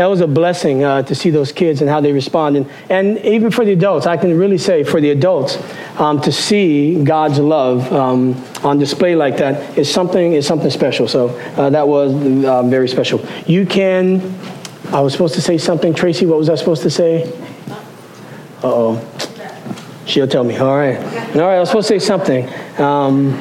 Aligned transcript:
that 0.00 0.06
was 0.06 0.22
a 0.22 0.26
blessing 0.26 0.82
uh, 0.82 1.02
to 1.02 1.14
see 1.14 1.28
those 1.28 1.52
kids 1.52 1.82
and 1.82 1.90
how 1.90 2.00
they 2.00 2.10
respond. 2.10 2.56
And, 2.56 2.70
and 2.88 3.18
even 3.18 3.50
for 3.50 3.66
the 3.66 3.72
adults, 3.72 4.06
I 4.06 4.16
can 4.16 4.34
really 4.34 4.56
say 4.56 4.82
for 4.82 4.98
the 4.98 5.10
adults, 5.10 5.58
um, 6.00 6.22
to 6.22 6.32
see 6.32 7.04
God's 7.04 7.38
love 7.38 7.92
um, 7.92 8.42
on 8.64 8.78
display 8.78 9.14
like 9.14 9.36
that 9.36 9.76
is 9.76 9.92
something, 9.92 10.32
is 10.32 10.46
something 10.46 10.70
special. 10.70 11.06
So 11.06 11.28
uh, 11.28 11.68
that 11.68 11.86
was 11.86 12.14
uh, 12.46 12.62
very 12.62 12.88
special. 12.88 13.22
You 13.46 13.66
can, 13.66 14.22
I 14.88 15.00
was 15.00 15.12
supposed 15.12 15.34
to 15.34 15.42
say 15.42 15.58
something. 15.58 15.92
Tracy, 15.92 16.24
what 16.24 16.38
was 16.38 16.48
I 16.48 16.54
supposed 16.54 16.80
to 16.84 16.90
say? 16.90 17.30
Uh-oh. 18.62 19.06
She'll 20.06 20.26
tell 20.26 20.44
me. 20.44 20.56
All 20.56 20.78
right. 20.78 20.96
All 20.96 21.42
right, 21.42 21.56
I 21.56 21.60
was 21.60 21.68
supposed 21.68 21.88
to 21.88 22.00
say 22.00 22.06
something 22.06 22.48
um, 22.80 23.34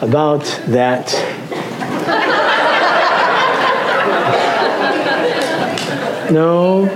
about 0.00 0.42
that. 0.66 1.14
No. 6.30 6.88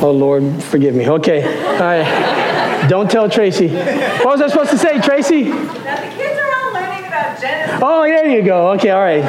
Oh, 0.00 0.10
Lord, 0.12 0.62
forgive 0.64 0.94
me. 0.94 1.08
Okay. 1.08 1.42
All 1.64 1.78
right. 1.80 2.86
Don't 2.88 3.10
tell 3.10 3.28
Tracy. 3.28 3.68
What 3.68 4.26
was 4.26 4.40
I 4.40 4.48
supposed 4.48 4.70
to 4.70 4.78
say, 4.78 5.00
Tracy? 5.00 5.44
That 5.50 6.08
the 6.08 6.16
kids 6.16 6.38
are 6.38 6.52
all 6.64 6.72
learning 6.72 7.06
about 7.06 7.40
Genesis. 7.40 7.80
Oh, 7.82 8.02
there 8.02 8.28
you 8.28 8.42
go. 8.42 8.70
Okay, 8.72 8.90
all 8.90 9.00
right. 9.00 9.24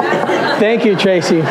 Thank 0.60 0.84
you, 0.84 0.96
Tracy. 0.96 1.42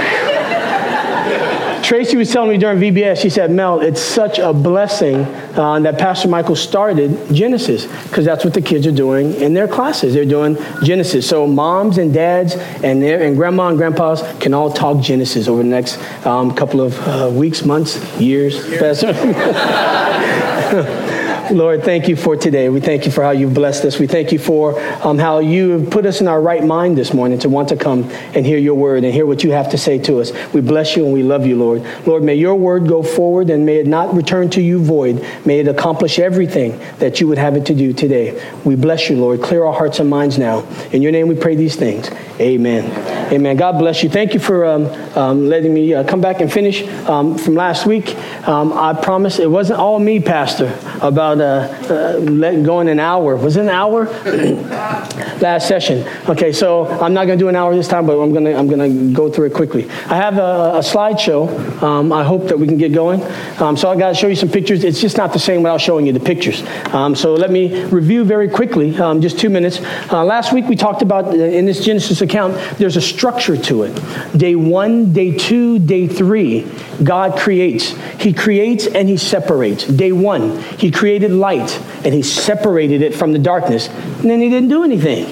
Tracy 1.90 2.16
was 2.18 2.32
telling 2.32 2.52
me 2.52 2.58
during 2.60 2.78
VBS, 2.78 3.20
she 3.20 3.32
said, 3.32 3.50
Mel, 3.50 3.80
it's 3.80 4.00
such 4.00 4.38
a 4.38 4.54
blessing 4.54 5.22
uh, 5.58 5.80
that 5.80 5.98
Pastor 5.98 6.28
Michael 6.28 6.56
started 6.56 7.18
Genesis 7.34 7.88
because 8.04 8.26
that's 8.26 8.46
what 8.46 8.54
the 8.54 8.62
kids 8.62 8.86
are 8.86 8.92
doing 8.92 9.34
in 9.42 9.56
their 9.56 9.68
classes. 9.68 10.14
They're 10.14 10.24
doing 10.24 10.56
Genesis. 10.84 11.28
So 11.28 11.48
moms 11.48 11.98
and 11.98 12.14
dads 12.14 12.54
and, 12.84 13.02
their, 13.02 13.24
and 13.24 13.36
grandma 13.36 13.70
and 13.70 13.78
grandpas 13.80 14.22
can 14.40 14.54
all 14.54 14.72
talk 14.72 15.02
Genesis 15.02 15.48
over 15.48 15.64
the 15.64 15.70
next 15.70 15.98
um, 16.28 16.54
couple 16.54 16.80
of 16.80 16.96
uh, 17.08 17.32
weeks, 17.34 17.66
months, 17.66 17.98
years. 18.22 18.64
Pastor. 18.78 19.16
Lord, 21.52 21.84
thank 21.84 22.08
you 22.08 22.16
for 22.16 22.36
today. 22.36 22.70
We 22.70 22.80
thank 22.80 23.06
you 23.06 23.12
for 23.12 23.24
how 23.24 23.32
you've 23.32 23.56
blessed 23.56 23.84
us. 23.86 23.98
We 23.98 24.06
thank 24.06 24.32
you 24.32 24.38
for 24.38 24.80
um, 25.04 25.18
how 25.18 25.40
you 25.40 25.72
have 25.72 25.90
put 25.90 26.06
us 26.06 26.22
in 26.22 26.28
our 26.28 26.40
right 26.40 26.64
mind 26.64 26.96
this 26.96 27.12
morning 27.12 27.40
to 27.40 27.50
want 27.50 27.70
to 27.70 27.76
come 27.76 28.04
and 28.36 28.46
hear 28.46 28.60
your 28.60 28.76
word 28.76 29.04
and 29.04 29.12
hear 29.12 29.26
what 29.26 29.44
you 29.44 29.52
have 29.52 29.72
to 29.72 29.78
say 29.78 29.98
to 30.00 30.20
us. 30.20 30.32
We 30.54 30.62
bless 30.62 30.96
you 30.96 31.06
and 31.06 31.14
we 31.14 31.24
love 31.24 31.48
you, 31.48 31.56
Lord. 31.56 31.84
Lord, 32.06 32.24
may 32.24 32.36
your 32.36 32.56
word 32.56 32.88
go 32.88 33.02
forward 33.02 33.50
and 33.50 33.66
may 33.66 33.78
it 33.78 33.88
not 33.88 34.14
return 34.14 34.52
to 34.52 34.62
you 34.62 34.84
void. 34.84 35.26
May 35.44 35.60
it 35.60 35.68
accomplish 35.68 36.20
everything 36.20 36.78
that 37.00 37.20
you 37.20 37.28
would 37.28 37.40
have 37.40 37.56
it 37.56 37.66
to 37.66 37.74
do 37.74 37.94
today. 37.94 38.40
We 38.64 38.76
bless 38.76 39.10
you, 39.10 39.18
Lord. 39.18 39.42
Clear 39.42 39.66
our 39.66 39.74
hearts 39.74 40.00
and 40.00 40.10
minds 40.10 40.38
now. 40.38 40.68
In 40.92 41.02
your 41.02 41.12
name 41.12 41.28
we 41.28 41.36
pray 41.36 41.56
these 41.56 41.76
things. 41.76 42.12
Amen. 42.40 42.86
Amen. 43.34 43.58
God 43.58 43.80
bless 43.80 44.04
you. 44.04 44.10
Thank 44.10 44.34
you 44.34 44.40
for 44.40 44.66
um, 44.66 44.86
um, 45.18 45.50
letting 45.50 45.74
me 45.74 45.94
uh, 45.94 46.04
come 46.04 46.22
back 46.22 46.42
and 46.42 46.52
finish 46.52 46.84
um, 47.08 47.38
from 47.38 47.56
last 47.56 47.86
week. 47.86 48.16
Um, 48.48 48.72
I 48.72 48.94
promise 48.94 49.40
it 49.40 49.50
wasn't 49.50 49.80
all 49.80 50.00
me, 50.00 50.20
Pastor, 50.20 50.78
about 51.02 51.39
uh, 51.40 51.68
uh, 51.90 52.20
letting 52.20 52.64
go 52.64 52.80
in 52.82 52.88
an 52.88 53.00
hour. 53.00 53.36
Was 53.36 53.58
it 53.58 53.62
an 53.62 53.70
hour? 53.70 54.06
last 55.40 55.68
session. 55.68 56.08
Okay, 56.28 56.52
so 56.52 56.88
I'm 56.88 57.14
not 57.14 57.26
going 57.26 57.38
to 57.38 57.44
do 57.44 57.50
an 57.50 57.56
hour 57.56 57.76
this 57.76 57.88
time, 57.88 58.06
but 58.06 58.20
I'm 58.20 58.32
going 58.32 58.46
to 58.46 58.56
I'm 58.56 58.68
going 58.68 58.80
to 58.80 59.14
go 59.14 59.30
through 59.30 59.48
it 59.48 59.54
quickly. 59.54 59.90
I 60.08 60.16
have 60.16 60.38
a, 60.38 60.78
a 60.78 60.80
slideshow. 60.80 61.82
Um, 61.82 62.12
I 62.12 62.24
hope 62.24 62.48
that 62.48 62.60
we 62.60 62.68
can 62.68 62.78
get 62.78 62.94
going. 62.94 63.24
Um, 63.60 63.78
so 63.78 63.90
I 63.90 63.98
got 63.98 64.10
to 64.10 64.16
show 64.16 64.28
you 64.28 64.36
some 64.36 64.50
pictures. 64.50 64.84
It's 64.84 65.02
just 65.02 65.18
not 65.18 65.34
the 65.34 65.40
same 65.40 65.64
without 65.64 65.82
showing 65.82 66.06
you 66.06 66.14
the 66.14 66.20
pictures. 66.20 66.60
so 67.20 67.34
let 67.34 67.52
me 67.52 67.84
review 67.86 68.24
very 68.24 68.50
quickly, 68.50 68.92
just 69.20 69.40
two 69.40 69.50
minutes. 69.50 69.80
Uh, 70.12 70.24
last 70.24 70.54
week 70.54 70.66
we 70.66 70.76
talked 70.76 71.02
about 71.02 71.26
uh, 71.26 71.32
in 71.32 71.66
this 71.66 71.84
Genesis 71.84 72.22
account, 72.22 72.56
there's 72.78 72.98
a 72.98 73.02
structure 73.02 73.58
to 73.58 73.84
it. 73.84 74.38
Day 74.38 74.56
one, 74.56 75.14
day 75.14 75.36
two, 75.38 75.80
day 75.80 76.08
three, 76.08 76.70
God 77.04 77.38
creates. 77.38 77.90
He 78.20 78.34
creates 78.34 78.88
and 78.88 79.08
he 79.08 79.18
separates. 79.18 79.86
Day 79.86 80.12
one, 80.12 80.60
he 80.78 80.92
created 80.92 81.29
light 81.32 81.80
and 82.04 82.14
he 82.14 82.22
separated 82.22 83.02
it 83.02 83.14
from 83.14 83.34
the 83.34 83.40
darkness. 83.40 83.88
And 83.88 84.30
then 84.30 84.42
he 84.42 84.50
didn't 84.50 84.70
do 84.70 84.84
anything. 84.84 85.26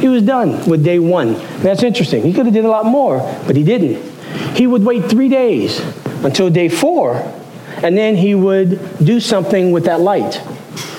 He 0.00 0.08
was 0.08 0.22
done 0.22 0.68
with 0.68 0.84
day 0.84 0.98
one. 0.98 1.34
That's 1.60 1.82
interesting. 1.82 2.22
He 2.22 2.32
could 2.32 2.46
have 2.46 2.54
did 2.54 2.64
a 2.64 2.70
lot 2.70 2.86
more, 2.86 3.18
but 3.46 3.56
he 3.56 3.62
didn't. 3.62 4.02
He 4.56 4.66
would 4.66 4.84
wait 4.84 5.10
three 5.10 5.28
days 5.28 5.80
until 6.24 6.48
day 6.50 6.68
four, 6.68 7.16
and 7.82 7.96
then 7.96 8.16
he 8.16 8.34
would 8.34 8.98
do 9.04 9.20
something 9.20 9.72
with 9.72 9.84
that 9.84 10.00
light. 10.00 10.40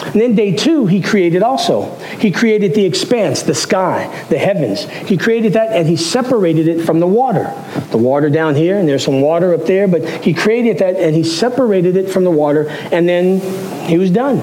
And 0.06 0.22
then 0.22 0.36
day 0.36 0.56
two, 0.56 0.86
he 0.86 1.02
created 1.02 1.42
also. 1.42 1.98
He 2.24 2.32
created 2.32 2.74
the 2.74 2.86
expanse, 2.86 3.44
the 3.44 3.54
sky, 3.54 4.08
the 4.30 4.38
heavens. 4.38 4.86
He 4.86 5.18
created 5.18 5.52
that 5.54 5.74
and 5.74 5.86
he 5.86 5.98
separated 5.98 6.70
it 6.70 6.86
from 6.86 7.02
the 7.02 7.06
water. 7.06 7.54
The 7.92 7.98
water 7.98 8.30
down 8.30 8.56
here, 8.56 8.78
and 8.78 8.88
there's 8.88 9.04
some 9.04 9.20
water 9.20 9.54
up 9.54 9.66
there, 9.66 9.90
but 9.90 10.08
he 10.24 10.34
created 10.34 10.78
that 10.78 10.96
and 10.96 11.14
he 11.14 11.26
separated 11.26 11.98
it 11.98 12.10
from 12.10 12.24
the 12.24 12.32
water, 12.32 12.70
and 12.70 13.10
then 13.10 13.42
he 13.90 13.98
was 13.98 14.10
done 14.10 14.40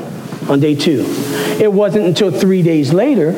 on 0.50 0.60
day 0.60 0.74
two. 0.74 1.06
It 1.58 1.72
wasn't 1.72 2.04
until 2.04 2.30
three 2.30 2.60
days 2.60 2.92
later, 2.92 3.30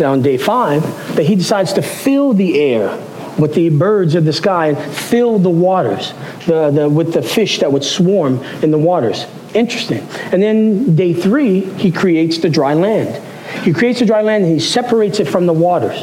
on 0.00 0.22
day 0.22 0.38
five, 0.38 0.82
that 1.16 1.24
he 1.24 1.34
decides 1.34 1.72
to 1.72 1.82
fill 1.82 2.34
the 2.34 2.60
air 2.60 2.96
with 3.36 3.52
the 3.54 3.68
birds 3.68 4.14
of 4.14 4.24
the 4.24 4.32
sky 4.32 4.68
and 4.68 4.94
fill 4.94 5.40
the 5.40 5.50
waters 5.50 6.12
the, 6.46 6.70
the, 6.70 6.88
with 6.88 7.14
the 7.14 7.22
fish 7.22 7.58
that 7.58 7.72
would 7.72 7.82
swarm 7.82 8.38
in 8.62 8.70
the 8.70 8.78
waters. 8.78 9.26
Interesting. 9.54 10.06
And 10.30 10.40
then 10.40 10.94
day 10.94 11.12
three, 11.12 11.62
he 11.62 11.90
creates 11.90 12.38
the 12.38 12.48
dry 12.48 12.74
land. 12.74 13.30
He 13.62 13.72
creates 13.72 14.00
the 14.00 14.06
dry 14.06 14.22
land 14.22 14.44
and 14.44 14.52
he 14.52 14.60
separates 14.60 15.20
it 15.20 15.28
from 15.28 15.46
the 15.46 15.52
waters. 15.52 16.00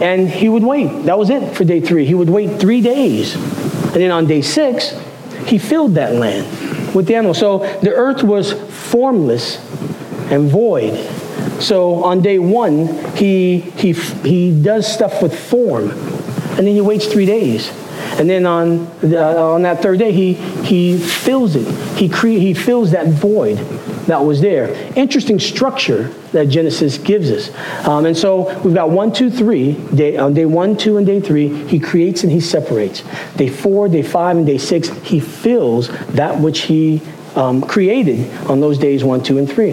And 0.00 0.28
he 0.28 0.48
would 0.48 0.64
wait. 0.64 1.04
That 1.04 1.18
was 1.18 1.30
it 1.30 1.56
for 1.56 1.64
day 1.64 1.80
three. 1.80 2.04
He 2.04 2.14
would 2.14 2.28
wait 2.28 2.60
three 2.60 2.80
days. 2.80 3.34
And 3.34 3.94
then 3.94 4.10
on 4.10 4.26
day 4.26 4.42
six, 4.42 4.90
he 5.46 5.58
filled 5.58 5.94
that 5.94 6.14
land 6.14 6.94
with 6.94 7.06
the 7.06 7.14
animals. 7.14 7.38
So 7.38 7.58
the 7.80 7.92
earth 7.92 8.22
was 8.22 8.52
formless 8.52 9.58
and 10.30 10.50
void. 10.50 10.98
So 11.60 12.02
on 12.02 12.22
day 12.22 12.38
one, 12.38 12.88
he, 13.14 13.60
he, 13.60 13.92
he 13.92 14.62
does 14.62 14.92
stuff 14.92 15.22
with 15.22 15.38
form. 15.38 15.90
And 15.90 16.66
then 16.66 16.74
he 16.74 16.80
waits 16.80 17.06
three 17.06 17.26
days. 17.26 17.70
And 18.18 18.28
then 18.28 18.46
on, 18.46 18.86
on 19.14 19.62
that 19.62 19.82
third 19.82 19.98
day, 19.98 20.12
he, 20.12 20.34
he 20.34 20.98
fills 20.98 21.56
it. 21.56 21.66
He, 21.96 22.08
cre- 22.08 22.28
he 22.28 22.54
fills 22.54 22.92
that 22.92 23.08
void 23.08 23.58
that 24.06 24.24
was 24.24 24.40
there. 24.40 24.70
Interesting 24.96 25.38
structure 25.38 26.08
that 26.32 26.48
Genesis 26.48 26.98
gives 26.98 27.30
us. 27.30 27.50
Um, 27.86 28.06
and 28.06 28.16
so 28.16 28.58
we've 28.60 28.74
got 28.74 28.90
one, 28.90 29.12
two, 29.12 29.30
three. 29.30 29.74
Day, 29.94 30.16
on 30.16 30.34
day 30.34 30.44
one, 30.44 30.76
two, 30.76 30.96
and 30.96 31.06
day 31.06 31.20
three, 31.20 31.66
he 31.66 31.78
creates 31.78 32.22
and 32.22 32.32
he 32.32 32.40
separates. 32.40 33.02
Day 33.36 33.48
four, 33.48 33.88
day 33.88 34.02
five, 34.02 34.36
and 34.36 34.46
day 34.46 34.58
six, 34.58 34.88
he 34.88 35.20
fills 35.20 35.88
that 36.08 36.40
which 36.40 36.62
he 36.62 37.00
um, 37.34 37.62
created 37.62 38.30
on 38.48 38.60
those 38.60 38.78
days 38.78 39.04
one, 39.04 39.22
two, 39.22 39.38
and 39.38 39.50
three. 39.50 39.72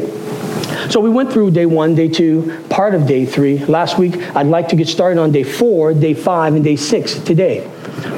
So 0.90 1.00
we 1.00 1.10
went 1.10 1.32
through 1.32 1.52
day 1.52 1.66
one, 1.66 1.96
day 1.96 2.08
two, 2.08 2.66
part 2.70 2.96
of 2.96 3.08
day 3.08 3.26
three. 3.26 3.60
Last 3.66 3.98
week, 3.98 4.18
I'd 4.36 4.48
like 4.48 4.70
to 4.70 4.76
get 4.76 4.88
started 4.88 5.20
on 5.20 5.32
day 5.32 5.44
four, 5.44 5.94
day 5.94 6.14
five, 6.14 6.56
and 6.56 6.64
day 6.64 6.76
six 6.76 7.16
today. 7.16 7.70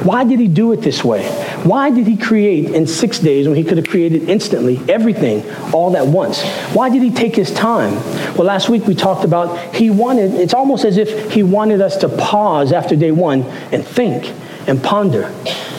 Why 0.04 0.24
did 0.24 0.40
he 0.40 0.48
do 0.48 0.72
it 0.72 0.82
this 0.82 1.04
way? 1.04 1.26
Why 1.64 1.90
did 1.90 2.08
he 2.08 2.18
create 2.18 2.72
in 2.72 2.88
six 2.88 3.20
days 3.20 3.48
when 3.48 3.56
he 3.56 3.64
could 3.64 3.78
have 3.78 3.88
created 3.88 4.30
instantly 4.30 4.80
everything 4.90 5.44
all 5.74 5.96
at 5.96 6.06
once? 6.06 6.42
Why 6.74 6.90
did 6.90 7.02
he 7.02 7.12
take 7.12 7.36
his 7.36 7.52
time? 7.52 7.96
Well, 8.36 8.46
last 8.46 8.70
week 8.70 8.86
we 8.86 8.96
talked 8.96 9.24
about 9.24 9.76
he 9.76 9.90
wanted, 9.90 10.34
it's 10.34 10.54
almost 10.54 10.86
as 10.86 10.98
if 10.98 11.32
he 11.32 11.44
wanted 11.44 11.82
us 11.82 11.98
to 11.98 12.10
pause 12.10 12.72
after 12.72 12.96
day 12.96 13.12
one 13.12 13.44
and 13.72 13.86
think 13.86 14.34
and 14.68 14.82
ponder. 14.82 15.30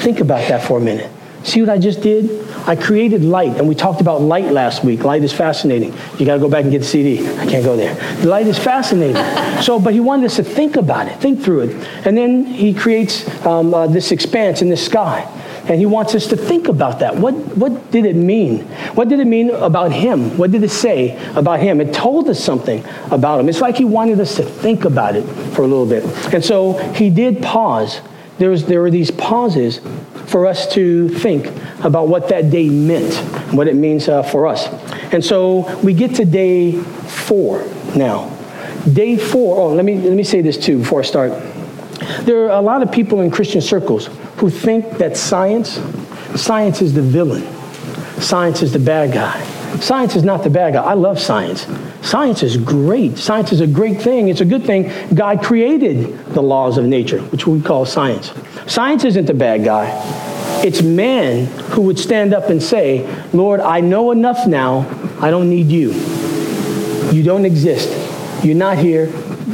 Think 0.01 0.21
about 0.21 0.49
that 0.49 0.65
for 0.67 0.79
a 0.79 0.81
minute. 0.81 1.11
See 1.45 1.61
what 1.61 1.69
I 1.69 1.77
just 1.77 2.01
did? 2.01 2.49
I 2.67 2.75
created 2.75 3.23
light, 3.23 3.59
and 3.59 3.69
we 3.69 3.75
talked 3.75 4.01
about 4.01 4.23
light 4.23 4.51
last 4.51 4.83
week. 4.83 5.05
Light 5.05 5.23
is 5.23 5.33
fascinating. 5.33 5.93
You 6.19 6.25
got 6.25 6.35
to 6.35 6.41
go 6.41 6.49
back 6.49 6.63
and 6.63 6.73
get 6.73 6.79
the 6.79 6.87
CD. 6.87 7.21
I 7.39 7.47
can't 7.47 7.63
go 7.63 7.77
there. 7.77 7.95
The 8.17 8.29
light 8.29 8.47
is 8.47 8.59
fascinating. 8.59 9.23
so, 9.63 9.79
but 9.79 9.93
he 9.93 10.01
wanted 10.01 10.25
us 10.25 10.37
to 10.37 10.43
think 10.43 10.77
about 10.77 11.07
it, 11.07 11.21
think 11.21 11.43
through 11.43 11.61
it. 11.61 11.89
And 12.07 12.17
then 12.17 12.47
he 12.47 12.73
creates 12.73 13.29
um, 13.45 13.75
uh, 13.75 13.87
this 13.87 14.11
expanse 14.11 14.63
in 14.63 14.71
the 14.71 14.77
sky. 14.77 15.31
And 15.69 15.79
he 15.79 15.87
wants 15.87 16.15
us 16.15 16.27
to 16.29 16.37
think 16.37 16.69
about 16.69 17.01
that. 17.01 17.17
What, 17.17 17.35
what 17.57 17.91
did 17.91 18.07
it 18.07 18.17
mean? 18.17 18.61
What 18.95 19.09
did 19.09 19.21
it 19.21 19.27
mean 19.27 19.51
about 19.51 19.93
him? 19.93 20.37
What 20.39 20.51
did 20.51 20.63
it 20.63 20.71
say 20.71 21.17
about 21.35 21.61
him? 21.61 21.81
It 21.81 21.93
told 21.93 22.29
us 22.31 22.43
something 22.43 22.83
about 23.11 23.41
him. 23.41 23.49
It's 23.51 23.61
like 23.61 23.77
he 23.77 23.85
wanted 23.85 24.19
us 24.21 24.37
to 24.37 24.45
think 24.45 24.85
about 24.87 25.15
it 25.15 25.25
for 25.55 25.63
a 25.63 25.67
little 25.67 25.87
bit. 25.87 26.05
And 26.33 26.45
so 26.45 26.73
he 26.95 27.11
did 27.11 27.43
pause. 27.43 28.01
There, 28.39 28.51
was, 28.51 28.67
there 28.67 28.81
were 28.81 28.91
these 28.91 29.11
pauses 29.11 29.81
for 30.35 30.47
us 30.47 30.67
to 30.67 31.09
think 31.09 31.47
about 31.85 32.09
what 32.09 32.29
that 32.29 32.51
day 32.51 32.69
meant, 32.69 33.15
what 33.55 33.69
it 33.69 33.77
means 33.77 34.09
uh, 34.09 34.21
for 34.21 34.49
us. 34.49 34.67
And 35.13 35.25
so 35.25 35.79
we 35.81 35.95
get 35.95 36.17
to 36.17 36.25
day 36.25 36.73
four 36.73 37.65
now. 37.95 38.37
Day 38.93 39.17
four, 39.17 39.57
oh, 39.57 39.73
let 39.73 39.85
me, 39.85 39.95
let 39.97 40.15
me 40.15 40.25
say 40.25 40.41
this 40.41 40.59
too 40.59 40.79
before 40.81 40.99
I 40.99 41.05
start. 41.05 41.31
There 42.23 42.51
are 42.51 42.59
a 42.59 42.61
lot 42.61 42.83
of 42.83 42.91
people 42.91 43.21
in 43.21 43.31
Christian 43.31 43.61
circles 43.61 44.09
who 44.39 44.51
think 44.51 44.99
that 44.99 45.17
science, 45.17 45.81
science 46.35 46.83
is 46.83 46.95
the 46.95 47.03
villain. 47.03 47.45
Science 48.21 48.61
is 48.61 48.73
the 48.73 48.81
bad 48.81 49.13
guy. 49.13 49.41
Science 49.79 50.17
is 50.17 50.25
not 50.25 50.43
the 50.43 50.51
bad 50.51 50.73
guy. 50.73 50.83
I 50.83 50.95
love 50.95 51.21
science. 51.21 51.69
Science 52.03 52.43
is 52.43 52.57
great. 52.57 53.19
Science 53.19 53.53
is 53.53 53.61
a 53.61 53.69
great 53.69 54.03
thing. 54.03 54.31
It's 54.31 54.41
a 54.41 54.45
good 54.45 54.65
thing. 54.65 54.91
God 55.15 55.45
created 55.45 56.19
the 56.27 56.43
laws 56.43 56.77
of 56.77 56.87
nature, 56.87 57.21
which 57.21 57.47
we 57.47 57.63
call 57.63 57.87
science. 57.87 58.33
Science 58.67 59.05
isn't 59.05 59.27
the 59.27 59.35
bad 59.35 59.65
guy. 59.65 60.24
It's 60.65 60.81
man 60.81 61.45
who 61.73 61.83
would 61.83 61.99
stand 61.99 62.33
up 62.33 62.49
and 62.49 62.63
say, 62.63 63.07
Lord, 63.35 63.61
I 63.61 63.81
know 63.81 64.13
enough 64.13 64.47
now. 64.47 64.89
I 65.21 65.31
don't 65.31 65.51
need 65.51 65.67
you. 65.67 65.93
You 67.13 67.23
don't 67.23 67.45
exist. 67.45 67.91
You're 68.43 68.57
not 68.57 68.79
here. 68.79 69.13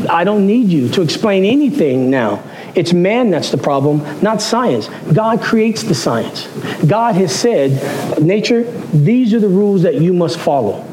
I 0.09 0.23
don't 0.23 0.47
need 0.47 0.69
you 0.69 0.89
to 0.91 1.03
explain 1.03 1.45
anything 1.45 2.11
now. 2.11 2.45
It's 2.77 2.93
man 2.93 3.31
that's 3.31 3.51
the 3.51 3.59
problem, 3.59 4.23
not 4.23 4.41
science. 4.41 4.89
God 5.13 5.41
creates 5.41 5.83
the 5.83 5.97
science. 5.97 6.47
God 6.87 7.17
has 7.17 7.35
said, 7.35 8.23
nature, 8.23 8.63
these 8.93 9.35
are 9.35 9.41
the 9.41 9.49
rules 9.49 9.83
that 9.83 9.97
you 9.97 10.13
must 10.13 10.39
follow. 10.39 10.87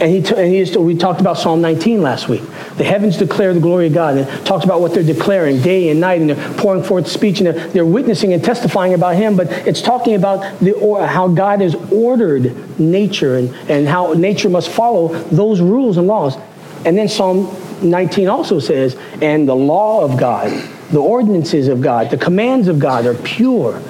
And, 0.00 0.10
he, 0.10 0.22
t- 0.22 0.34
and 0.34 0.50
he 0.50 0.78
we 0.78 0.96
talked 0.96 1.20
about 1.20 1.36
Psalm 1.36 1.60
19 1.60 2.00
last 2.00 2.30
week. 2.30 2.42
The 2.76 2.84
heavens 2.84 3.16
declare 3.16 3.54
the 3.54 3.60
glory 3.60 3.86
of 3.86 3.94
God. 3.94 4.18
And 4.18 4.28
it 4.28 4.44
talks 4.44 4.64
about 4.64 4.80
what 4.80 4.92
they're 4.92 5.02
declaring 5.02 5.62
day 5.62 5.88
and 5.88 5.98
night, 5.98 6.20
and 6.20 6.30
they're 6.30 6.54
pouring 6.58 6.82
forth 6.82 7.08
speech, 7.08 7.40
and 7.40 7.46
they're, 7.46 7.68
they're 7.68 7.86
witnessing 7.86 8.34
and 8.34 8.44
testifying 8.44 8.92
about 8.92 9.16
Him. 9.16 9.36
But 9.36 9.50
it's 9.66 9.80
talking 9.80 10.14
about 10.14 10.60
the, 10.60 10.72
or, 10.72 11.06
how 11.06 11.28
God 11.28 11.62
has 11.62 11.74
ordered 11.90 12.78
nature 12.78 13.36
and, 13.36 13.54
and 13.70 13.88
how 13.88 14.12
nature 14.12 14.50
must 14.50 14.68
follow 14.68 15.08
those 15.08 15.60
rules 15.60 15.96
and 15.96 16.06
laws. 16.06 16.36
And 16.84 16.96
then 16.98 17.08
Psalm 17.08 17.54
19 17.82 18.28
also 18.28 18.58
says, 18.58 18.96
and 19.22 19.48
the 19.48 19.56
law 19.56 20.04
of 20.04 20.18
God, 20.18 20.50
the 20.90 21.00
ordinances 21.00 21.68
of 21.68 21.80
God, 21.80 22.10
the 22.10 22.18
commands 22.18 22.68
of 22.68 22.78
God 22.78 23.06
are 23.06 23.14
pure. 23.14 23.80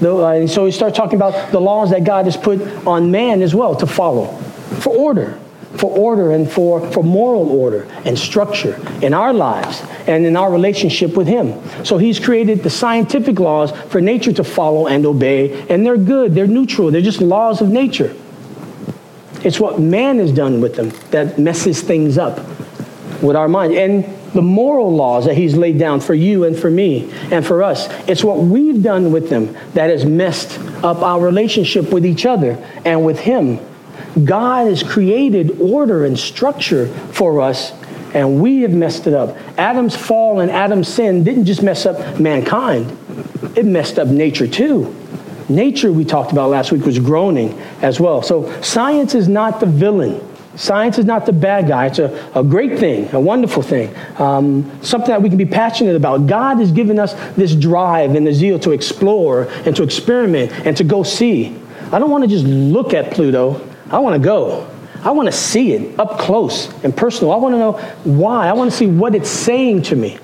The, 0.00 0.14
uh, 0.14 0.32
and 0.32 0.50
so 0.50 0.66
he 0.66 0.72
starts 0.72 0.96
talking 0.96 1.16
about 1.16 1.50
the 1.50 1.60
laws 1.60 1.90
that 1.90 2.04
God 2.04 2.26
has 2.26 2.36
put 2.36 2.60
on 2.86 3.10
man 3.10 3.42
as 3.42 3.54
well 3.54 3.74
to 3.76 3.86
follow 3.86 4.26
for 4.80 4.94
order 4.94 5.40
for 5.76 5.90
order 5.90 6.32
and 6.32 6.50
for, 6.50 6.90
for 6.92 7.02
moral 7.02 7.48
order 7.48 7.84
and 8.04 8.18
structure 8.18 8.74
in 9.02 9.12
our 9.12 9.32
lives 9.32 9.82
and 10.06 10.24
in 10.24 10.36
our 10.36 10.50
relationship 10.50 11.16
with 11.16 11.26
Him. 11.26 11.60
So 11.84 11.98
He's 11.98 12.20
created 12.20 12.62
the 12.62 12.70
scientific 12.70 13.38
laws 13.38 13.72
for 13.88 14.00
nature 14.00 14.32
to 14.34 14.44
follow 14.44 14.86
and 14.86 15.04
obey, 15.06 15.66
and 15.68 15.84
they're 15.84 15.96
good, 15.96 16.34
they're 16.34 16.46
neutral, 16.46 16.90
they're 16.90 17.00
just 17.00 17.20
laws 17.20 17.60
of 17.60 17.68
nature. 17.68 18.14
It's 19.42 19.60
what 19.60 19.78
man 19.78 20.18
has 20.18 20.32
done 20.32 20.60
with 20.60 20.74
them 20.74 20.90
that 21.10 21.38
messes 21.38 21.82
things 21.82 22.16
up 22.16 22.38
with 23.22 23.36
our 23.36 23.48
mind. 23.48 23.74
And 23.74 24.04
the 24.32 24.42
moral 24.42 24.94
laws 24.94 25.26
that 25.26 25.36
He's 25.36 25.54
laid 25.54 25.78
down 25.78 26.00
for 26.00 26.14
you 26.14 26.44
and 26.44 26.58
for 26.58 26.70
me 26.70 27.10
and 27.30 27.46
for 27.46 27.62
us, 27.62 27.88
it's 28.08 28.24
what 28.24 28.38
we've 28.38 28.82
done 28.82 29.12
with 29.12 29.28
them 29.28 29.56
that 29.74 29.90
has 29.90 30.04
messed 30.04 30.58
up 30.82 31.02
our 31.02 31.20
relationship 31.20 31.92
with 31.92 32.06
each 32.06 32.26
other 32.26 32.52
and 32.84 33.04
with 33.04 33.20
Him 33.20 33.60
God 34.22 34.68
has 34.68 34.82
created 34.82 35.60
order 35.60 36.04
and 36.04 36.16
structure 36.16 36.86
for 37.12 37.40
us, 37.40 37.72
and 38.14 38.40
we 38.40 38.62
have 38.62 38.70
messed 38.70 39.06
it 39.06 39.14
up. 39.14 39.36
Adam's 39.58 39.96
fall 39.96 40.40
and 40.40 40.50
Adam's 40.50 40.88
sin 40.88 41.24
didn't 41.24 41.46
just 41.46 41.62
mess 41.62 41.84
up 41.84 42.20
mankind, 42.20 42.96
it 43.56 43.66
messed 43.66 43.98
up 43.98 44.08
nature 44.08 44.46
too. 44.46 44.94
Nature, 45.48 45.92
we 45.92 46.04
talked 46.04 46.32
about 46.32 46.50
last 46.50 46.72
week, 46.72 46.84
was 46.84 46.98
groaning 46.98 47.58
as 47.82 48.00
well. 48.00 48.22
So 48.22 48.60
science 48.62 49.14
is 49.14 49.28
not 49.28 49.60
the 49.60 49.66
villain. 49.66 50.26
Science 50.56 50.98
is 50.98 51.04
not 51.04 51.26
the 51.26 51.32
bad 51.32 51.66
guy. 51.66 51.86
It's 51.86 51.98
a, 51.98 52.30
a 52.34 52.44
great 52.44 52.78
thing, 52.78 53.12
a 53.12 53.20
wonderful 53.20 53.62
thing, 53.62 53.94
um, 54.18 54.70
something 54.82 55.10
that 55.10 55.20
we 55.20 55.28
can 55.28 55.36
be 55.36 55.46
passionate 55.46 55.96
about. 55.96 56.26
God 56.28 56.58
has 56.58 56.70
given 56.70 56.98
us 56.98 57.14
this 57.34 57.54
drive 57.54 58.14
and 58.14 58.24
the 58.24 58.32
zeal 58.32 58.58
to 58.60 58.70
explore 58.70 59.44
and 59.66 59.74
to 59.74 59.82
experiment 59.82 60.52
and 60.64 60.76
to 60.76 60.84
go 60.84 61.02
see. 61.02 61.56
I 61.90 61.98
don't 61.98 62.10
want 62.10 62.22
to 62.22 62.28
just 62.28 62.44
look 62.44 62.94
at 62.94 63.12
Pluto. 63.12 63.73
I 63.94 63.98
want 63.98 64.20
to 64.20 64.26
go. 64.26 64.68
I 65.04 65.12
want 65.12 65.26
to 65.26 65.32
see 65.32 65.72
it 65.72 66.00
up 66.00 66.18
close 66.18 66.66
and 66.82 66.96
personal. 66.96 67.32
I 67.32 67.36
want 67.36 67.54
to 67.54 67.58
know 67.58 67.72
why. 68.02 68.48
I 68.48 68.52
want 68.54 68.68
to 68.72 68.76
see 68.76 68.88
what 68.88 69.14
it's 69.14 69.30
saying 69.30 69.82
to 69.82 69.94
me. 69.94 70.18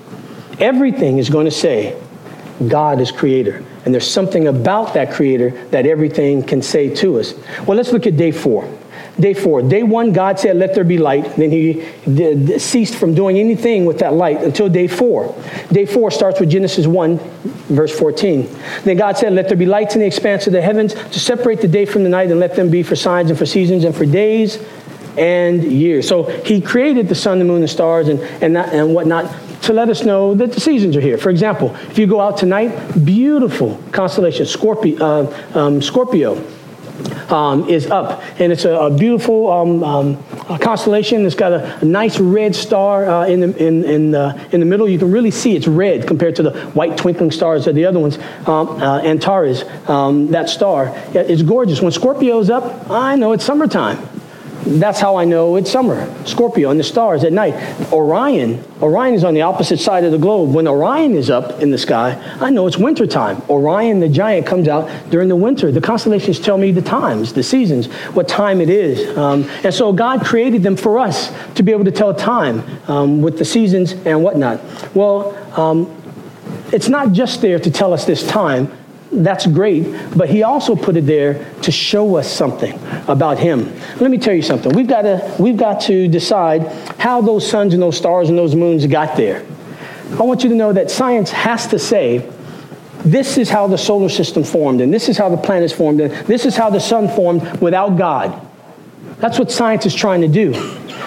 Everything 0.59 1.19
is 1.19 1.29
going 1.29 1.45
to 1.45 1.51
say 1.51 1.97
God 2.67 2.99
is 2.99 3.13
creator. 3.13 3.63
And 3.85 3.93
there's 3.93 4.11
something 4.11 4.47
about 4.47 4.93
that 4.95 5.13
creator 5.13 5.51
that 5.67 5.85
everything 5.85 6.43
can 6.43 6.61
say 6.61 6.93
to 6.95 7.17
us. 7.17 7.33
Well, 7.65 7.77
let's 7.77 7.93
look 7.93 8.05
at 8.07 8.17
day 8.17 8.31
four. 8.31 8.65
Day 9.19 9.33
four. 9.33 9.61
Day 9.61 9.83
one, 9.83 10.13
God 10.13 10.39
said, 10.39 10.55
Let 10.55 10.73
there 10.73 10.83
be 10.83 10.97
light. 10.97 11.35
Then 11.35 11.51
he 11.51 11.83
ceased 12.57 12.95
from 12.95 13.13
doing 13.13 13.37
anything 13.37 13.85
with 13.85 13.99
that 13.99 14.13
light 14.13 14.41
until 14.41 14.69
day 14.69 14.87
four. 14.87 15.35
Day 15.71 15.85
four 15.85 16.11
starts 16.11 16.39
with 16.39 16.49
Genesis 16.49 16.87
1, 16.87 17.17
verse 17.17 17.97
14. 17.97 18.49
Then 18.83 18.97
God 18.97 19.17
said, 19.17 19.33
Let 19.33 19.47
there 19.47 19.57
be 19.57 19.65
lights 19.65 19.95
in 19.95 20.01
the 20.01 20.07
expanse 20.07 20.47
of 20.47 20.53
the 20.53 20.61
heavens 20.61 20.93
to 20.93 21.19
separate 21.19 21.61
the 21.61 21.67
day 21.67 21.85
from 21.85 22.03
the 22.03 22.09
night, 22.09 22.31
and 22.31 22.39
let 22.39 22.55
them 22.55 22.69
be 22.69 22.83
for 22.83 22.95
signs 22.95 23.29
and 23.29 23.37
for 23.37 23.45
seasons 23.45 23.83
and 23.83 23.95
for 23.95 24.05
days 24.05 24.63
and 25.17 25.61
years. 25.63 26.07
So 26.07 26.23
he 26.23 26.61
created 26.61 27.09
the 27.09 27.15
sun, 27.15 27.39
the 27.39 27.45
moon, 27.45 27.61
the 27.61 27.67
stars, 27.67 28.07
and, 28.07 28.19
and, 28.41 28.55
that, 28.55 28.73
and 28.73 28.95
whatnot 28.95 29.29
to 29.63 29.73
let 29.73 29.89
us 29.89 30.03
know 30.03 30.33
that 30.35 30.53
the 30.53 30.59
seasons 30.59 30.97
are 30.97 31.01
here. 31.01 31.17
For 31.17 31.29
example, 31.29 31.75
if 31.89 31.99
you 31.99 32.07
go 32.07 32.19
out 32.19 32.37
tonight, 32.37 33.05
beautiful 33.05 33.81
constellation, 33.91 34.45
Scorpio. 34.45 34.97
Uh, 35.03 35.43
um, 35.53 35.81
Scorpio 35.81 36.43
um, 37.31 37.67
is 37.69 37.87
up. 37.89 38.21
And 38.39 38.51
it's 38.51 38.65
a, 38.65 38.73
a 38.73 38.89
beautiful 38.89 39.51
um, 39.51 39.83
um, 39.83 40.23
a 40.49 40.59
constellation. 40.59 41.25
It's 41.25 41.35
got 41.35 41.53
a, 41.53 41.77
a 41.79 41.85
nice 41.85 42.19
red 42.19 42.55
star 42.55 43.05
uh, 43.05 43.25
in, 43.25 43.39
the, 43.39 43.65
in, 43.65 43.83
in, 43.85 44.11
the, 44.11 44.47
in 44.51 44.59
the 44.59 44.65
middle. 44.65 44.87
You 44.87 44.99
can 44.99 45.11
really 45.11 45.31
see 45.31 45.55
it's 45.55 45.67
red 45.67 46.07
compared 46.07 46.35
to 46.37 46.43
the 46.43 46.59
white 46.71 46.97
twinkling 46.97 47.31
stars 47.31 47.67
of 47.67 47.75
the 47.75 47.85
other 47.85 47.99
ones. 47.99 48.17
Um, 48.47 48.69
uh, 48.81 49.01
Antares, 49.01 49.63
that 50.31 50.49
star, 50.49 50.93
it's 51.13 51.41
gorgeous. 51.41 51.81
When 51.81 51.91
Scorpio's 51.91 52.49
up, 52.49 52.89
I 52.89 53.15
know 53.15 53.31
it's 53.31 53.45
summertime. 53.45 54.20
That's 54.79 54.99
how 54.99 55.15
I 55.15 55.25
know 55.25 55.55
it's 55.55 55.71
summer. 55.71 56.07
Scorpio 56.25 56.69
and 56.69 56.79
the 56.79 56.83
stars 56.83 57.23
at 57.23 57.33
night. 57.33 57.53
Orion, 57.91 58.63
Orion 58.81 59.13
is 59.13 59.23
on 59.23 59.33
the 59.33 59.41
opposite 59.41 59.79
side 59.79 60.03
of 60.03 60.11
the 60.11 60.17
globe. 60.17 60.53
When 60.53 60.67
Orion 60.67 61.15
is 61.15 61.29
up 61.29 61.61
in 61.61 61.71
the 61.71 61.77
sky, 61.77 62.11
I 62.39 62.49
know 62.49 62.67
it's 62.67 62.77
wintertime. 62.77 63.41
Orion 63.49 63.99
the 63.99 64.09
giant 64.09 64.47
comes 64.47 64.67
out 64.67 64.89
during 65.09 65.29
the 65.29 65.35
winter. 65.35 65.71
The 65.71 65.81
constellations 65.81 66.39
tell 66.39 66.57
me 66.57 66.71
the 66.71 66.81
times, 66.81 67.33
the 67.33 67.43
seasons, 67.43 67.87
what 68.13 68.27
time 68.27 68.61
it 68.61 68.69
is. 68.69 69.17
Um, 69.17 69.49
and 69.63 69.73
so 69.73 69.91
God 69.93 70.25
created 70.25 70.63
them 70.63 70.75
for 70.75 70.99
us 70.99 71.31
to 71.55 71.63
be 71.63 71.71
able 71.71 71.85
to 71.85 71.91
tell 71.91 72.13
time 72.13 72.63
um, 72.89 73.21
with 73.21 73.37
the 73.37 73.45
seasons 73.45 73.93
and 73.93 74.23
whatnot. 74.23 74.61
Well, 74.95 75.35
um, 75.59 75.97
it's 76.71 76.87
not 76.87 77.11
just 77.11 77.41
there 77.41 77.59
to 77.59 77.71
tell 77.71 77.93
us 77.93 78.05
this 78.05 78.25
time, 78.27 78.71
that's 79.11 79.45
great, 79.45 79.83
but 80.15 80.29
he 80.29 80.43
also 80.43 80.75
put 80.75 80.95
it 80.95 81.05
there 81.05 81.45
to 81.63 81.71
show 81.71 82.15
us 82.15 82.31
something 82.31 82.79
about 83.07 83.39
him. 83.39 83.73
Let 83.99 84.09
me 84.09 84.17
tell 84.17 84.33
you 84.33 84.41
something. 84.41 84.71
We've 84.73 84.87
got 84.87 85.01
to, 85.01 85.35
we've 85.37 85.57
got 85.57 85.81
to 85.81 86.07
decide 86.07 86.67
how 86.99 87.21
those 87.21 87.49
suns 87.49 87.73
and 87.73 87.83
those 87.83 87.97
stars 87.97 88.29
and 88.29 88.37
those 88.37 88.55
moons 88.55 88.87
got 88.87 89.17
there. 89.17 89.45
I 90.11 90.23
want 90.23 90.43
you 90.43 90.49
to 90.49 90.55
know 90.55 90.73
that 90.73 90.91
science 90.91 91.31
has 91.31 91.67
to 91.67 91.79
say 91.79 92.29
this 93.05 93.37
is 93.37 93.49
how 93.49 93.67
the 93.67 93.77
solar 93.77 94.09
system 94.09 94.43
formed, 94.43 94.81
and 94.81 94.93
this 94.93 95.09
is 95.09 95.17
how 95.17 95.29
the 95.29 95.37
planets 95.37 95.73
formed, 95.73 95.99
and 96.01 96.13
this 96.27 96.45
is 96.45 96.55
how 96.55 96.69
the 96.69 96.79
sun 96.79 97.09
formed 97.09 97.41
without 97.61 97.97
God. 97.97 98.47
That's 99.19 99.39
what 99.39 99.51
science 99.51 99.85
is 99.85 99.93
trying 99.95 100.21
to 100.21 100.27
do. 100.27 100.51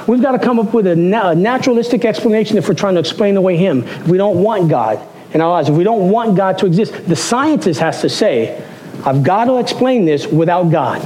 We've 0.06 0.22
got 0.22 0.32
to 0.32 0.38
come 0.38 0.58
up 0.58 0.74
with 0.74 0.86
a, 0.86 0.96
na- 0.96 1.30
a 1.30 1.34
naturalistic 1.34 2.04
explanation 2.04 2.58
if 2.58 2.68
we're 2.68 2.74
trying 2.74 2.94
to 2.94 3.00
explain 3.00 3.36
away 3.36 3.56
Him. 3.56 3.84
We 4.06 4.18
don't 4.18 4.42
want 4.42 4.68
God, 4.68 5.06
in 5.34 5.40
our 5.40 5.50
lives. 5.50 5.68
If 5.68 5.74
we 5.74 5.84
don't 5.84 6.10
want 6.10 6.36
God 6.36 6.56
to 6.58 6.66
exist, 6.66 6.92
the 7.06 7.16
scientist 7.16 7.80
has 7.80 8.00
to 8.00 8.08
say, 8.08 8.64
I've 9.04 9.22
got 9.22 9.46
to 9.46 9.58
explain 9.58 10.04
this 10.04 10.26
without 10.26 10.70
God. 10.70 11.02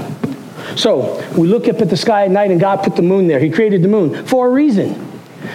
So 0.78 1.26
we 1.36 1.48
look 1.48 1.66
up 1.66 1.80
at 1.80 1.88
the 1.88 1.96
sky 1.96 2.26
at 2.26 2.30
night 2.30 2.50
and 2.50 2.60
God 2.60 2.84
put 2.84 2.94
the 2.94 3.02
moon 3.02 3.26
there. 3.26 3.40
He 3.40 3.50
created 3.50 3.82
the 3.82 3.88
moon 3.88 4.26
for 4.26 4.46
a 4.46 4.50
reason. 4.50 5.06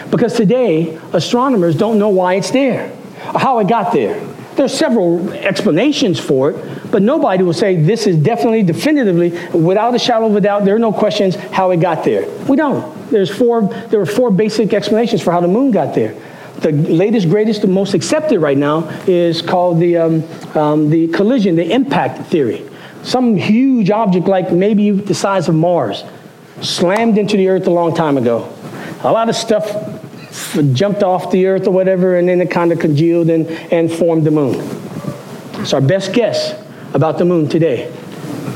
Because 0.09 0.33
today, 0.33 0.95
astronomers 1.13 1.75
don't 1.77 1.99
know 1.99 2.09
why 2.09 2.33
it's 2.33 2.49
there 2.49 2.91
or 3.33 3.39
how 3.39 3.59
it 3.59 3.67
got 3.67 3.93
there. 3.93 4.19
There's 4.55 4.73
several 4.73 5.31
explanations 5.33 6.19
for 6.19 6.51
it, 6.51 6.91
but 6.91 7.01
nobody 7.01 7.43
will 7.43 7.53
say 7.53 7.75
this 7.75 8.05
is 8.05 8.17
definitely, 8.17 8.63
definitively, 8.63 9.29
without 9.49 9.95
a 9.95 9.99
shadow 9.99 10.27
of 10.27 10.35
a 10.35 10.41
doubt, 10.41 10.65
there 10.65 10.75
are 10.75 10.79
no 10.79 10.93
questions 10.93 11.35
how 11.35 11.71
it 11.71 11.77
got 11.79 12.03
there. 12.03 12.27
We 12.45 12.57
don't. 12.57 13.09
There's 13.09 13.35
four, 13.35 13.63
there 13.63 13.99
are 14.01 14.05
four 14.05 14.29
basic 14.29 14.73
explanations 14.73 15.21
for 15.21 15.31
how 15.31 15.41
the 15.41 15.47
moon 15.47 15.71
got 15.71 15.95
there 15.95 16.15
the 16.63 16.71
latest, 16.71 17.29
greatest, 17.29 17.61
the 17.61 17.67
most 17.67 17.93
accepted 17.93 18.39
right 18.39 18.57
now 18.57 18.89
is 19.05 19.41
called 19.41 19.79
the, 19.79 19.97
um, 19.97 20.23
um, 20.55 20.89
the 20.89 21.09
collision, 21.09 21.55
the 21.55 21.71
impact 21.71 22.27
theory. 22.27 22.67
Some 23.03 23.35
huge 23.35 23.91
object, 23.91 24.27
like 24.27 24.51
maybe 24.51 24.91
the 24.91 25.13
size 25.13 25.49
of 25.49 25.55
Mars, 25.55 26.03
slammed 26.61 27.17
into 27.17 27.37
the 27.37 27.49
Earth 27.49 27.67
a 27.67 27.71
long 27.71 27.93
time 27.93 28.17
ago. 28.17 28.51
A 29.03 29.11
lot 29.11 29.27
of 29.27 29.35
stuff 29.35 29.65
jumped 30.73 31.03
off 31.03 31.31
the 31.31 31.45
Earth 31.47 31.67
or 31.67 31.71
whatever, 31.71 32.17
and 32.17 32.27
then 32.27 32.39
it 32.39 32.49
kind 32.49 32.71
of 32.71 32.79
congealed 32.79 33.29
and, 33.29 33.47
and 33.71 33.91
formed 33.91 34.25
the 34.25 34.31
moon. 34.31 34.55
It's 35.61 35.73
our 35.73 35.81
best 35.81 36.13
guess 36.13 36.59
about 36.93 37.17
the 37.17 37.25
moon 37.25 37.49
today. 37.49 37.93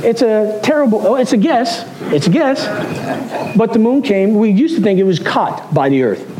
It's 0.03 0.21
a 0.21 0.59
terrible, 0.63 1.05
oh, 1.05 1.15
it's 1.15 1.33
a 1.33 1.37
guess, 1.37 1.85
it's 2.13 2.27
a 2.27 2.29
guess, 2.29 2.65
but 3.57 3.73
the 3.73 3.79
moon 3.79 4.01
came, 4.01 4.35
we 4.35 4.51
used 4.51 4.75
to 4.77 4.81
think 4.81 4.99
it 4.99 5.03
was 5.03 5.19
caught 5.19 5.73
by 5.73 5.89
the 5.89 6.03
Earth. 6.03 6.37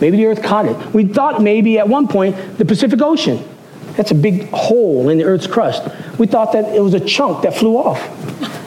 Maybe 0.00 0.16
the 0.16 0.26
earth 0.26 0.42
caught 0.42 0.66
it. 0.66 0.94
We 0.94 1.06
thought 1.06 1.42
maybe 1.42 1.78
at 1.78 1.88
one 1.88 2.08
point 2.08 2.58
the 2.58 2.64
Pacific 2.64 3.00
Ocean. 3.02 3.46
That's 3.96 4.10
a 4.10 4.14
big 4.14 4.48
hole 4.50 5.08
in 5.08 5.18
the 5.18 5.24
earth's 5.24 5.46
crust. 5.46 5.82
We 6.18 6.26
thought 6.26 6.52
that 6.52 6.74
it 6.74 6.80
was 6.80 6.94
a 6.94 7.00
chunk 7.00 7.42
that 7.42 7.56
flew 7.56 7.76
off. 7.76 8.00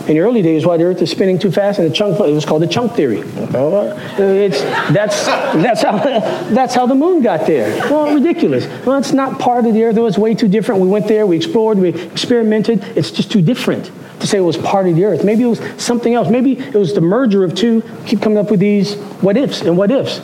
In 0.08 0.16
the 0.16 0.20
early 0.20 0.42
days, 0.42 0.66
why 0.66 0.78
the 0.78 0.84
Earth 0.86 1.02
is 1.02 1.12
spinning 1.12 1.38
too 1.38 1.52
fast 1.52 1.80
and 1.80 1.90
the 1.90 1.94
chunk, 1.94 2.20
it 2.20 2.34
was 2.34 2.44
called 2.44 2.64
the 2.64 2.68
chunk 2.68 2.94
theory. 2.94 3.22
Uh, 3.22 3.94
it's, 4.18 4.62
that's, 4.92 5.26
that's, 5.28 5.84
how, 5.84 5.98
that's 6.50 6.74
how 6.74 6.88
the 6.88 6.96
moon 6.96 7.22
got 7.22 7.46
there. 7.46 7.70
Well, 7.90 8.14
ridiculous. 8.14 8.66
Well, 8.86 8.98
it's 8.98 9.14
not 9.14 9.40
part 9.40 9.66
of 9.66 9.74
the 9.74 9.84
Earth. 9.84 9.96
It 9.96 10.02
was 10.02 10.18
way 10.18 10.34
too 10.34 10.48
different. 10.48 10.82
We 10.82 10.88
went 10.88 11.08
there, 11.08 11.28
we 11.28 11.38
explored, 11.38 11.78
we 11.78 11.90
experimented. 11.90 12.84
It's 12.98 13.12
just 13.12 13.32
too 13.32 13.42
different 13.42 13.92
to 14.20 14.28
say 14.28 14.40
it 14.40 14.42
was 14.42 14.58
part 14.58 14.88
of 14.88 14.96
the 14.96 15.06
Earth. 15.06 15.24
Maybe 15.24 15.44
it 15.44 15.48
was 15.48 15.62
something 15.78 16.14
else. 16.14 16.30
Maybe 16.30 16.58
it 16.58 16.76
was 16.76 16.94
the 16.94 17.02
merger 17.02 17.44
of 17.44 17.54
two. 17.54 17.84
Keep 18.06 18.22
coming 18.22 18.40
up 18.40 18.50
with 18.50 18.60
these 18.60 18.96
what 19.22 19.38
ifs 19.38 19.62
and 19.62 19.78
what 19.78 19.92
ifs. 19.92 20.20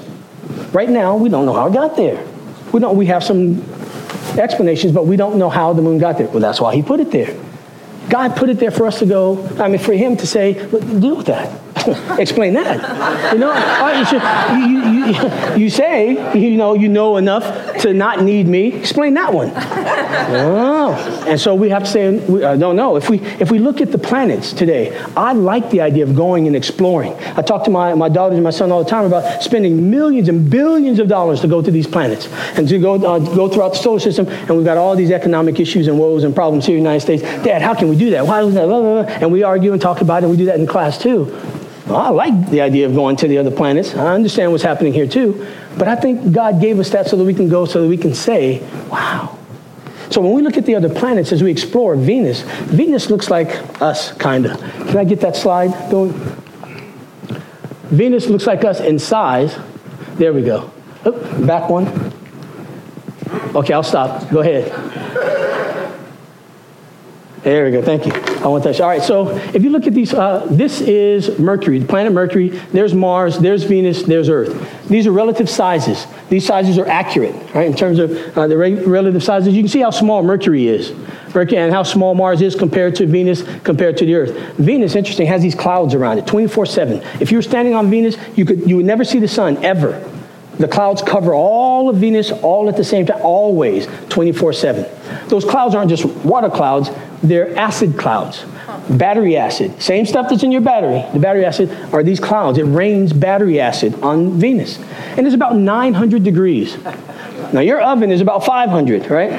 Right 0.74 0.89
now, 0.89 1.15
we 1.15 1.29
don't 1.29 1.45
know 1.45 1.53
how 1.53 1.67
it 1.67 1.74
got 1.74 1.95
there. 1.95 2.25
We 2.71 2.79
don't. 2.79 2.97
We 2.97 3.05
have 3.07 3.24
some 3.24 3.62
explanations, 4.38 4.93
but 4.93 5.05
we 5.05 5.15
don't 5.15 5.38
know 5.38 5.50
how 5.50 5.74
the 5.74 5.81
moon 5.81 5.97
got 5.97 6.17
there. 6.17 6.27
Well, 6.27 6.39
that's 6.39 6.59
why 6.59 6.75
he 6.75 6.81
put 6.81 7.00
it 7.00 7.12
there. 7.12 7.36
God 8.09 8.36
put 8.36 8.50
it 8.50 8.59
there 8.59 8.71
for 8.71 8.86
us 8.86 9.00
to 9.00 9.05
go, 9.05 9.45
I 9.59 9.67
mean, 9.67 9.79
for 9.79 9.93
him 9.93 10.15
to 10.17 10.27
say, 10.27 10.53
deal 10.53 11.17
with 11.17 11.27
that. 11.27 11.62
Explain 12.19 12.53
that. 12.53 13.33
You 13.33 13.39
know, 13.39 13.53
you, 14.62 14.81
you, 14.81 15.05
you, 15.05 15.63
you, 15.63 15.69
say, 15.69 16.38
you 16.38 16.57
know, 16.57 16.74
you 16.74 16.88
know 16.88 17.17
enough 17.17 17.66
to 17.81 17.93
not 17.93 18.24
need 18.24 18.48
me. 18.48 18.74
Explain 18.74 19.13
that 19.15 19.34
one. 19.34 19.51
Oh. 19.55 21.25
And 21.27 21.39
so 21.39 21.55
we 21.55 21.69
have 21.69 21.84
to 21.84 21.89
say, 21.89 22.17
I 22.43 22.57
don't 22.57 22.75
know. 22.75 22.96
If 22.96 23.10
we, 23.10 23.19
if 23.39 23.51
we 23.51 23.60
look 23.60 23.81
at 23.81 23.91
the 23.91 23.98
planets 23.98 24.53
today, 24.53 24.98
I 25.15 25.34
like 25.34 25.69
the 25.69 25.81
idea 25.81 26.03
of 26.03 26.15
going 26.15 26.48
and 26.48 26.55
exploring. 26.55 27.13
I 27.13 27.41
talk 27.41 27.63
to 27.65 27.72
my, 27.72 27.93
my 27.93 28.10
daughters 28.10 28.36
and 28.36 28.43
my 28.43 28.51
son 28.51 28.72
all 28.72 28.84
the 28.84 28.89
time 28.89 29.05
about 29.05 29.43
spending 29.43 29.89
millions 29.89 30.29
and 30.29 30.50
billions 30.50 31.00
of 31.00 31.07
dollars 31.07 31.41
to 31.41 31.48
go 31.48 31.62
to 31.62 31.72
these 31.72 31.88
planets 31.88 32.27
and 32.57 32.67
to 32.67 32.79
go, 32.79 32.96
uh, 32.96 33.19
go 33.19 33.48
throughout 33.48 33.74
the 33.74 33.79
solar 33.79 34.00
system. 34.00 34.27
And 34.27 34.55
we've 34.55 34.65
got 34.65 34.77
all 34.77 34.96
these 34.96 35.12
economic 35.12 35.60
issues 35.60 35.88
and 35.88 36.00
woes 36.00 36.24
and 36.24 36.34
problems 36.34 36.65
here 36.65 36.77
in 36.77 36.84
the 36.84 36.89
United 36.89 37.01
States. 37.01 37.24
Dad, 37.43 37.62
how 37.62 37.74
can 37.74 37.89
we 37.89 37.98
do 37.98 38.12
that? 38.12 38.25
Why 38.25 38.43
is 38.43 38.53
that? 38.53 38.67
And 39.22 39.31
we 39.31 39.43
argue 39.43 39.74
and 39.74 39.81
talk 39.81 40.01
about 40.01 40.24
it. 40.24 40.25
And 40.27 40.31
we 40.31 40.38
do 40.38 40.46
that 40.46 40.60
in 40.60 40.67
class 40.67 40.98
too. 40.98 41.25
Well, 41.88 41.96
I 41.96 42.10
like 42.10 42.50
the 42.50 42.60
idea 42.60 42.86
of 42.86 42.93
going 42.93 43.15
to 43.17 43.27
the 43.29 43.38
other 43.38 43.51
planets. 43.51 43.96
I 43.96 44.13
understand 44.13 44.51
what's 44.51 44.63
happening 44.63 44.91
here 44.91 45.07
too. 45.07 45.48
But 45.77 45.88
I 45.88 45.96
think 45.96 46.34
God 46.34 46.60
gave 46.60 46.79
us 46.79 46.89
that 46.91 47.07
so 47.07 47.15
that 47.17 47.24
we 47.24 47.34
can 47.34 47.50
go, 47.50 47.65
so 47.65 47.81
that 47.81 47.88
we 47.88 47.98
can 47.98 48.13
say, 48.13 48.60
wow. 48.89 49.38
So 50.10 50.22
when 50.22 50.34
we 50.34 50.41
look 50.41 50.57
at 50.57 50.65
the 50.65 50.75
other 50.75 50.89
planets 50.89 51.31
as 51.31 51.43
we 51.43 51.51
explore 51.51 51.96
Venus, 51.96 52.41
Venus 52.41 53.10
looks 53.10 53.29
like 53.29 53.50
us, 53.81 54.12
kind 54.13 54.46
of. 54.46 54.60
Can 54.60 54.98
I 54.98 55.03
get 55.03 55.19
that 55.22 55.36
slide 55.36 55.69
going? 55.91 56.13
Venus 57.89 58.27
looks 58.27 58.48
like 58.48 58.63
us 58.63 58.79
in 58.79 59.00
size. 59.00 59.57
There 60.15 60.34
we 60.34 60.41
go. 60.41 60.72
Oh, 61.05 61.12
back 61.46 61.69
one. 61.69 61.88
Okay, 63.55 63.74
I'll 63.74 63.84
stop. 63.84 64.29
Go 64.29 64.39
ahead. 64.39 65.37
There 67.44 67.65
we 67.65 67.72
go. 67.72 67.82
Thank 67.82 68.06
you. 68.06 68.12
I 68.44 68.48
want 68.48 68.63
that. 68.63 68.82
All 68.82 68.88
right. 68.88 69.01
So 69.01 69.29
if 69.29 69.63
you 69.63 69.70
look 69.70 69.86
at 69.86 69.94
these, 69.94 70.13
uh, 70.13 70.46
this 70.50 70.82
is 70.82 71.38
Mercury, 71.38 71.79
the 71.79 71.86
planet 71.86 72.12
Mercury. 72.12 72.50
There's 72.50 72.94
Mars. 72.94 73.38
There's 73.38 73.63
Venus. 73.63 74.03
There's 74.03 74.27
Earth. 74.27 74.88
These 74.88 75.06
are 75.06 75.12
relative 75.12 75.50
sizes. 75.50 76.08
These 76.29 76.46
sizes 76.46 76.77
are 76.77 76.88
accurate, 76.88 77.36
right? 77.53 77.67
In 77.67 77.75
terms 77.75 78.00
of 78.00 78.12
uh, 78.38 78.48
the 78.48 78.58
relative 78.58 79.24
sizes, 79.24 79.53
you 79.53 79.62
can 79.62 79.70
see 79.70 79.82
how 79.82 79.91
small 79.91 80.24
Mercury 80.24 80.67
is, 80.67 80.94
Mercury, 81.34 81.58
and 81.58 81.72
how 81.72 81.84
small 81.84 82.15
Mars 82.15 82.41
is 82.41 82.56
compared 82.56 82.96
to 82.96 83.06
Venus, 83.06 83.44
compared 83.60 83.98
to 83.98 84.06
the 84.06 84.15
Earth. 84.15 84.56
Venus, 84.58 84.96
interesting, 84.96 85.27
has 85.27 85.41
these 85.41 85.56
clouds 85.56 85.94
around 85.94 86.17
it, 86.17 86.25
24/7. 86.25 87.22
If 87.22 87.32
you 87.32 87.38
were 87.38 87.44
standing 87.44 87.75
on 87.75 87.89
Venus, 87.89 88.17
you 88.36 88.46
could 88.46 88.67
you 88.67 88.77
would 88.77 88.86
never 88.86 89.03
see 89.03 89.20
the 89.20 89.27
sun 89.27 89.63
ever. 89.63 90.03
The 90.60 90.67
clouds 90.67 91.03
cover 91.03 91.36
all 91.36 91.88
of 91.88 91.98
Venus 91.98 92.32
all 92.32 92.67
at 92.67 92.77
the 92.77 92.84
same 92.84 93.06
time, 93.06 93.22
always, 93.22 93.88
24 94.10 94.53
7. 94.53 94.86
Those 95.27 95.46
clouds 95.46 95.75
aren't 95.75 95.89
just 95.89 96.06
water 96.06 96.50
clouds, 96.50 96.89
they're 97.24 97.57
acid 97.57 97.97
clouds. 97.97 98.45
Battery 98.89 99.38
acid, 99.38 99.81
same 99.81 100.05
stuff 100.05 100.29
that's 100.29 100.43
in 100.43 100.51
your 100.51 100.62
battery. 100.62 101.03
The 101.13 101.19
battery 101.19 101.45
acid 101.45 101.71
are 101.93 102.03
these 102.03 102.19
clouds. 102.19 102.57
It 102.57 102.63
rains 102.63 103.12
battery 103.12 103.59
acid 103.59 103.95
on 104.01 104.39
Venus. 104.39 104.79
And 105.17 105.25
it's 105.25 105.36
about 105.36 105.55
900 105.55 106.24
degrees. 106.24 106.77
Now, 107.53 107.62
your 107.62 107.81
oven 107.81 108.12
is 108.12 108.21
about 108.21 108.45
500, 108.45 109.09
right? 109.09 109.31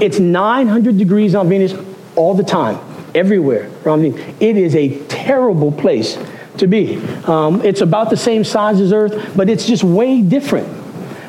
It's 0.00 0.18
900 0.18 0.96
degrees 0.98 1.34
on 1.34 1.48
Venus 1.48 1.74
all 2.16 2.34
the 2.34 2.44
time, 2.44 2.78
everywhere 3.14 3.70
around 3.84 4.02
Venus. 4.02 4.34
It 4.40 4.56
is 4.56 4.74
a 4.74 4.98
terrible 5.06 5.72
place 5.72 6.18
to 6.58 6.66
be. 6.66 6.96
Um, 7.26 7.62
it's 7.62 7.80
about 7.80 8.10
the 8.10 8.16
same 8.16 8.44
size 8.44 8.80
as 8.80 8.92
Earth, 8.92 9.32
but 9.36 9.48
it's 9.48 9.66
just 9.66 9.82
way 9.82 10.22
different. 10.22 10.83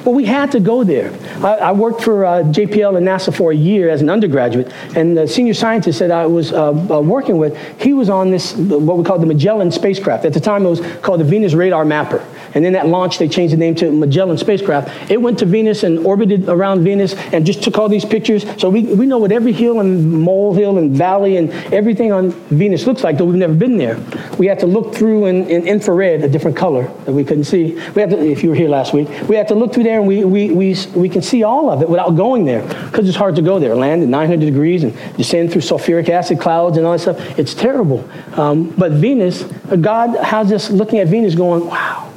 But 0.05 0.11
we 0.11 0.25
had 0.25 0.51
to 0.51 0.59
go 0.59 0.83
there. 0.83 1.11
I, 1.43 1.55
I 1.55 1.71
worked 1.71 2.03
for 2.03 2.25
uh, 2.25 2.43
JPL 2.43 2.95
and 2.95 3.07
NASA 3.07 3.35
for 3.35 3.51
a 3.51 3.55
year 3.55 3.89
as 3.89 4.03
an 4.03 4.09
undergraduate, 4.09 4.71
and 4.95 5.17
the 5.17 5.27
senior 5.27 5.55
scientist 5.55 5.97
that 5.97 6.11
I 6.11 6.27
was 6.27 6.53
uh, 6.53 6.69
uh, 6.69 7.01
working 7.01 7.39
with, 7.39 7.57
he 7.81 7.91
was 7.93 8.07
on 8.07 8.29
this, 8.29 8.53
what 8.53 8.97
we 8.97 9.03
call 9.03 9.17
the 9.17 9.25
Magellan 9.25 9.71
spacecraft. 9.71 10.23
At 10.23 10.33
the 10.33 10.39
time, 10.39 10.63
it 10.63 10.69
was 10.69 10.81
called 11.01 11.21
the 11.21 11.25
Venus 11.25 11.53
Radar 11.53 11.85
Mapper. 11.85 12.23
And 12.55 12.63
then 12.63 12.71
that 12.73 12.87
launch, 12.87 13.19
they 13.19 13.27
changed 13.27 13.51
the 13.51 13.57
name 13.57 13.75
to 13.75 13.91
Magellan 13.91 14.37
spacecraft. 14.37 15.11
It 15.11 15.21
went 15.21 15.39
to 15.39 15.45
Venus 15.45 15.83
and 15.83 15.99
orbited 15.99 16.47
around 16.47 16.85
Venus 16.85 17.13
and 17.33 17.45
just 17.45 17.61
took 17.61 17.77
all 17.77 17.89
these 17.89 18.05
pictures. 18.05 18.45
So 18.57 18.69
we, 18.69 18.83
we 18.83 19.05
know 19.05 19.17
what 19.17 19.33
every 19.33 19.51
hill 19.51 19.81
and 19.81 20.09
molehill 20.09 20.77
and 20.77 20.95
valley 20.95 21.35
and 21.35 21.51
everything 21.73 22.13
on 22.13 22.31
Venus 22.31 22.87
looks 22.87 23.03
like, 23.03 23.17
though 23.17 23.25
we've 23.25 23.35
never 23.35 23.53
been 23.53 23.75
there. 23.77 23.99
We 24.39 24.47
had 24.47 24.59
to 24.59 24.67
look 24.67 24.95
through 24.95 25.25
in, 25.25 25.47
in 25.49 25.67
infrared, 25.67 26.23
a 26.23 26.29
different 26.29 26.55
color 26.55 26.87
that 27.03 27.11
we 27.11 27.25
couldn't 27.25 27.43
see. 27.43 27.73
We 27.91 28.01
had 28.01 28.11
to, 28.11 28.17
if 28.17 28.41
you 28.41 28.49
were 28.49 28.55
here 28.55 28.69
last 28.69 28.93
week, 28.93 29.09
we 29.27 29.35
had 29.35 29.49
to 29.49 29.55
look 29.55 29.73
through 29.73 29.83
there 29.83 29.99
and 29.99 30.07
we, 30.07 30.23
we, 30.23 30.51
we, 30.51 30.77
we 30.95 31.09
can 31.09 31.21
see 31.21 31.43
all 31.43 31.69
of 31.69 31.81
it 31.81 31.89
without 31.89 32.11
going 32.11 32.45
there 32.45 32.61
because 32.85 33.05
it's 33.09 33.17
hard 33.17 33.35
to 33.35 33.41
go 33.41 33.59
there. 33.59 33.75
Land 33.75 34.01
at 34.01 34.07
900 34.07 34.45
degrees 34.45 34.83
and 34.83 34.97
descend 35.17 35.51
through 35.51 35.61
sulfuric 35.61 36.07
acid 36.07 36.39
clouds 36.39 36.77
and 36.77 36.85
all 36.85 36.93
that 36.93 36.99
stuff. 36.99 37.37
It's 37.37 37.53
terrible. 37.53 38.09
Um, 38.39 38.69
but 38.77 38.93
Venus, 38.93 39.43
God 39.81 40.15
has 40.23 40.53
us 40.53 40.69
looking 40.69 40.99
at 40.99 41.09
Venus 41.09 41.35
going, 41.35 41.67
wow 41.67 42.13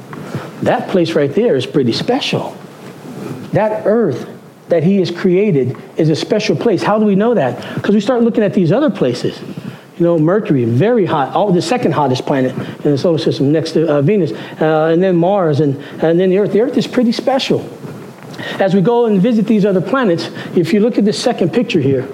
that 0.63 0.89
place 0.89 1.13
right 1.13 1.33
there 1.33 1.55
is 1.55 1.65
pretty 1.65 1.93
special. 1.93 2.57
That 3.53 3.85
earth 3.85 4.29
that 4.69 4.83
he 4.83 4.97
has 4.97 5.11
created 5.11 5.75
is 5.97 6.09
a 6.09 6.15
special 6.15 6.55
place. 6.55 6.83
How 6.83 6.99
do 6.99 7.05
we 7.05 7.15
know 7.15 7.33
that? 7.33 7.75
Because 7.75 7.95
we 7.95 8.01
start 8.01 8.21
looking 8.21 8.43
at 8.43 8.53
these 8.53 8.71
other 8.71 8.89
places. 8.89 9.39
You 9.97 10.05
know, 10.05 10.17
Mercury, 10.17 10.63
very 10.63 11.05
hot, 11.05 11.35
all, 11.35 11.51
the 11.51 11.61
second 11.61 11.91
hottest 11.91 12.25
planet 12.25 12.55
in 12.85 12.91
the 12.91 12.97
solar 12.97 13.17
system 13.17 13.51
next 13.51 13.71
to 13.71 13.91
uh, 13.91 14.01
Venus, 14.01 14.31
uh, 14.61 14.89
and 14.93 15.03
then 15.03 15.17
Mars, 15.17 15.59
and, 15.59 15.75
and 16.01 16.19
then 16.19 16.29
the 16.29 16.37
Earth. 16.37 16.53
The 16.53 16.61
Earth 16.61 16.77
is 16.77 16.87
pretty 16.87 17.11
special. 17.11 17.61
As 18.61 18.73
we 18.73 18.81
go 18.81 19.07
and 19.07 19.21
visit 19.21 19.45
these 19.45 19.65
other 19.65 19.81
planets, 19.81 20.29
if 20.55 20.71
you 20.71 20.79
look 20.79 20.97
at 20.97 21.03
this 21.03 21.21
second 21.21 21.51
picture 21.51 21.81
here, 21.81 22.07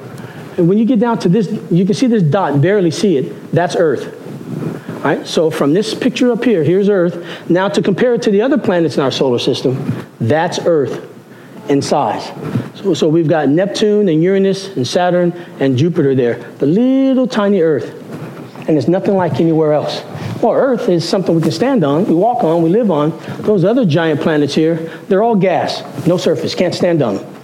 and 0.58 0.68
when 0.68 0.78
you 0.78 0.86
get 0.86 1.00
down 1.00 1.20
to 1.20 1.30
this, 1.30 1.52
you 1.70 1.86
can 1.86 1.94
see 1.94 2.08
this 2.08 2.24
dot, 2.24 2.62
barely 2.62 2.90
see 2.90 3.18
it. 3.18 3.52
That's 3.52 3.76
Earth. 3.76 4.25
Right? 5.06 5.28
So 5.28 5.52
from 5.52 5.76
this 5.76 5.94
picture 5.94 6.32
up 6.32 6.44
here, 6.44 6.64
here's 6.64 6.90
Earth. 6.90 7.48
Now 7.48 7.70
to 7.70 7.80
compare 7.80 8.16
it 8.16 8.24
to 8.24 8.32
the 8.32 8.42
other 8.42 8.58
planets 8.58 8.98
in 8.98 9.04
our 9.04 9.12
solar 9.12 9.38
system, 9.38 10.04
that's 10.20 10.58
Earth 10.66 11.08
in 11.70 11.84
size. 11.84 12.32
So, 12.74 12.96
so 12.96 13.08
we've 13.08 13.28
got 13.28 13.48
Neptune 13.48 14.10
and 14.10 14.24
Uranus 14.24 14.76
and 14.76 14.88
Saturn 14.88 15.32
and 15.60 15.78
Jupiter 15.78 16.16
there, 16.16 16.40
the 16.54 16.66
little 16.66 17.28
tiny 17.28 17.62
Earth. 17.62 18.02
And 18.68 18.80
it's 18.80 18.88
nothing 18.88 19.16
like 19.16 19.40
anywhere 19.40 19.74
else. 19.74 20.02
Well, 20.42 20.54
Earth 20.54 20.90
is 20.90 21.08
something 21.08 21.36
we 21.36 21.42
can 21.44 21.52
stand 21.52 21.84
on, 21.84 22.06
we 22.06 22.16
walk 22.16 22.44
on, 22.44 22.64
we 22.64 22.72
live 22.72 22.90
on. 22.90 23.16
Those 23.44 23.64
other 23.64 23.86
giant 23.86 24.22
planets 24.22 24.56
here, 24.56 24.78
they're 25.08 25.22
all 25.22 25.36
gas, 25.36 25.84
no 26.08 26.18
surface, 26.18 26.56
can't 26.56 26.74
stand 26.74 27.04
on 27.04 27.18
them. 27.18 27.36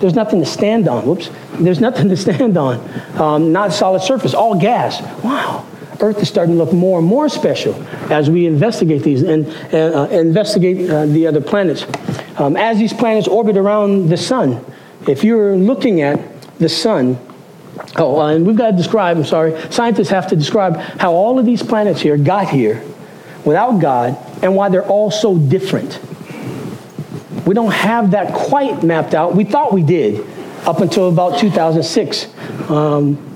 There's 0.00 0.14
nothing 0.14 0.40
to 0.40 0.46
stand 0.46 0.88
on. 0.88 1.06
Whoops. 1.06 1.30
There's 1.60 1.80
nothing 1.80 2.08
to 2.08 2.16
stand 2.26 2.58
on. 2.58 2.80
Um, 3.20 3.52
not 3.52 3.72
solid 3.72 4.02
surface, 4.02 4.34
all 4.34 4.58
gas. 4.58 5.00
Wow. 5.22 5.64
Earth 6.04 6.18
is 6.20 6.28
starting 6.28 6.56
to 6.56 6.62
look 6.62 6.72
more 6.72 6.98
and 6.98 7.08
more 7.08 7.28
special 7.28 7.74
as 8.12 8.28
we 8.28 8.46
investigate 8.46 9.02
these 9.02 9.22
and 9.22 9.46
uh, 9.72 10.08
investigate 10.10 10.90
uh, 10.90 11.06
the 11.06 11.26
other 11.26 11.40
planets. 11.40 11.86
Um, 12.38 12.56
as 12.56 12.78
these 12.78 12.92
planets 12.92 13.26
orbit 13.26 13.56
around 13.56 14.08
the 14.08 14.16
sun, 14.16 14.64
if 15.08 15.24
you're 15.24 15.56
looking 15.56 16.02
at 16.02 16.20
the 16.58 16.68
sun, 16.68 17.18
oh, 17.96 18.20
uh, 18.20 18.34
and 18.34 18.46
we've 18.46 18.56
got 18.56 18.72
to 18.72 18.76
describe, 18.76 19.16
I'm 19.16 19.24
sorry, 19.24 19.58
scientists 19.70 20.10
have 20.10 20.28
to 20.28 20.36
describe 20.36 20.76
how 20.76 21.12
all 21.12 21.38
of 21.38 21.46
these 21.46 21.62
planets 21.62 22.00
here 22.00 22.16
got 22.16 22.48
here 22.48 22.84
without 23.44 23.78
God 23.80 24.16
and 24.42 24.54
why 24.54 24.68
they're 24.68 24.86
all 24.86 25.10
so 25.10 25.38
different. 25.38 26.00
We 27.46 27.54
don't 27.54 27.72
have 27.72 28.12
that 28.12 28.34
quite 28.34 28.82
mapped 28.82 29.14
out. 29.14 29.34
We 29.34 29.44
thought 29.44 29.72
we 29.72 29.82
did 29.82 30.26
up 30.66 30.80
until 30.80 31.08
about 31.08 31.38
2006. 31.38 32.28
Um, 32.70 33.33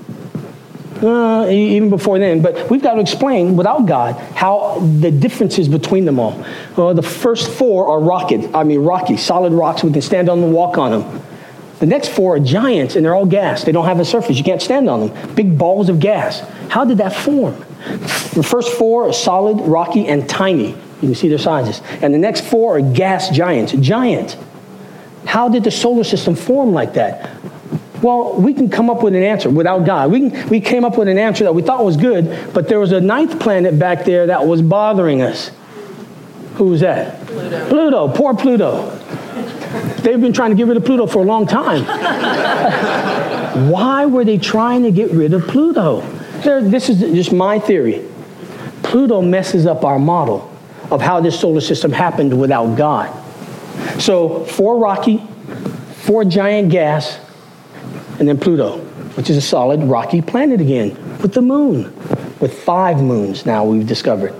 uh, 1.03 1.47
even 1.49 1.89
before 1.89 2.19
then. 2.19 2.41
But 2.41 2.69
we've 2.69 2.81
got 2.81 2.95
to 2.95 3.01
explain, 3.01 3.55
without 3.55 3.85
God, 3.85 4.15
how 4.35 4.79
the 4.99 5.11
differences 5.11 5.67
between 5.67 6.05
them 6.05 6.19
all. 6.19 6.43
Well, 6.77 6.93
the 6.93 7.01
first 7.03 7.49
four 7.51 7.87
are 7.87 7.99
rocket, 7.99 8.53
I 8.53 8.63
mean 8.63 8.81
rocky, 8.81 9.17
solid 9.17 9.53
rocks. 9.53 9.83
We 9.83 9.91
can 9.91 10.01
stand 10.01 10.29
on 10.29 10.41
them, 10.41 10.51
walk 10.51 10.77
on 10.77 10.91
them. 10.91 11.21
The 11.79 11.85
next 11.85 12.09
four 12.09 12.35
are 12.35 12.39
giants, 12.39 12.97
and 12.97 13.05
they're 13.05 13.15
all 13.15 13.25
gas. 13.25 13.63
They 13.63 13.71
don't 13.71 13.85
have 13.85 13.99
a 14.01 14.05
surface. 14.05 14.37
You 14.37 14.43
can't 14.43 14.61
stand 14.61 14.89
on 14.89 15.07
them. 15.07 15.35
Big 15.35 15.57
balls 15.57 15.87
of 15.87 15.99
gas. 16.01 16.41
How 16.69 16.83
did 16.83 16.97
that 16.97 17.13
form? 17.13 17.53
The 18.33 18.43
first 18.43 18.73
four 18.73 19.07
are 19.07 19.13
solid, 19.13 19.61
rocky, 19.61 20.07
and 20.07 20.27
tiny. 20.27 20.69
You 21.01 21.07
can 21.07 21.15
see 21.15 21.29
their 21.29 21.37
sizes. 21.37 21.81
And 22.01 22.13
the 22.13 22.17
next 22.17 22.41
four 22.41 22.77
are 22.77 22.81
gas 22.81 23.29
giants. 23.29 23.71
Giant. 23.71 24.37
How 25.25 25.47
did 25.47 25.63
the 25.63 25.71
solar 25.71 26.03
system 26.03 26.35
form 26.35 26.73
like 26.73 26.95
that? 26.95 27.29
Well, 28.01 28.33
we 28.35 28.53
can 28.53 28.69
come 28.69 28.89
up 28.89 29.03
with 29.03 29.15
an 29.15 29.23
answer 29.23 29.49
without 29.49 29.85
God. 29.85 30.11
We, 30.11 30.29
can, 30.29 30.49
we 30.49 30.61
came 30.61 30.85
up 30.85 30.97
with 30.97 31.07
an 31.07 31.17
answer 31.17 31.43
that 31.43 31.53
we 31.53 31.61
thought 31.61 31.83
was 31.83 31.97
good, 31.97 32.53
but 32.53 32.67
there 32.67 32.79
was 32.79 32.91
a 32.91 33.01
ninth 33.01 33.39
planet 33.39 33.77
back 33.77 34.05
there 34.05 34.27
that 34.27 34.45
was 34.45 34.61
bothering 34.61 35.21
us. 35.21 35.51
Who 36.55 36.65
was 36.65 36.81
that? 36.81 37.25
Pluto. 37.27 37.69
Pluto. 37.69 38.07
Poor 38.09 38.33
Pluto. 38.35 38.89
They've 40.01 40.19
been 40.19 40.33
trying 40.33 40.51
to 40.51 40.57
get 40.57 40.67
rid 40.67 40.77
of 40.77 40.85
Pluto 40.85 41.07
for 41.07 41.19
a 41.19 41.25
long 41.25 41.45
time. 41.45 41.83
Why 43.69 44.05
were 44.05 44.25
they 44.25 44.37
trying 44.37 44.83
to 44.83 44.91
get 44.91 45.11
rid 45.11 45.33
of 45.33 45.47
Pluto? 45.47 46.01
this 46.41 46.89
is 46.89 46.99
just 46.99 47.33
my 47.33 47.59
theory. 47.59 48.05
Pluto 48.83 49.21
messes 49.21 49.65
up 49.65 49.83
our 49.83 49.99
model 49.99 50.51
of 50.89 51.01
how 51.01 51.19
this 51.19 51.39
solar 51.39 51.61
system 51.61 51.91
happened 51.91 52.39
without 52.39 52.75
God. 52.75 53.13
So, 54.01 54.45
four 54.45 54.79
rocky, 54.79 55.21
four 56.01 56.25
giant 56.25 56.71
gas, 56.71 57.19
and 58.19 58.27
then 58.27 58.37
Pluto, 58.37 58.77
which 59.15 59.29
is 59.29 59.37
a 59.37 59.41
solid 59.41 59.81
rocky 59.83 60.21
planet 60.21 60.61
again, 60.61 60.89
with 61.21 61.33
the 61.33 61.41
moon, 61.41 61.93
with 62.39 62.53
five 62.63 63.01
moons 63.01 63.45
now 63.45 63.65
we've 63.65 63.87
discovered. 63.87 64.33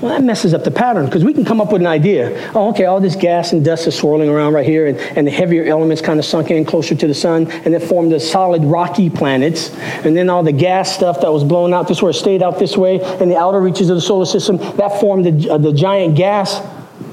Well, 0.00 0.10
that 0.10 0.22
messes 0.22 0.52
up 0.52 0.62
the 0.62 0.70
pattern 0.70 1.06
because 1.06 1.24
we 1.24 1.32
can 1.32 1.46
come 1.46 1.58
up 1.58 1.72
with 1.72 1.80
an 1.80 1.86
idea. 1.86 2.52
Oh, 2.54 2.68
okay, 2.68 2.84
all 2.84 3.00
this 3.00 3.16
gas 3.16 3.54
and 3.54 3.64
dust 3.64 3.86
is 3.86 3.96
swirling 3.96 4.28
around 4.28 4.52
right 4.52 4.66
here, 4.66 4.86
and, 4.86 4.98
and 4.98 5.26
the 5.26 5.30
heavier 5.30 5.64
elements 5.64 6.02
kind 6.02 6.18
of 6.18 6.26
sunk 6.26 6.50
in 6.50 6.66
closer 6.66 6.94
to 6.94 7.06
the 7.06 7.14
sun, 7.14 7.50
and 7.50 7.74
it 7.74 7.82
formed 7.82 8.12
the 8.12 8.20
solid 8.20 8.62
rocky 8.62 9.08
planets. 9.08 9.74
And 10.04 10.14
then 10.14 10.28
all 10.28 10.42
the 10.42 10.52
gas 10.52 10.94
stuff 10.94 11.22
that 11.22 11.32
was 11.32 11.44
blown 11.44 11.72
out 11.72 11.88
this 11.88 12.02
way 12.02 12.12
stayed 12.12 12.42
out 12.42 12.58
this 12.58 12.76
way 12.76 12.96
in 13.22 13.30
the 13.30 13.38
outer 13.38 13.58
reaches 13.58 13.88
of 13.88 13.96
the 13.96 14.02
solar 14.02 14.26
system, 14.26 14.58
that 14.76 15.00
formed 15.00 15.24
the, 15.24 15.50
uh, 15.50 15.56
the 15.56 15.72
giant 15.72 16.14
gas 16.14 16.60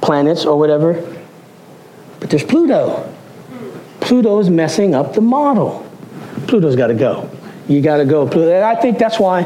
planets 0.01 0.43
or 0.43 0.59
whatever. 0.59 0.93
But 2.19 2.31
there's 2.31 2.43
Pluto. 2.43 3.09
Pluto 4.01 4.39
is 4.39 4.49
messing 4.49 4.93
up 4.93 5.13
the 5.13 5.21
model. 5.21 5.82
Pluto's 6.47 6.75
got 6.75 6.87
to 6.87 6.93
go. 6.93 7.29
You 7.67 7.81
got 7.81 7.97
to 7.97 8.05
go. 8.05 8.27
Pluto. 8.27 8.53
And 8.53 8.63
I 8.63 8.75
think 8.75 8.97
that's 8.97 9.19
why 9.19 9.43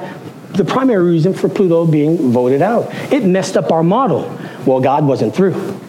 the 0.52 0.66
primary 0.66 1.12
reason 1.12 1.34
for 1.34 1.50
Pluto 1.50 1.86
being 1.86 2.32
voted 2.32 2.62
out. 2.62 2.88
It 3.12 3.24
messed 3.24 3.58
up 3.58 3.72
our 3.72 3.84
model. 3.84 4.22
Well, 4.66 4.82
God 4.82 5.06
wasn't 5.06 5.36
through. 5.36 5.80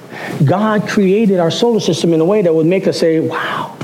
God 0.45 0.89
created 0.89 1.39
our 1.39 1.51
solar 1.51 1.81
system 1.81 2.13
in 2.13 2.21
a 2.21 2.25
way 2.25 2.43
that 2.43 2.55
would 2.55 2.67
make 2.67 2.87
us 2.87 2.99
say, 2.99 3.21
wow. 3.21 3.77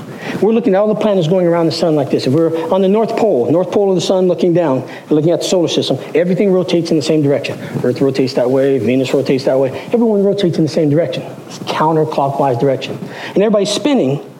We're 0.42 0.52
looking 0.52 0.74
at 0.74 0.78
all 0.78 0.88
the 0.88 1.00
planets 1.00 1.26
going 1.26 1.46
around 1.46 1.66
the 1.66 1.72
sun 1.72 1.94
like 1.94 2.10
this. 2.10 2.26
If 2.26 2.34
we're 2.34 2.70
on 2.70 2.82
the 2.82 2.88
North 2.88 3.16
Pole, 3.16 3.50
North 3.50 3.70
Pole 3.70 3.90
of 3.90 3.94
the 3.94 4.02
sun 4.02 4.26
looking 4.26 4.52
down, 4.52 4.86
looking 5.08 5.30
at 5.30 5.40
the 5.40 5.46
solar 5.46 5.68
system, 5.68 5.96
everything 6.14 6.52
rotates 6.52 6.90
in 6.90 6.96
the 6.96 7.02
same 7.02 7.22
direction. 7.22 7.58
Earth 7.82 8.00
rotates 8.00 8.34
that 8.34 8.50
way, 8.50 8.78
Venus 8.78 9.14
rotates 9.14 9.44
that 9.44 9.58
way. 9.58 9.70
Everyone 9.86 10.22
rotates 10.22 10.58
in 10.58 10.64
the 10.64 10.68
same 10.68 10.90
direction. 10.90 11.22
It's 11.46 11.60
counterclockwise 11.60 12.60
direction. 12.60 12.98
And 12.98 13.38
everybody's 13.38 13.70
spinning 13.70 14.30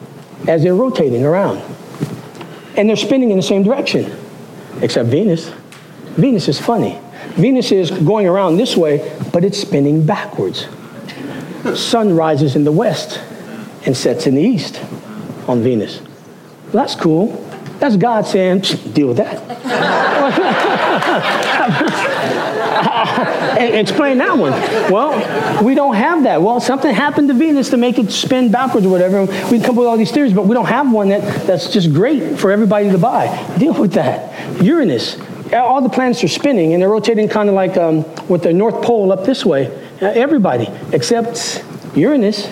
as 0.47 0.61
they're 0.61 0.75
rotating 0.75 1.25
around. 1.25 1.74
And 2.77 2.89
they're 2.89 2.95
spinning 2.95 3.31
in 3.31 3.37
the 3.37 3.43
same 3.43 3.63
direction, 3.63 4.11
except 4.81 5.09
Venus. 5.09 5.49
Venus 6.15 6.47
is 6.47 6.59
funny. 6.59 6.99
Venus 7.35 7.71
is 7.71 7.91
going 7.91 8.27
around 8.27 8.57
this 8.57 8.77
way, 8.77 9.17
but 9.33 9.43
it's 9.43 9.57
spinning 9.57 10.05
backwards. 10.05 10.67
Sun 11.73 12.15
rises 12.15 12.55
in 12.55 12.63
the 12.63 12.71
west 12.71 13.21
and 13.85 13.95
sets 13.95 14.27
in 14.27 14.35
the 14.35 14.41
east 14.41 14.79
on 15.47 15.61
Venus. 15.63 16.01
Well, 16.01 16.83
that's 16.83 16.95
cool. 16.95 17.27
That's 17.79 17.97
God 17.97 18.25
saying, 18.25 18.61
deal 18.93 19.07
with 19.07 19.17
that. 19.17 19.41
Explain 23.59 24.17
that 24.19 24.37
one. 24.37 24.51
Well, 24.91 25.63
we 25.63 25.75
don't 25.75 25.95
have 25.95 26.23
that. 26.23 26.41
Well, 26.41 26.59
something 26.59 26.93
happened 26.93 27.27
to 27.29 27.33
Venus 27.33 27.69
to 27.69 27.77
make 27.77 27.99
it 27.99 28.11
spin 28.11 28.51
backwards 28.51 28.85
or 28.85 28.89
whatever. 28.89 29.25
We 29.51 29.59
come 29.59 29.71
up 29.71 29.75
with 29.75 29.87
all 29.87 29.97
these 29.97 30.11
theories, 30.11 30.33
but 30.33 30.45
we 30.45 30.53
don't 30.53 30.65
have 30.65 30.91
one 30.91 31.09
that, 31.09 31.45
that's 31.45 31.71
just 31.71 31.93
great 31.93 32.39
for 32.39 32.51
everybody 32.51 32.89
to 32.91 32.97
buy. 32.97 33.27
Deal 33.57 33.79
with 33.79 33.93
that. 33.93 34.61
Uranus 34.61 35.17
all 35.53 35.81
the 35.81 35.89
planets 35.89 36.23
are 36.23 36.27
spinning 36.27 36.73
and 36.73 36.81
they're 36.81 36.89
rotating 36.89 37.29
kind 37.29 37.49
of 37.49 37.55
like 37.55 37.77
um, 37.77 38.03
with 38.27 38.43
the 38.43 38.53
North 38.53 38.83
Pole 38.83 39.11
up 39.11 39.25
this 39.25 39.45
way. 39.45 39.67
Uh, 40.01 40.07
everybody, 40.07 40.67
except 40.91 41.63
Uranus, 41.95 42.49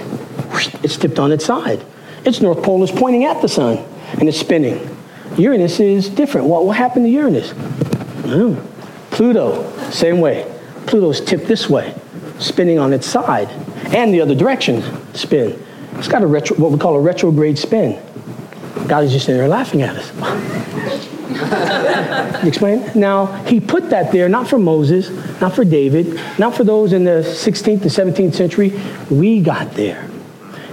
it's 0.84 0.98
tipped 0.98 1.20
on 1.20 1.32
its 1.32 1.46
side. 1.46 1.84
Its 2.26 2.42
North 2.42 2.64
Pole 2.64 2.84
is 2.84 2.92
pointing 2.92 3.26
at 3.26 3.42
the 3.42 3.50
sun 3.50 3.78
and 4.14 4.30
it's 4.30 4.40
spinning. 4.40 4.98
Uranus 5.38 5.80
is 5.80 6.10
different. 6.10 6.48
What, 6.48 6.66
what 6.66 6.78
happened 6.78 7.06
to 7.06 7.10
Uranus? 7.10 7.54
Pluto, 9.12 9.90
same 9.90 10.20
way. 10.20 10.50
Pluto's 10.88 11.22
tipped 11.22 11.48
this 11.48 11.70
way, 11.70 11.94
spinning 12.40 12.80
on 12.80 12.94
its 12.94 13.08
side, 13.08 13.50
and 13.94 14.14
the 14.14 14.22
other 14.22 14.36
direction 14.36 14.82
spin. 15.14 15.62
It's 15.94 16.08
got 16.08 16.24
a 16.24 16.28
retro, 16.28 16.58
what 16.58 16.72
we 16.72 16.78
call 16.80 16.96
a 16.96 17.02
retrograde 17.02 17.58
spin. 17.58 18.02
God 18.88 19.04
is 19.04 19.12
just 19.12 19.30
in 19.30 19.38
there 19.38 19.48
laughing 19.48 19.82
at 19.82 19.96
us. 19.96 20.12
you 22.44 22.48
Explain? 22.48 22.92
Now, 22.96 23.28
he 23.46 23.60
put 23.60 23.90
that 23.92 24.12
there 24.12 24.28
not 24.28 24.48
for 24.48 24.58
Moses, 24.58 25.10
not 25.40 25.56
for 25.56 25.64
David, 25.64 26.20
not 26.38 26.56
for 26.56 26.64
those 26.64 26.94
in 26.94 27.04
the 27.04 27.22
16th 27.24 27.82
and 27.82 28.16
17th 28.16 28.34
century. 28.34 28.80
We 29.10 29.42
got 29.42 29.72
there. 29.74 30.10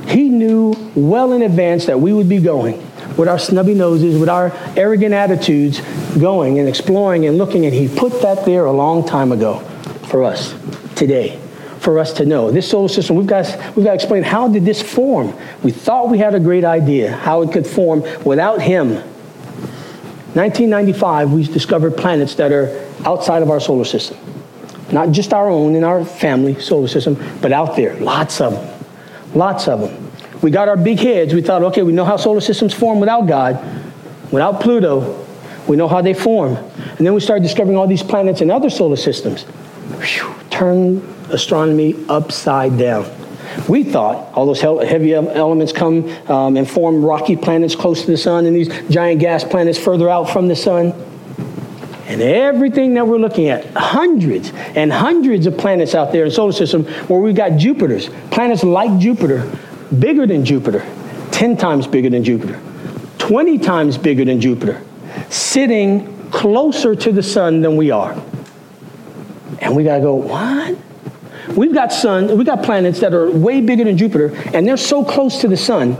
He 0.07 0.29
knew 0.29 0.75
well 0.94 1.33
in 1.33 1.42
advance 1.42 1.87
that 1.87 2.01
we 2.01 2.12
would 2.12 2.29
be 2.29 2.40
going 2.40 2.79
with 3.16 3.29
our 3.29 3.38
snubby 3.38 3.75
noses, 3.75 4.18
with 4.18 4.29
our 4.29 4.53
arrogant 4.77 5.14
attitudes, 5.14 5.81
going 6.18 6.59
and 6.59 6.68
exploring 6.68 7.27
and 7.27 7.38
looking, 7.38 7.66
and 7.66 7.75
he 7.75 7.87
put 7.87 8.23
that 8.23 8.44
there 8.44 8.64
a 8.64 8.73
long 8.73 9.07
time 9.07 9.31
ago 9.31 9.66
for 10.11 10.25
us 10.25 10.55
today 10.96 11.40
for 11.81 11.99
us 11.99 12.12
to 12.12 12.27
know. 12.27 12.51
This 12.51 12.68
solar 12.68 12.88
system, 12.88 13.16
we've 13.16 13.27
got, 13.27 13.46
we've 13.75 13.85
got 13.85 13.92
to 13.92 13.94
explain 13.94 14.23
how 14.23 14.49
did 14.49 14.64
this 14.66 14.83
form? 14.83 15.35
We 15.62 15.70
thought 15.70 16.11
we 16.11 16.18
had 16.18 16.35
a 16.35 16.40
great 16.40 16.64
idea 16.64 17.11
how 17.11 17.40
it 17.42 17.53
could 17.53 17.66
form 17.66 18.03
without 18.23 18.61
him. 18.61 18.96
1995, 20.35 21.33
we 21.33 21.44
discovered 21.44 21.96
planets 21.96 22.35
that 22.35 22.53
are 22.53 22.87
outside 23.07 23.42
of 23.42 23.51
our 23.51 23.61
solar 23.61 23.87
system. 23.87 24.18
Not 24.92 25.11
just 25.11 25.33
our 25.33 25.49
own 25.49 25.75
in 25.75 25.83
our 25.83 26.05
family 26.05 26.61
solar 26.61 26.87
system, 26.87 27.16
but 27.40 27.51
out 27.51 27.77
there. 27.77 27.96
Lots 27.96 28.40
of 28.40 28.53
them. 28.53 28.81
Lots 29.35 29.66
of 29.66 29.81
them. 29.81 30.12
We 30.42 30.51
got 30.51 30.68
our 30.68 30.77
big 30.77 30.99
heads. 30.99 31.33
We 31.33 31.42
thought, 31.42 31.62
okay, 31.62 31.83
we 31.83 31.92
know 31.92 32.05
how 32.05 32.16
solar 32.16 32.40
systems 32.40 32.75
form 32.75 33.01
without 33.01 33.23
God, 33.23 33.59
without 34.31 34.61
Pluto. 34.61 35.27
We 35.66 35.77
know 35.77 35.88
how 35.88 36.03
they 36.03 36.14
form. 36.14 36.57
And 36.57 37.07
then 37.07 37.14
we 37.14 37.20
started 37.20 37.42
discovering 37.42 37.77
all 37.77 37.87
these 37.87 38.03
planets 38.03 38.40
in 38.40 38.51
other 38.51 38.70
solar 38.70 38.96
systems. 38.96 39.46
Whew, 39.98 40.35
turn 40.50 40.98
astronomy 41.31 41.94
upside 42.09 42.79
down. 42.79 43.11
We 43.68 43.83
thought 43.83 44.33
all 44.35 44.46
those 44.46 44.61
heavy 44.61 45.14
elements 45.14 45.72
come 45.72 46.09
um, 46.31 46.57
and 46.57 46.68
form 46.68 47.05
rocky 47.05 47.37
planets 47.37 47.74
close 47.74 48.03
to 48.03 48.07
the 48.07 48.16
sun 48.16 48.46
and 48.46 48.55
these 48.55 48.68
giant 48.88 49.20
gas 49.20 49.42
planets 49.42 49.79
further 49.79 50.09
out 50.09 50.31
from 50.31 50.48
the 50.48 50.57
sun. 50.57 50.92
And 52.07 52.22
everything 52.22 52.94
that 52.94 53.07
we're 53.07 53.18
looking 53.18 53.48
at, 53.48 53.66
hundreds 53.74 54.53
and 54.74 54.92
hundreds 54.92 55.46
of 55.46 55.57
planets 55.57 55.94
out 55.94 56.12
there 56.12 56.24
in 56.24 56.29
the 56.29 56.35
solar 56.35 56.53
system 56.53 56.85
where 57.07 57.20
we've 57.20 57.37
got 57.37 57.57
Jupiters, 57.57 58.09
planets 58.31 58.64
like 58.64 58.98
Jupiter, 59.00 59.50
bigger 59.98 60.26
than 60.26 60.44
Jupiter, 60.44 60.85
10 61.31 61.57
times 61.57 61.87
bigger 61.87 62.11
than 62.11 62.24
Jupiter, 62.24 62.61
20 63.18 63.59
times 63.59 63.96
bigger 63.96 64.24
than 64.24 64.40
Jupiter, 64.40 64.83
sitting 65.29 66.31
closer 66.31 66.94
to 66.94 67.12
the 67.12 67.22
sun 67.22 67.61
than 67.61 67.76
we 67.76 67.90
are. 67.90 68.20
And 69.61 69.77
we 69.77 69.85
got 69.85 69.96
to 69.96 70.03
go, 70.03 70.14
what? 70.14 70.77
We've 71.57 71.75
got 71.75 71.92
sun, 71.92 72.37
we've 72.37 72.46
got 72.46 72.62
planets 72.62 73.01
that 73.01 73.12
are 73.12 73.31
way 73.31 73.61
bigger 73.61 73.85
than 73.85 73.96
Jupiter, 73.96 74.35
and 74.55 74.66
they're 74.66 74.77
so 74.77 75.05
close 75.05 75.40
to 75.40 75.49
the 75.49 75.57
sun. 75.57 75.96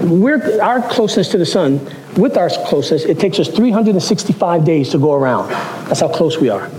We're, 0.00 0.60
our 0.60 0.80
closeness 0.88 1.28
to 1.30 1.38
the 1.38 1.46
sun, 1.46 1.80
with 2.16 2.36
our 2.36 2.48
closeness, 2.48 3.04
it 3.04 3.18
takes 3.18 3.38
us 3.38 3.48
365 3.48 4.64
days 4.64 4.90
to 4.90 4.98
go 4.98 5.14
around. 5.14 5.50
That's 5.88 6.00
how 6.00 6.08
close 6.08 6.38
we 6.38 6.48
are. 6.48 6.70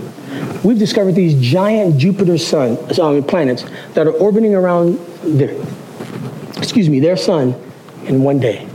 We've 0.64 0.78
discovered 0.78 1.12
these 1.12 1.40
giant 1.40 1.98
Jupiter 1.98 2.36
sun 2.36 2.78
um, 3.00 3.22
planets 3.22 3.64
that 3.94 4.06
are 4.06 4.12
orbiting 4.12 4.54
around 4.54 4.98
their, 5.22 5.54
excuse 6.56 6.88
me, 6.88 7.00
their 7.00 7.16
sun 7.16 7.54
in 8.06 8.22
one 8.22 8.40
day. 8.40 8.68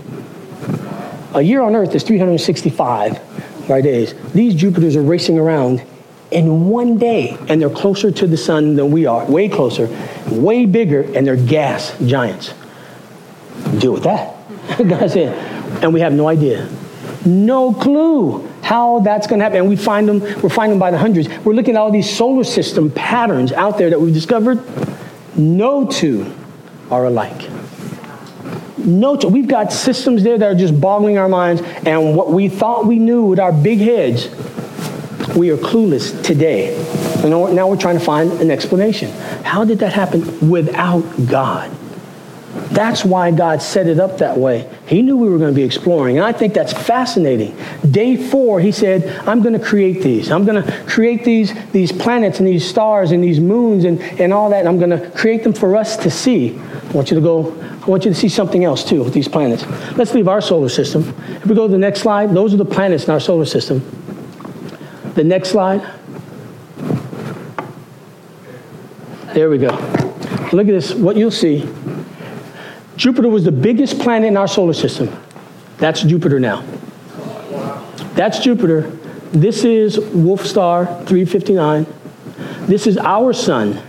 A 1.34 1.42
year 1.42 1.62
on 1.62 1.76
Earth 1.76 1.94
is 1.94 2.04
365 2.04 3.70
right, 3.70 3.84
days. 3.84 4.14
These 4.32 4.56
Jupiters 4.56 4.96
are 4.96 5.02
racing 5.02 5.38
around 5.38 5.84
in 6.34 6.68
one 6.70 6.98
day, 6.98 7.38
and 7.48 7.62
they're 7.62 7.70
closer 7.70 8.12
to 8.12 8.28
the 8.28 8.38
sun 8.38 8.76
than 8.76 8.92
we 8.92 9.06
are, 9.06 9.26
way 9.26 9.48
closer, 9.48 9.88
way 10.30 10.66
bigger, 10.66 11.02
and 11.16 11.26
they're 11.26 11.36
gas 11.36 11.98
giants. 12.00 12.54
Deal 13.78 13.94
with 13.94 14.04
that. 14.04 14.36
God 14.78 15.12
said, 15.12 15.34
and 15.84 15.94
we 15.94 16.00
have 16.00 16.14
no 16.14 16.28
idea, 16.28 16.70
no 17.26 17.74
clue 17.74 18.48
how 18.62 19.00
that's 19.00 19.28
going 19.28 19.40
to 19.40 19.44
happen. 19.44 19.60
And 19.60 19.70
we 19.70 19.76
find 19.76 20.08
them, 20.08 20.20
we're 20.42 20.50
finding 20.50 20.72
them 20.72 20.80
by 20.80 20.92
the 20.92 20.98
hundreds. 20.98 21.30
We're 21.46 21.54
looking 21.54 21.76
at 21.76 21.80
all 21.80 21.92
these 21.92 22.10
solar 22.10 22.44
system 22.44 22.90
patterns 22.92 23.52
out 23.52 23.78
there 23.78 23.90
that 23.90 24.00
we've 24.00 24.14
discovered. 24.14 24.64
No 25.38 25.86
two 25.86 26.34
are 26.90 27.06
alike. 27.06 27.50
No 28.78 29.16
two. 29.16 29.28
We've 29.28 29.48
got 29.48 29.72
systems 29.72 30.24
there 30.24 30.38
that 30.38 30.46
are 30.46 30.56
just 30.56 30.80
boggling 30.80 31.18
our 31.18 31.30
minds, 31.30 31.62
and 31.86 32.16
what 32.16 32.32
we 32.32 32.50
thought 32.50 32.86
we 32.86 33.00
knew 33.00 33.24
with 33.26 33.40
our 33.40 33.52
big 33.52 33.80
heads 33.80 34.28
we 35.36 35.50
are 35.50 35.58
clueless 35.58 36.24
today. 36.24 36.76
And 37.24 37.32
now 37.32 37.68
we're 37.68 37.78
trying 37.78 37.98
to 37.98 38.04
find 38.04 38.32
an 38.34 38.52
explanation. 38.52 39.12
How 39.44 39.64
did 39.64 39.80
that 39.80 39.94
happen 39.94 40.50
without 40.50 41.04
God? 41.28 41.72
That's 42.70 43.04
why 43.04 43.32
God 43.32 43.62
set 43.62 43.88
it 43.88 44.00
up 44.00 44.20
that 44.20 44.38
way. 44.38 44.70
He 44.88 45.02
knew 45.02 45.18
we 45.18 45.30
were 45.30 45.38
going 45.38 45.52
to 45.52 45.56
be 45.56 45.64
exploring, 45.64 46.18
and 46.18 46.26
I 46.26 46.32
think 46.32 46.54
that's 46.54 46.74
fascinating. 46.74 47.56
Day 47.90 48.16
four, 48.16 48.60
he 48.60 48.72
said, 48.72 49.08
I'm 49.28 49.42
going 49.42 49.60
to 49.60 49.64
create 49.64 50.04
these. 50.04 50.32
I'm 50.32 50.46
going 50.46 50.64
to 50.64 50.84
create 50.86 51.24
these, 51.24 51.54
these 51.72 51.92
planets 51.92 52.40
and 52.40 52.48
these 52.48 52.68
stars 52.68 53.12
and 53.12 53.24
these 53.24 53.40
moons 53.40 53.86
and, 53.86 54.00
and 54.20 54.34
all 54.34 54.50
that. 54.52 54.60
And 54.60 54.68
I'm 54.68 54.78
going 54.78 54.92
to 54.92 55.10
create 55.12 55.44
them 55.44 55.54
for 55.54 55.76
us 55.76 55.98
to 55.98 56.12
see. 56.12 56.58
I 56.58 56.92
want 56.92 57.10
you 57.10 57.16
to 57.16 57.22
go, 57.22 57.60
I 57.60 57.86
want 57.86 58.06
you 58.06 58.12
to 58.12 58.18
see 58.18 58.30
something 58.30 58.64
else 58.64 58.88
too 58.88 59.04
with 59.04 59.14
these 59.14 59.28
planets. 59.28 59.66
Let's 59.98 60.14
leave 60.14 60.28
our 60.28 60.42
solar 60.42 60.70
system. 60.70 61.04
If 61.30 61.46
we 61.48 61.56
go 61.56 61.68
to 61.68 61.72
the 61.72 61.78
next 61.80 62.02
slide, 62.02 62.34
those 62.34 62.54
are 62.54 62.58
the 62.58 62.66
planets 62.66 63.06
in 63.06 63.12
our 63.12 63.20
solar 63.20 63.46
system. 63.46 64.03
The 65.16 65.24
next 65.24 65.50
slide. 65.50 65.82
There 69.34 69.50
we 69.50 69.58
go. 69.58 69.70
Look 70.52 70.68
at 70.68 70.74
this. 70.74 70.94
What 70.94 71.18
you'll 71.18 71.32
see 71.32 71.68
Jupiter 72.96 73.30
was 73.30 73.44
the 73.44 73.52
biggest 73.52 74.00
planet 74.00 74.28
in 74.28 74.38
our 74.38 74.48
solar 74.48 74.74
system. 74.74 75.10
That's 75.78 76.04
Jupiter 76.04 76.40
now. 76.40 76.62
That's 78.16 78.40
Jupiter. 78.40 78.82
This 79.32 79.64
is 79.64 80.00
Wolf 80.00 80.46
Star 80.46 80.86
359. 81.06 81.88
This 82.68 82.86
is 82.86 82.98
our 82.98 83.34
sun. 83.34 83.82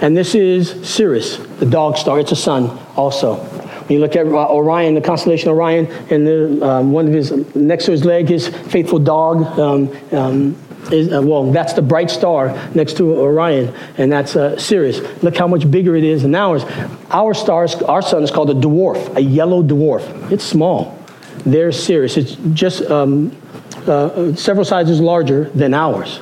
And 0.00 0.16
this 0.16 0.34
is 0.34 0.86
Sirius, 0.88 1.38
the 1.58 1.66
dog 1.66 1.96
star. 1.96 2.20
It's 2.20 2.32
a 2.32 2.36
sun 2.36 2.78
also. 2.94 3.53
You 3.88 3.98
look 3.98 4.16
at 4.16 4.26
Orion, 4.26 4.94
the 4.94 5.00
constellation 5.00 5.50
Orion, 5.50 5.86
and 6.10 6.26
the, 6.26 6.66
um, 6.66 6.92
one 6.92 7.06
of 7.06 7.12
his 7.12 7.32
next 7.54 7.84
to 7.86 7.92
his 7.92 8.04
leg, 8.04 8.28
his 8.28 8.48
faithful 8.48 8.98
dog, 8.98 9.58
um, 9.58 9.96
um, 10.12 10.56
is, 10.90 11.12
uh, 11.12 11.20
well, 11.22 11.50
that's 11.50 11.72
the 11.72 11.82
bright 11.82 12.10
star 12.10 12.48
next 12.74 12.96
to 12.98 13.14
Orion, 13.18 13.74
and 13.98 14.10
that's 14.10 14.36
uh, 14.36 14.58
Sirius. 14.58 15.00
Look 15.22 15.36
how 15.36 15.46
much 15.46 15.70
bigger 15.70 15.96
it 15.96 16.04
is 16.04 16.22
than 16.22 16.34
ours. 16.34 16.64
Our 17.10 17.34
stars, 17.34 17.74
our 17.82 18.02
sun 18.02 18.22
is 18.22 18.30
called 18.30 18.50
a 18.50 18.54
dwarf, 18.54 19.16
a 19.16 19.20
yellow 19.20 19.62
dwarf. 19.62 20.30
It's 20.30 20.44
small. 20.44 20.98
There's 21.44 21.82
Sirius. 21.82 22.16
It's 22.16 22.36
just 22.52 22.82
um, 22.90 23.36
uh, 23.86 24.34
several 24.34 24.64
sizes 24.64 25.00
larger 25.00 25.44
than 25.50 25.74
ours. 25.74 26.20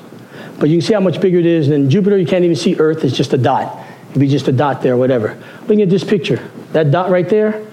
But 0.58 0.68
you 0.68 0.76
can 0.76 0.86
see 0.86 0.94
how 0.94 1.00
much 1.00 1.20
bigger 1.20 1.38
it 1.38 1.46
is 1.46 1.68
than 1.68 1.90
Jupiter. 1.90 2.18
You 2.18 2.26
can't 2.26 2.44
even 2.44 2.56
see 2.56 2.76
Earth. 2.76 3.04
It's 3.04 3.16
just 3.16 3.32
a 3.32 3.38
dot. 3.38 3.84
It'd 4.10 4.20
be 4.20 4.28
just 4.28 4.48
a 4.48 4.52
dot 4.52 4.82
there, 4.82 4.96
whatever. 4.96 5.38
Look 5.66 5.78
at 5.78 5.90
this 5.90 6.04
picture. 6.04 6.42
That 6.72 6.90
dot 6.90 7.10
right 7.10 7.28
there, 7.28 7.66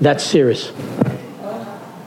that's 0.00 0.24
Sirius. 0.24 0.72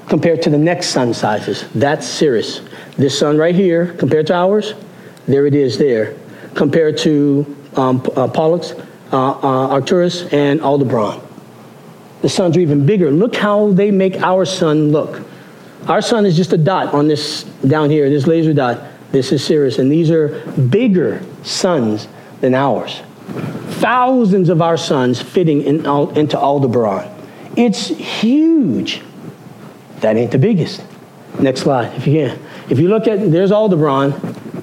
Compared 0.08 0.42
to 0.42 0.50
the 0.50 0.58
next 0.58 0.88
sun 0.90 1.14
sizes, 1.14 1.70
that's 1.76 2.08
Sirius. 2.08 2.62
This 2.98 3.18
sun 3.18 3.38
right 3.38 3.54
here, 3.54 3.94
compared 3.94 4.28
to 4.28 4.34
ours, 4.34 4.74
there 5.28 5.46
it 5.46 5.54
is 5.54 5.78
there. 5.78 6.18
Compared 6.56 6.98
to 7.00 7.56
um, 7.76 7.98
uh, 8.16 8.28
Pollux, 8.28 8.72
uh, 9.12 9.32
uh, 9.32 9.68
Arcturus, 9.70 10.24
and 10.34 10.60
Aldebaran. 10.62 11.22
The 12.22 12.30
suns 12.30 12.58
are 12.58 12.60
even 12.60 12.86
bigger. 12.86 13.12
Look 13.12 13.36
how 13.36 13.72
they 13.72 13.92
make 13.92 14.22
our 14.22 14.44
sun 14.44 14.92
look. 14.92 15.22
Our 15.88 16.02
sun 16.02 16.26
is 16.26 16.36
just 16.36 16.52
a 16.52 16.58
dot 16.58 16.94
on 16.94 17.08
this 17.08 17.44
down 17.66 17.90
here, 17.90 18.10
this 18.10 18.28
laser 18.28 18.54
dot. 18.54 18.82
This 19.12 19.32
is 19.32 19.44
Sirius, 19.44 19.80
and 19.80 19.92
these 19.92 20.12
are 20.12 20.30
bigger 20.70 21.24
suns 21.44 22.08
than 22.42 22.54
ours. 22.54 23.02
Thousands 23.80 24.50
of 24.50 24.62
our 24.62 24.76
suns 24.76 25.22
fitting 25.22 25.62
in, 25.62 25.86
into 26.18 26.38
Aldebaran. 26.38 27.10
It's 27.56 27.88
huge. 27.88 29.02
That 30.02 30.18
ain't 30.18 30.32
the 30.32 30.38
biggest. 30.38 30.84
Next 31.40 31.62
slide, 31.62 31.94
if 31.96 32.06
you 32.06 32.14
can. 32.14 32.40
If 32.70 32.80
you 32.80 32.90
look 32.90 33.08
at, 33.08 33.32
there's 33.32 33.52
Aldebaran. 33.54 34.14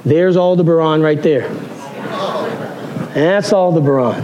There's 0.05 0.37
Aldebaran 0.37 1.00
right 1.00 1.22
there. 1.22 1.48
That's 3.14 3.52
Aldebaran. 3.52 4.22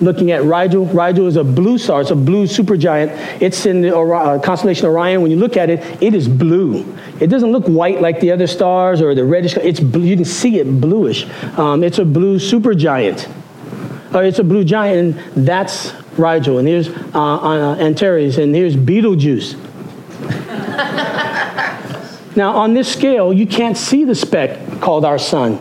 Looking 0.00 0.30
at 0.30 0.44
Rigel. 0.44 0.86
Rigel 0.86 1.26
is 1.26 1.36
a 1.36 1.44
blue 1.44 1.76
star. 1.76 2.00
It's 2.00 2.10
a 2.10 2.16
blue 2.16 2.46
supergiant. 2.46 3.42
It's 3.42 3.66
in 3.66 3.82
the 3.82 3.94
uh, 3.94 4.38
constellation 4.38 4.86
Orion. 4.86 5.20
When 5.20 5.30
you 5.30 5.36
look 5.36 5.58
at 5.58 5.68
it, 5.68 6.02
it 6.02 6.14
is 6.14 6.26
blue. 6.26 6.96
It 7.20 7.26
doesn't 7.26 7.52
look 7.52 7.66
white 7.66 8.00
like 8.00 8.18
the 8.20 8.30
other 8.30 8.46
stars 8.46 9.02
or 9.02 9.14
the 9.14 9.26
reddish. 9.26 9.58
It's 9.58 9.78
blue. 9.78 10.04
You 10.04 10.16
can 10.16 10.24
see 10.24 10.58
it 10.58 10.80
bluish. 10.80 11.26
Um, 11.58 11.84
it's 11.84 11.98
a 11.98 12.04
blue 12.06 12.38
supergiant. 12.38 13.30
Uh, 14.12 14.20
it's 14.20 14.38
a 14.38 14.44
blue 14.44 14.64
giant, 14.64 15.16
and 15.16 15.46
that's 15.46 15.92
Rigel. 16.18 16.58
And 16.58 16.66
here's 16.66 16.88
uh, 16.88 17.12
uh, 17.14 17.76
Antares, 17.76 18.38
and 18.38 18.54
here's 18.54 18.76
Betelgeuse. 18.76 19.54
Now, 22.36 22.56
on 22.56 22.74
this 22.74 22.90
scale, 22.90 23.32
you 23.32 23.46
can't 23.46 23.76
see 23.76 24.04
the 24.04 24.14
speck 24.14 24.80
called 24.80 25.04
our 25.04 25.18
sun. 25.18 25.60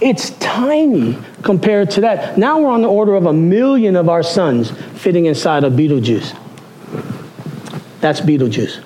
It's 0.00 0.30
tiny 0.38 1.18
compared 1.42 1.90
to 1.92 2.02
that. 2.02 2.38
Now 2.38 2.60
we're 2.60 2.70
on 2.70 2.82
the 2.82 2.88
order 2.88 3.14
of 3.14 3.26
a 3.26 3.32
million 3.32 3.96
of 3.96 4.08
our 4.08 4.22
suns 4.22 4.70
fitting 4.70 5.26
inside 5.26 5.64
of 5.64 5.76
Betelgeuse. 5.76 6.32
That's 8.00 8.20
Betelgeuse. 8.20 8.80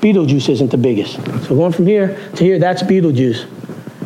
Betelgeuse 0.00 0.48
isn't 0.48 0.70
the 0.70 0.78
biggest. 0.78 1.16
So 1.46 1.54
going 1.54 1.72
from 1.72 1.86
here 1.86 2.18
to 2.36 2.44
here, 2.44 2.58
that's 2.58 2.82
Betelgeuse. 2.82 3.44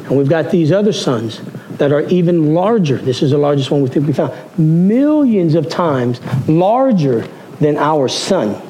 And 0.06 0.16
we've 0.16 0.28
got 0.28 0.50
these 0.50 0.72
other 0.72 0.92
suns 0.92 1.40
that 1.78 1.92
are 1.92 2.02
even 2.02 2.54
larger. 2.54 2.98
This 2.98 3.22
is 3.22 3.30
the 3.30 3.38
largest 3.38 3.70
one 3.70 3.82
we 3.82 3.88
think 3.88 4.06
we 4.06 4.12
found. 4.12 4.34
Millions 4.58 5.54
of 5.54 5.68
times 5.68 6.20
larger 6.48 7.26
than 7.60 7.76
our 7.76 8.08
sun 8.08 8.60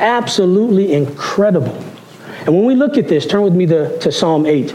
absolutely 0.00 0.92
incredible. 0.92 1.76
And 2.46 2.54
when 2.54 2.64
we 2.64 2.74
look 2.74 2.96
at 2.96 3.06
this, 3.06 3.26
turn 3.26 3.42
with 3.42 3.54
me 3.54 3.66
to, 3.66 3.98
to 4.00 4.10
Psalm 4.10 4.46
8. 4.46 4.70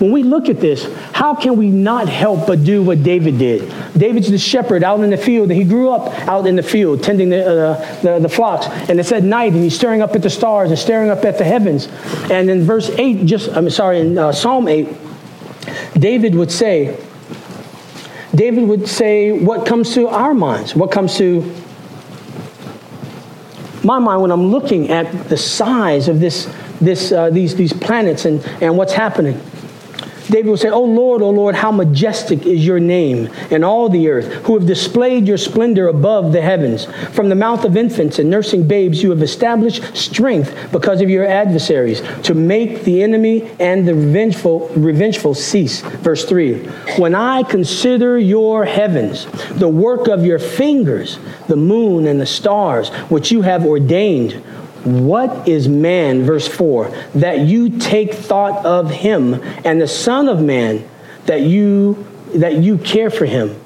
When 0.00 0.12
we 0.12 0.22
look 0.22 0.48
at 0.48 0.60
this, 0.60 0.90
how 1.12 1.34
can 1.34 1.58
we 1.58 1.68
not 1.68 2.08
help 2.08 2.46
but 2.46 2.64
do 2.64 2.82
what 2.82 3.02
David 3.02 3.38
did? 3.38 3.70
David's 3.92 4.30
the 4.30 4.38
shepherd 4.38 4.82
out 4.82 5.00
in 5.00 5.10
the 5.10 5.18
field, 5.18 5.50
and 5.50 5.60
he 5.60 5.64
grew 5.64 5.90
up 5.90 6.10
out 6.26 6.46
in 6.46 6.56
the 6.56 6.62
field 6.62 7.02
tending 7.02 7.28
the, 7.28 7.46
uh, 7.46 8.00
the, 8.00 8.18
the, 8.20 8.28
flocks. 8.28 8.66
And 8.88 8.98
it's 8.98 9.12
at 9.12 9.22
night, 9.22 9.52
and 9.52 9.62
he's 9.62 9.74
staring 9.74 10.00
up 10.00 10.14
at 10.16 10.22
the 10.22 10.30
stars 10.30 10.70
and 10.70 10.78
staring 10.78 11.10
up 11.10 11.24
at 11.26 11.36
the 11.36 11.44
heavens. 11.44 11.88
And 12.30 12.48
in 12.48 12.62
verse 12.62 12.88
8, 12.88 13.26
just, 13.26 13.50
I'm 13.50 13.68
sorry, 13.68 14.00
in 14.00 14.16
uh, 14.16 14.32
Psalm 14.32 14.68
8, 14.68 14.88
David 15.98 16.34
would 16.34 16.50
say, 16.50 16.98
David 18.34 18.68
would 18.68 18.88
say 18.88 19.32
what 19.32 19.66
comes 19.66 19.94
to 19.94 20.08
our 20.08 20.34
minds, 20.34 20.74
what 20.74 20.92
comes 20.92 21.16
to 21.18 21.40
my 23.82 23.98
mind 23.98 24.22
when 24.22 24.30
I'm 24.30 24.50
looking 24.50 24.90
at 24.90 25.28
the 25.28 25.36
size 25.36 26.08
of 26.08 26.20
this, 26.20 26.52
this, 26.80 27.12
uh, 27.12 27.30
these, 27.30 27.56
these 27.56 27.72
planets 27.72 28.24
and, 28.24 28.44
and 28.60 28.76
what's 28.76 28.92
happening. 28.92 29.40
David 30.30 30.48
will 30.48 30.56
say, 30.56 30.70
Oh 30.70 30.84
Lord, 30.84 31.22
oh 31.22 31.30
Lord, 31.30 31.54
how 31.54 31.72
majestic 31.72 32.46
is 32.46 32.64
your 32.64 32.78
name 32.78 33.28
in 33.50 33.64
all 33.64 33.88
the 33.88 34.08
earth, 34.08 34.32
who 34.44 34.56
have 34.58 34.66
displayed 34.66 35.26
your 35.26 35.38
splendor 35.38 35.88
above 35.88 36.32
the 36.32 36.40
heavens. 36.40 36.86
From 37.12 37.28
the 37.28 37.34
mouth 37.34 37.64
of 37.64 37.76
infants 37.76 38.18
and 38.18 38.30
nursing 38.30 38.66
babes, 38.66 39.02
you 39.02 39.10
have 39.10 39.22
established 39.22 39.96
strength 39.96 40.54
because 40.72 41.00
of 41.00 41.10
your 41.10 41.26
adversaries, 41.26 42.00
to 42.22 42.34
make 42.34 42.84
the 42.84 43.02
enemy 43.02 43.50
and 43.58 43.86
the 43.86 43.94
revengeful, 43.94 44.68
revengeful 44.76 45.34
cease. 45.34 45.80
Verse 45.80 46.24
3 46.24 46.58
When 46.98 47.14
I 47.14 47.42
consider 47.42 48.18
your 48.18 48.64
heavens, 48.64 49.26
the 49.58 49.68
work 49.68 50.08
of 50.08 50.24
your 50.24 50.38
fingers, 50.38 51.18
the 51.48 51.56
moon 51.56 52.06
and 52.06 52.20
the 52.20 52.26
stars, 52.26 52.90
which 53.10 53.32
you 53.32 53.42
have 53.42 53.66
ordained, 53.66 54.42
what 54.84 55.48
is 55.48 55.68
man, 55.68 56.22
verse 56.22 56.48
4, 56.48 56.88
that 57.16 57.40
you 57.40 57.78
take 57.78 58.14
thought 58.14 58.64
of 58.64 58.90
him, 58.90 59.34
and 59.64 59.80
the 59.80 59.88
Son 59.88 60.28
of 60.28 60.40
Man, 60.40 60.88
that 61.26 61.42
you, 61.42 62.06
that 62.34 62.56
you 62.56 62.78
care 62.78 63.10
for 63.10 63.26
him? 63.26 63.60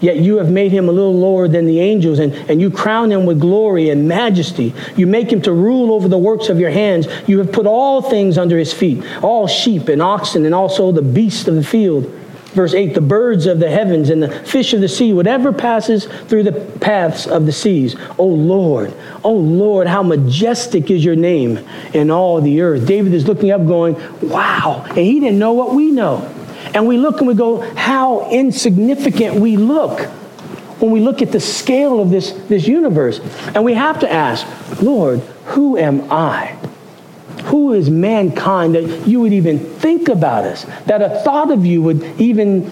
Yet 0.00 0.16
you 0.16 0.38
have 0.38 0.50
made 0.50 0.72
him 0.72 0.88
a 0.88 0.92
little 0.92 1.14
lower 1.14 1.46
than 1.46 1.66
the 1.66 1.78
angels, 1.78 2.18
and, 2.18 2.34
and 2.50 2.60
you 2.60 2.70
crown 2.70 3.12
him 3.12 3.24
with 3.24 3.40
glory 3.40 3.90
and 3.90 4.08
majesty. 4.08 4.74
You 4.96 5.06
make 5.06 5.32
him 5.32 5.40
to 5.42 5.52
rule 5.52 5.92
over 5.92 6.08
the 6.08 6.18
works 6.18 6.48
of 6.48 6.58
your 6.58 6.70
hands. 6.70 7.06
You 7.28 7.38
have 7.38 7.52
put 7.52 7.66
all 7.66 8.02
things 8.02 8.36
under 8.36 8.58
his 8.58 8.72
feet, 8.72 9.04
all 9.22 9.46
sheep 9.46 9.88
and 9.88 10.02
oxen, 10.02 10.44
and 10.44 10.54
also 10.54 10.90
the 10.90 11.02
beasts 11.02 11.46
of 11.46 11.54
the 11.54 11.62
field 11.62 12.12
Verse 12.52 12.74
8 12.74 12.94
the 12.94 13.00
birds 13.00 13.46
of 13.46 13.58
the 13.60 13.70
heavens 13.70 14.10
and 14.10 14.22
the 14.22 14.30
fish 14.30 14.74
of 14.74 14.80
the 14.80 14.88
sea, 14.88 15.12
whatever 15.12 15.52
passes 15.52 16.04
through 16.04 16.42
the 16.42 16.52
paths 16.80 17.26
of 17.26 17.46
the 17.46 17.52
seas. 17.52 17.96
Oh 18.18 18.26
Lord, 18.26 18.92
oh 19.24 19.34
Lord, 19.34 19.86
how 19.86 20.02
majestic 20.02 20.90
is 20.90 21.04
your 21.04 21.16
name 21.16 21.66
in 21.94 22.10
all 22.10 22.40
the 22.40 22.60
earth. 22.60 22.86
David 22.86 23.14
is 23.14 23.26
looking 23.26 23.50
up, 23.50 23.66
going, 23.66 23.96
Wow. 24.20 24.84
And 24.88 24.98
he 24.98 25.18
didn't 25.18 25.38
know 25.38 25.54
what 25.54 25.74
we 25.74 25.90
know. 25.90 26.20
And 26.74 26.86
we 26.86 26.98
look 26.98 27.18
and 27.18 27.28
we 27.28 27.34
go, 27.34 27.60
How 27.74 28.28
insignificant 28.30 29.36
we 29.36 29.56
look 29.56 30.00
when 30.82 30.90
we 30.90 31.00
look 31.00 31.22
at 31.22 31.30
the 31.30 31.40
scale 31.40 32.00
of 32.00 32.10
this, 32.10 32.32
this 32.48 32.66
universe. 32.66 33.20
And 33.54 33.64
we 33.64 33.74
have 33.74 34.00
to 34.00 34.12
ask, 34.12 34.46
Lord, 34.82 35.20
who 35.46 35.78
am 35.78 36.10
I? 36.12 36.58
Who 37.44 37.72
is 37.72 37.90
mankind 37.90 38.74
that 38.74 39.06
you 39.06 39.20
would 39.20 39.32
even 39.32 39.58
think 39.58 40.08
about 40.08 40.44
us? 40.44 40.64
That 40.86 41.02
a 41.02 41.20
thought 41.20 41.50
of 41.50 41.66
you 41.66 41.82
would 41.82 42.02
even, 42.20 42.66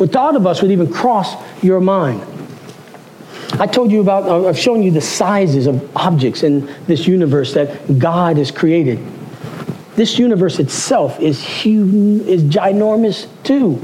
a 0.00 0.06
thought 0.06 0.36
of 0.36 0.46
us 0.46 0.62
would 0.62 0.70
even 0.70 0.92
cross 0.92 1.34
your 1.62 1.80
mind? 1.80 2.22
I 3.58 3.66
told 3.66 3.90
you 3.90 4.00
about, 4.00 4.24
uh, 4.24 4.48
I've 4.48 4.58
shown 4.58 4.82
you 4.82 4.90
the 4.90 5.00
sizes 5.00 5.66
of 5.66 5.96
objects 5.96 6.42
in 6.42 6.66
this 6.86 7.06
universe 7.06 7.54
that 7.54 7.98
God 7.98 8.36
has 8.36 8.50
created. 8.50 8.98
This 9.94 10.18
universe 10.18 10.58
itself 10.58 11.18
is 11.20 11.42
huge, 11.42 12.26
is 12.26 12.42
ginormous 12.42 13.28
too. 13.44 13.82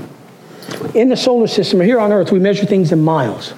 In 0.95 1.09
the 1.09 1.17
solar 1.17 1.47
system, 1.47 1.81
or 1.81 1.85
here 1.85 1.99
on 1.99 2.13
Earth, 2.13 2.33
we 2.33 2.39
measure 2.39 2.67
things 2.67 2.93
in 2.93 3.01
miles. 3.01 3.55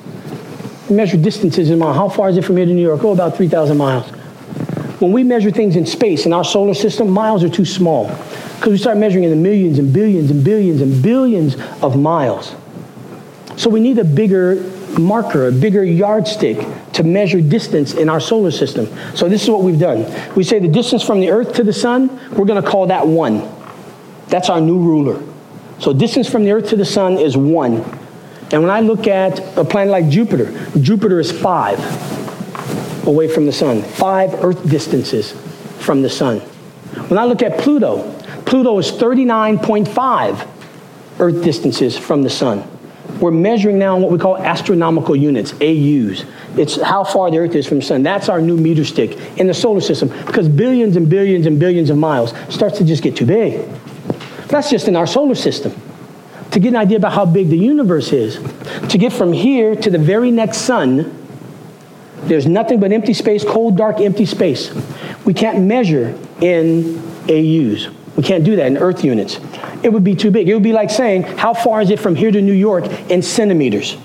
We 0.89 0.97
measure 0.97 1.17
distances 1.17 1.71
in 1.71 1.81
miles. 1.81 1.97
How 1.97 2.09
far 2.09 2.29
is 2.29 2.37
it 2.37 2.45
from 2.45 2.59
here 2.59 2.67
to 2.67 2.73
New 2.73 2.83
York? 2.83 3.03
Oh, 3.03 3.13
about 3.13 3.37
3,000 3.37 3.77
miles. 3.77 4.09
When 5.01 5.11
we 5.11 5.25
measure 5.25 5.51
things 5.51 5.77
in 5.77 5.87
space, 5.87 6.25
in 6.25 6.33
our 6.33 6.45
solar 6.45 6.75
system, 6.75 7.11
miles 7.11 7.43
are 7.43 7.49
too 7.49 7.65
small 7.65 8.09
because 8.09 8.69
we 8.69 8.79
start 8.79 8.97
measuring 8.97 9.25
in 9.25 9.31
the 9.31 9.37
millions 9.37 9.79
and 9.79 9.93
billions 9.93 10.31
and 10.31 10.45
billions 10.45 10.81
and 10.81 11.03
billions 11.03 11.57
of 11.83 11.99
miles. 11.99 12.55
So 13.57 13.69
we 13.71 13.81
need 13.81 13.99
a 13.99 14.05
bigger 14.05 14.63
marker, 14.99 15.49
a 15.49 15.53
bigger 15.53 15.83
yardstick 15.83 16.67
to 16.93 17.03
measure 17.03 17.41
distance 17.41 17.95
in 17.95 18.09
our 18.09 18.21
solar 18.21 18.53
system. 18.53 18.87
So 19.17 19.29
this 19.29 19.43
is 19.43 19.51
what 19.51 19.63
we've 19.63 19.79
done. 19.79 20.07
We 20.35 20.45
say 20.45 20.61
the 20.61 20.69
distance 20.69 21.03
from 21.03 21.21
the 21.21 21.31
Earth 21.31 21.55
to 21.55 21.65
the 21.65 21.73
Sun, 21.73 22.09
we're 22.37 22.47
going 22.47 22.63
to 22.63 22.69
call 22.69 22.87
that 22.87 23.07
one. 23.07 23.49
That's 24.29 24.49
our 24.49 24.61
new 24.61 24.79
ruler. 24.79 25.21
So 25.81 25.93
distance 25.93 26.31
from 26.31 26.45
the 26.45 26.53
Earth 26.53 26.69
to 26.71 26.77
the 26.77 26.85
Sun 26.85 27.19
is 27.19 27.37
one. 27.37 27.85
And 28.53 28.63
when 28.63 28.71
I 28.71 28.81
look 28.81 29.09
at 29.09 29.41
a 29.59 29.65
planet 29.65 29.91
like 29.91 30.09
Jupiter, 30.09 30.53
Jupiter 30.79 31.19
is 31.19 31.33
five 31.33 31.81
away 33.07 33.29
from 33.29 33.47
the 33.47 33.53
Sun, 33.53 33.83
five 33.83 34.33
Earth 34.45 34.69
distances 34.69 35.33
from 35.81 36.03
the 36.03 36.11
Sun. 36.11 36.41
When 37.09 37.19
I 37.19 37.25
look 37.25 37.43
at 37.43 37.59
Pluto, 37.59 38.11
Pluto 38.47 38.79
is 38.79 38.93
39.5 38.93 40.49
Earth 41.19 41.45
distances 41.45 41.97
from 41.97 42.23
the 42.23 42.31
Sun. 42.31 42.69
We're 43.21 43.31
measuring 43.31 43.79
now 43.79 43.97
what 43.99 44.11
we 44.11 44.19
call 44.19 44.37
astronomical 44.39 45.15
units, 45.15 45.53
AUs. 45.55 46.25
It's 46.59 46.81
how 46.81 47.05
far 47.05 47.31
the 47.31 47.39
Earth 47.39 47.55
is 47.55 47.67
from 47.67 47.79
the 47.79 47.85
sun. 47.85 48.03
That's 48.03 48.29
our 48.29 48.41
new 48.41 48.57
meter 48.57 48.85
stick 48.85 49.19
in 49.39 49.47
the 49.47 49.55
solar 49.55 49.81
system 49.81 50.09
because 50.27 50.49
billions 50.49 50.97
and 50.97 51.09
billions 51.09 51.47
and 51.47 51.59
billions 51.59 51.91
of 51.91 51.97
miles 51.97 52.35
starts 52.49 52.79
to 52.79 52.85
just 52.85 53.03
get 53.03 53.17
too 53.17 53.27
big. 53.27 53.69
That's 54.49 54.71
just 54.71 54.89
in 54.89 54.97
our 54.97 55.07
solar 55.07 55.35
system. 55.35 55.75
To 56.51 56.61
get 56.61 56.69
an 56.69 56.77
idea 56.77 56.99
about 56.99 57.13
how 57.13 57.25
big 57.27 57.49
the 57.49 57.59
universe 57.59 58.13
is, 58.13 58.37
to 58.89 58.99
get 58.99 59.13
from 59.13 59.33
here 59.33 59.75
to 59.75 59.91
the 59.91 59.99
very 59.99 60.31
next 60.31 60.59
sun, 60.59 61.24
there's 62.29 62.47
nothing 62.47 62.81
but 62.81 62.93
empty 62.93 63.15
space, 63.15 63.45
cold, 63.45 63.77
dark, 63.77 64.01
empty 64.01 64.27
space. 64.27 64.73
We 65.25 65.35
can't 65.35 65.65
measure 65.65 66.19
in 66.41 66.99
AUs. 67.29 67.89
We 68.17 68.23
can't 68.23 68.45
do 68.45 68.57
that 68.57 68.67
in 68.67 68.79
Earth 68.79 69.05
units. 69.05 69.41
It 69.83 69.93
would 69.93 70.05
be 70.05 70.15
too 70.15 70.31
big. 70.31 70.49
It 70.49 70.55
would 70.55 70.63
be 70.63 70.73
like 70.73 70.91
saying, 70.91 71.23
how 71.23 71.53
far 71.53 71.83
is 71.83 71.91
it 71.91 71.99
from 71.99 72.15
here 72.15 72.31
to 72.31 72.41
New 72.41 72.53
York 72.53 72.87
in 73.11 73.23
centimeters? 73.23 73.97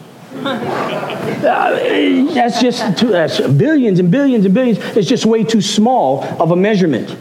Uh, 1.39 2.33
that's 2.33 2.59
just 2.61 2.97
too, 2.97 3.07
that's 3.07 3.39
billions 3.39 3.99
and 3.99 4.09
billions 4.09 4.45
and 4.45 4.53
billions. 4.53 4.77
It's 4.97 5.07
just 5.07 5.25
way 5.25 5.43
too 5.43 5.61
small 5.61 6.23
of 6.41 6.51
a 6.51 6.55
measurement. 6.55 7.15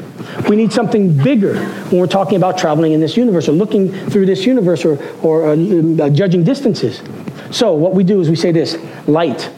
We 0.48 0.56
need 0.56 0.72
something 0.72 1.16
bigger 1.16 1.56
when 1.90 2.00
we're 2.00 2.06
talking 2.06 2.36
about 2.36 2.58
traveling 2.58 2.92
in 2.92 3.00
this 3.00 3.16
universe 3.16 3.48
or 3.48 3.52
looking 3.52 3.92
through 4.10 4.26
this 4.26 4.46
universe 4.46 4.84
or, 4.84 4.98
or 5.22 5.50
uh, 5.50 5.56
uh, 5.56 6.10
judging 6.10 6.44
distances. 6.44 7.02
So, 7.50 7.74
what 7.74 7.94
we 7.94 8.04
do 8.04 8.20
is 8.20 8.28
we 8.28 8.36
say 8.36 8.52
this 8.52 8.76
light. 9.06 9.50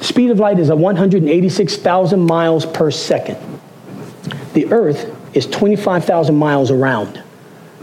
Speed 0.00 0.30
of 0.30 0.38
light 0.38 0.58
is 0.58 0.70
at 0.70 0.78
186,000 0.78 2.20
miles 2.20 2.66
per 2.66 2.90
second. 2.90 3.38
The 4.54 4.72
Earth 4.72 5.14
is 5.36 5.46
25,000 5.46 6.34
miles 6.34 6.70
around 6.70 7.22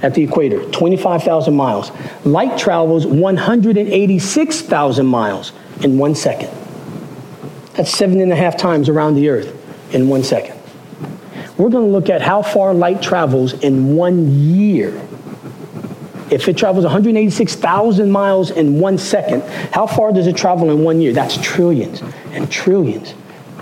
at 0.01 0.13
the 0.13 0.23
equator, 0.23 0.69
25,000 0.71 1.55
miles. 1.55 1.91
Light 2.25 2.57
travels 2.57 3.05
186,000 3.05 5.05
miles 5.05 5.51
in 5.81 5.97
one 5.97 6.15
second. 6.15 6.49
That's 7.73 7.91
seven 7.91 8.21
and 8.21 8.31
a 8.31 8.35
half 8.35 8.57
times 8.57 8.89
around 8.89 9.15
the 9.15 9.29
Earth 9.29 9.93
in 9.93 10.07
one 10.07 10.23
second. 10.23 10.57
We're 11.57 11.69
going 11.69 11.85
to 11.85 11.91
look 11.91 12.09
at 12.09 12.21
how 12.21 12.41
far 12.41 12.73
light 12.73 13.01
travels 13.01 13.53
in 13.53 13.95
one 13.95 14.29
year. 14.29 15.01
If 16.35 16.49
it 16.49 16.57
travels 16.57 16.83
186,000 16.83 18.11
miles 18.11 18.51
in 18.51 18.77
one 18.77 18.97
second, 18.97 19.41
how 19.73 19.87
far 19.87 20.11
does 20.11 20.27
it 20.27 20.35
travel 20.35 20.69
in 20.69 20.83
one 20.83 20.99
year? 20.99 21.13
That's 21.13 21.37
trillions 21.37 22.01
and 22.33 22.51
trillions, 22.51 23.13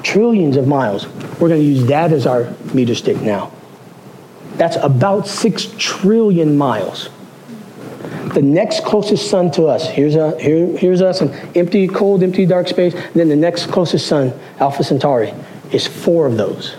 trillions 0.01 0.57
of 0.57 0.67
miles. 0.67 1.07
We're 1.39 1.49
going 1.49 1.61
to 1.61 1.67
use 1.67 1.85
that 1.85 2.11
as 2.11 2.25
our 2.25 2.51
meter 2.73 2.95
stick 2.95 3.21
now. 3.21 3.51
That's 4.55 4.75
about 4.77 5.27
6 5.27 5.67
trillion 5.77 6.57
miles. 6.57 7.09
The 8.33 8.41
next 8.41 8.83
closest 8.83 9.29
sun 9.29 9.51
to 9.51 9.65
us, 9.65 9.87
here's, 9.87 10.15
a, 10.15 10.35
here, 10.41 10.75
here's 10.75 11.03
us, 11.03 11.21
an 11.21 11.29
empty, 11.55 11.87
cold, 11.87 12.23
empty, 12.23 12.47
dark 12.47 12.67
space. 12.67 12.95
Then 13.13 13.29
the 13.29 13.35
next 13.35 13.67
closest 13.67 14.07
sun, 14.07 14.33
Alpha 14.57 14.83
Centauri, 14.83 15.31
is 15.71 15.85
four 15.85 16.25
of 16.25 16.37
those. 16.37 16.75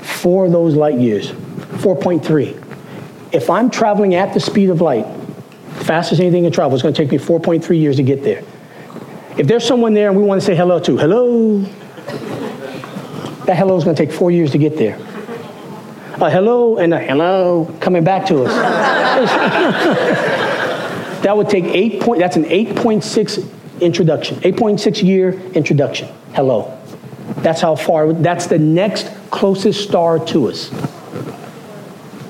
Four 0.00 0.46
of 0.46 0.52
those 0.52 0.76
light 0.76 1.00
years, 1.00 1.32
4.3. 1.32 2.61
If 3.32 3.50
I'm 3.50 3.70
traveling 3.70 4.14
at 4.14 4.34
the 4.34 4.40
speed 4.40 4.70
of 4.70 4.80
light, 4.80 5.06
fastest 5.80 6.20
anything 6.20 6.44
can 6.44 6.52
travel, 6.52 6.74
it's 6.74 6.82
going 6.82 6.94
to 6.94 7.02
take 7.02 7.10
me 7.10 7.18
4.3 7.18 7.78
years 7.78 7.96
to 7.96 8.02
get 8.02 8.22
there. 8.22 8.44
If 9.38 9.46
there's 9.46 9.66
someone 9.66 9.94
there 9.94 10.08
and 10.08 10.16
we 10.16 10.22
want 10.22 10.40
to 10.40 10.46
say 10.46 10.54
hello 10.54 10.78
to, 10.80 10.98
hello, 10.98 11.60
that 13.46 13.56
hello 13.56 13.76
is 13.76 13.84
going 13.84 13.96
to 13.96 14.06
take 14.06 14.14
four 14.14 14.30
years 14.30 14.52
to 14.52 14.58
get 14.58 14.76
there 14.76 14.98
a 16.22 16.30
hello 16.30 16.76
and 16.76 16.94
a 16.94 17.00
hello 17.00 17.64
coming 17.80 18.04
back 18.04 18.26
to 18.26 18.44
us. 18.44 18.52
that 21.22 21.36
would 21.36 21.48
take 21.48 21.64
eight 21.64 22.00
point, 22.00 22.20
that's 22.20 22.36
an 22.36 22.44
8.6 22.44 23.80
introduction, 23.80 24.36
8.6 24.36 25.02
year 25.02 25.32
introduction. 25.52 26.08
Hello. 26.34 26.78
That's 27.38 27.60
how 27.60 27.74
far, 27.74 28.12
that's 28.12 28.46
the 28.46 28.58
next 28.58 29.10
closest 29.30 29.82
star 29.82 30.24
to 30.26 30.48
us. 30.48 30.70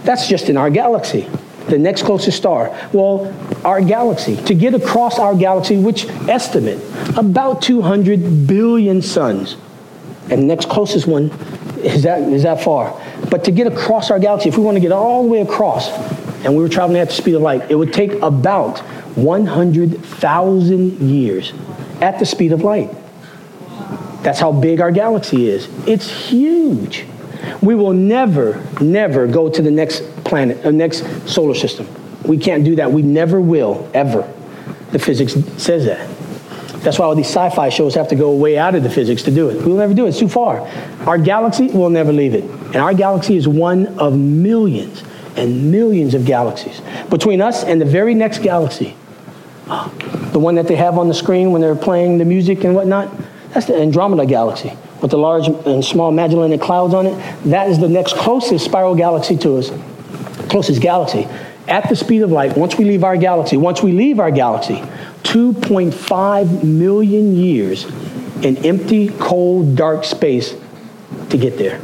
That's 0.05 0.27
just 0.29 0.49
in 0.49 0.57
our 0.57 0.71
galaxy, 0.71 1.29
the 1.69 1.79
next 1.79 2.03
closest 2.03 2.37
star. 2.37 2.77
Well, 2.93 3.33
our 3.65 3.81
galaxy, 3.81 4.37
to 4.45 4.55
get 4.55 4.75
across 4.75 5.19
our 5.19 5.35
galaxy, 5.35 5.77
which 5.77 6.07
estimate 6.29 6.81
about 7.17 7.62
200 7.62 8.47
billion 8.47 9.01
suns, 9.03 9.57
and 10.31 10.43
the 10.43 10.47
next 10.47 10.69
closest 10.69 11.07
one 11.07 11.31
is 11.79 12.03
that, 12.03 12.21
is 12.23 12.43
that 12.43 12.62
far. 12.62 13.01
But 13.31 13.45
to 13.45 13.51
get 13.51 13.67
across 13.67 14.11
our 14.11 14.19
galaxy, 14.19 14.49
if 14.49 14.57
we 14.57 14.65
want 14.65 14.77
to 14.77 14.81
get 14.81 14.93
all 14.93 15.23
the 15.23 15.29
way 15.29 15.41
across, 15.41 15.88
and 16.45 16.57
we 16.57 16.62
were 16.62 16.69
traveling 16.69 17.01
at 17.01 17.09
the 17.09 17.15
speed 17.15 17.35
of 17.35 17.43
light, 17.43 17.71
it 17.71 17.77
would 17.77 17.93
take 17.93 18.12
about 18.23 18.81
100,000 19.17 21.01
years 21.01 21.53
at 22.01 22.19
the 22.19 22.27
speed 22.27 22.53
of 22.53 22.62
light. 22.62 22.91
That's 24.23 24.41
how 24.41 24.53
big 24.53 24.81
our 24.81 24.91
galaxy 24.91 25.49
is. 25.49 25.69
It's 25.87 26.09
huge. 26.09 27.05
We 27.61 27.74
will 27.74 27.92
never, 27.92 28.62
never 28.81 29.26
go 29.26 29.48
to 29.48 29.62
the 29.62 29.70
next 29.70 30.02
planet, 30.24 30.62
the 30.62 30.72
next 30.72 31.28
solar 31.28 31.55
system. 31.55 31.88
We 32.24 32.38
can't 32.38 32.64
do 32.64 32.76
that. 32.76 32.90
We 32.90 33.02
never 33.02 33.40
will, 33.40 33.90
ever. 33.94 34.33
The 34.92 34.98
physics 34.98 35.35
says 35.61 35.87
that. 35.87 36.09
That's 36.83 36.98
why 36.98 37.07
all 37.07 37.14
these 37.14 37.28
sci 37.28 37.50
fi 37.50 37.68
shows 37.68 37.94
have 37.94 38.09
to 38.09 38.16
go 38.16 38.35
way 38.35 38.59
out 38.59 38.74
of 38.74 38.83
the 38.83 38.90
physics 38.90 39.22
to 39.22 39.31
do 39.31 39.48
it. 39.48 39.64
We'll 39.64 39.76
never 39.76 39.94
do 39.94 40.07
it, 40.07 40.11
it's 40.11 40.18
too 40.18 40.28
far. 40.28 40.61
Our 41.07 41.16
galaxy, 41.16 41.68
we'll 41.68 41.90
never 41.90 42.12
leave 42.12 42.35
it. 42.35 42.44
And 42.44 42.76
our 42.76 42.92
galaxy 42.92 43.37
is 43.37 43.46
one 43.46 43.87
of 43.98 44.16
millions 44.16 45.02
and 45.37 45.70
millions 45.70 46.14
of 46.14 46.24
galaxies. 46.24 46.83
Between 47.09 47.40
us 47.40 47.62
and 47.62 47.81
the 47.81 47.85
very 47.85 48.14
next 48.14 48.42
galaxy, 48.42 48.96
the 49.66 50.38
one 50.38 50.57
that 50.57 50.66
they 50.66 50.76
have 50.76 50.98
on 50.98 51.07
the 51.07 51.14
screen 51.14 51.52
when 51.52 51.61
they're 51.61 51.76
playing 51.76 52.18
the 52.18 52.24
music 52.24 52.64
and 52.64 52.74
whatnot, 52.74 53.14
that's 53.50 53.66
the 53.66 53.81
Andromeda 53.81 54.26
galaxy 54.26 54.72
with 55.03 55.11
the 55.11 55.19
large 55.19 55.49
and 55.49 55.85
small 55.85 56.12
Magellanic 56.12 56.61
clouds 56.61 56.95
on 56.95 57.07
it. 57.07 57.45
That 57.45 57.69
is 57.69 57.79
the 57.79 57.88
next 57.88 58.15
closest 58.15 58.65
spiral 58.65 58.95
galaxy 58.95 59.37
to 59.38 59.59
us, 59.59 59.71
closest 60.49 60.81
galaxy. 60.81 61.27
At 61.69 61.88
the 61.88 61.97
speed 61.97 62.23
of 62.23 62.31
light, 62.31 62.57
once 62.57 62.79
we 62.79 62.85
leave 62.85 63.05
our 63.05 63.17
galaxy, 63.17 63.57
once 63.57 63.83
we 63.83 63.93
leave 63.93 64.21
our 64.21 64.31
galaxy, 64.31 64.77
2.5 65.25 66.62
million 66.65 67.37
years 67.37 67.85
in 68.45 68.57
empty, 68.65 69.09
cold, 69.09 69.77
dark 69.77 70.05
space 70.05 70.55
to 71.31 71.37
get 71.37 71.59
there. 71.59 71.81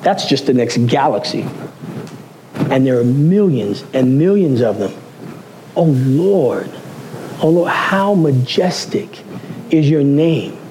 That's 0.00 0.26
just 0.26 0.46
the 0.46 0.54
next 0.54 0.78
galaxy. 0.86 1.46
And 2.54 2.86
there 2.86 2.98
are 2.98 3.04
millions 3.04 3.84
and 3.92 4.18
millions 4.18 4.60
of 4.60 4.78
them. 4.78 4.92
Oh 5.76 5.84
Lord, 5.84 6.70
oh 7.40 7.50
Lord, 7.50 7.70
how 7.70 8.14
majestic 8.14 9.22
is 9.70 9.88
your 9.88 10.02
name. 10.02 10.61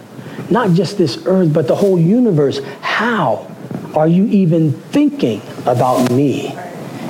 Not 0.49 0.71
just 0.71 0.97
this 0.97 1.23
earth, 1.25 1.53
but 1.53 1.67
the 1.67 1.75
whole 1.75 1.99
universe. 1.99 2.59
How 2.81 3.47
are 3.95 4.07
you 4.07 4.25
even 4.25 4.73
thinking 4.73 5.41
about 5.65 6.11
me 6.11 6.53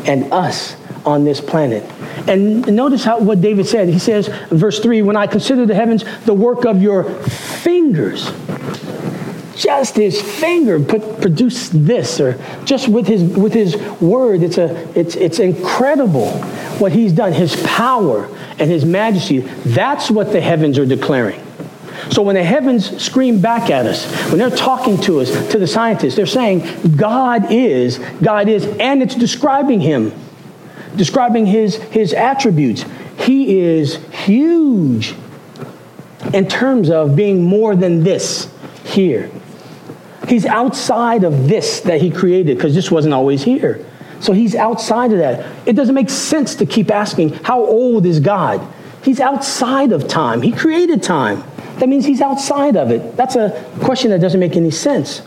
and 0.05 0.31
us 0.31 0.75
on 1.05 1.23
this 1.23 1.41
planet? 1.41 1.83
And 2.27 2.75
notice 2.75 3.03
how 3.03 3.19
what 3.19 3.41
David 3.41 3.65
said. 3.67 3.89
He 3.89 3.99
says, 3.99 4.27
verse 4.49 4.79
3 4.79 5.01
When 5.01 5.15
I 5.15 5.27
consider 5.27 5.65
the 5.65 5.75
heavens, 5.75 6.03
the 6.25 6.33
work 6.33 6.65
of 6.65 6.81
your 6.81 7.03
fingers, 7.03 8.31
just 9.55 9.95
his 9.95 10.21
finger 10.21 10.79
put, 10.79 11.21
produced 11.21 11.85
this, 11.85 12.19
or 12.19 12.41
just 12.65 12.87
with 12.87 13.07
his, 13.07 13.23
with 13.23 13.53
his 13.53 13.75
word, 14.01 14.43
it's, 14.43 14.57
a, 14.57 14.87
it's, 14.97 15.15
it's 15.15 15.39
incredible 15.39 16.31
what 16.79 16.91
he's 16.91 17.13
done, 17.13 17.33
his 17.33 17.61
power 17.63 18.25
and 18.57 18.71
his 18.71 18.85
majesty. 18.85 19.39
That's 19.39 20.09
what 20.09 20.31
the 20.31 20.41
heavens 20.41 20.79
are 20.79 20.85
declaring. 20.85 21.39
So 22.09 22.21
when 22.23 22.35
the 22.35 22.43
heavens 22.43 23.01
scream 23.01 23.41
back 23.41 23.69
at 23.69 23.85
us, 23.85 24.05
when 24.29 24.39
they're 24.39 24.49
talking 24.49 24.99
to 25.01 25.21
us, 25.21 25.29
to 25.51 25.59
the 25.59 25.67
scientists, 25.67 26.15
they're 26.15 26.25
saying, 26.25 26.95
God 26.97 27.51
is, 27.51 27.99
God 28.21 28.49
is, 28.49 28.65
and 28.79 29.03
it's 29.03 29.15
describing 29.15 29.79
him 29.79 30.11
describing 30.95 31.45
his, 31.45 31.75
his 31.75 32.13
attributes. 32.13 32.85
He 33.19 33.59
is 33.59 33.95
huge. 34.11 35.15
in 36.33 36.47
terms 36.47 36.89
of 36.89 37.15
being 37.15 37.43
more 37.43 37.75
than 37.75 38.03
this 38.03 38.51
here. 38.85 39.31
He's 40.27 40.45
outside 40.45 41.23
of 41.23 41.47
this 41.47 41.81
that 41.81 41.99
he 41.99 42.11
created 42.11 42.57
because 42.57 42.75
this 42.75 42.91
wasn't 42.91 43.13
always 43.13 43.43
here. 43.43 43.83
So 44.19 44.31
he's 44.33 44.53
outside 44.53 45.11
of 45.11 45.17
that. 45.17 45.67
It 45.67 45.73
doesn't 45.73 45.95
make 45.95 46.11
sense 46.11 46.55
to 46.55 46.65
keep 46.65 46.91
asking, 46.91 47.33
how 47.43 47.65
old 47.65 48.05
is 48.05 48.19
God? 48.19 48.61
He's 49.03 49.19
outside 49.19 49.91
of 49.91 50.07
time. 50.07 50.43
He 50.43 50.51
created 50.51 51.01
time. 51.01 51.43
That 51.81 51.89
means 51.89 52.05
he's 52.05 52.21
outside 52.21 52.77
of 52.77 52.91
it. 52.91 53.17
That's 53.17 53.35
a 53.35 53.49
question 53.79 54.11
that 54.11 54.21
doesn't 54.21 54.39
make 54.39 54.55
any 54.55 54.69
sense. 54.69 55.23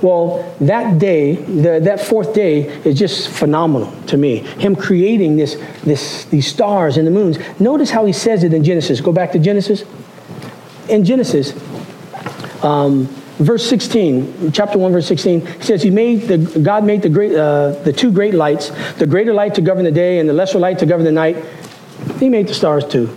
Well, 0.00 0.54
that 0.60 1.00
day, 1.00 1.34
the, 1.34 1.80
that 1.80 2.00
fourth 2.00 2.32
day, 2.32 2.66
is 2.84 2.96
just 2.96 3.28
phenomenal 3.28 3.90
to 4.06 4.16
me. 4.16 4.36
Him 4.36 4.76
creating 4.76 5.36
this, 5.36 5.56
this, 5.82 6.26
these 6.26 6.46
stars 6.46 6.96
and 6.96 7.04
the 7.08 7.10
moons. 7.10 7.38
Notice 7.58 7.90
how 7.90 8.04
he 8.04 8.12
says 8.12 8.44
it 8.44 8.54
in 8.54 8.62
Genesis. 8.62 9.00
Go 9.00 9.10
back 9.10 9.32
to 9.32 9.40
Genesis. 9.40 9.82
In 10.88 11.04
Genesis, 11.04 11.54
um, 12.62 13.06
verse 13.38 13.68
16, 13.68 14.52
chapter 14.52 14.78
1, 14.78 14.92
verse 14.92 15.08
16, 15.08 15.44
he 15.44 15.62
says, 15.64 15.82
He 15.82 15.90
made 15.90 16.20
the, 16.28 16.60
God 16.60 16.84
made 16.84 17.02
the, 17.02 17.08
great, 17.08 17.34
uh, 17.34 17.70
the 17.82 17.92
two 17.92 18.12
great 18.12 18.34
lights, 18.34 18.70
the 18.92 19.08
greater 19.08 19.34
light 19.34 19.56
to 19.56 19.60
govern 19.60 19.82
the 19.82 19.90
day 19.90 20.20
and 20.20 20.28
the 20.28 20.34
lesser 20.34 20.60
light 20.60 20.78
to 20.78 20.86
govern 20.86 21.04
the 21.04 21.10
night. 21.10 21.44
He 22.20 22.28
made 22.28 22.46
the 22.46 22.54
stars 22.54 22.86
too. 22.86 23.08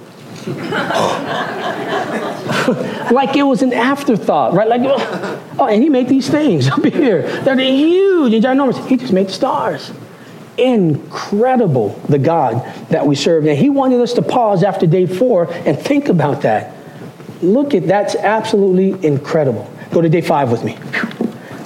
Like 3.14 3.36
it 3.36 3.44
was 3.44 3.62
an 3.62 3.74
afterthought, 3.74 4.54
right? 4.54 4.68
Like, 4.68 4.82
oh, 5.60 5.68
and 5.70 5.82
he 5.82 5.90
made 5.90 6.10
these 6.10 6.30
things 6.30 6.68
up 6.72 6.84
here. 6.84 7.22
They're 7.44 7.58
huge 7.58 8.34
and 8.34 8.44
ginormous. 8.44 8.86
He 8.88 8.98
just 8.98 9.14
made 9.14 9.28
the 9.28 9.34
stars. 9.34 9.92
Incredible, 10.58 11.90
the 12.10 12.20
God 12.20 12.64
that 12.90 13.06
we 13.06 13.16
serve. 13.16 13.46
And 13.46 13.58
he 13.58 13.70
wanted 13.70 14.02
us 14.02 14.14
to 14.14 14.22
pause 14.22 14.64
after 14.64 14.86
day 14.86 15.06
four 15.06 15.52
and 15.52 15.78
think 15.78 16.10
about 16.10 16.42
that. 16.42 16.76
Look 17.42 17.74
at 17.74 17.88
that's 17.88 18.16
absolutely 18.16 19.06
incredible. 19.06 19.70
Go 19.92 20.02
to 20.02 20.10
day 20.10 20.22
five 20.22 20.52
with 20.52 20.64
me. 20.64 20.78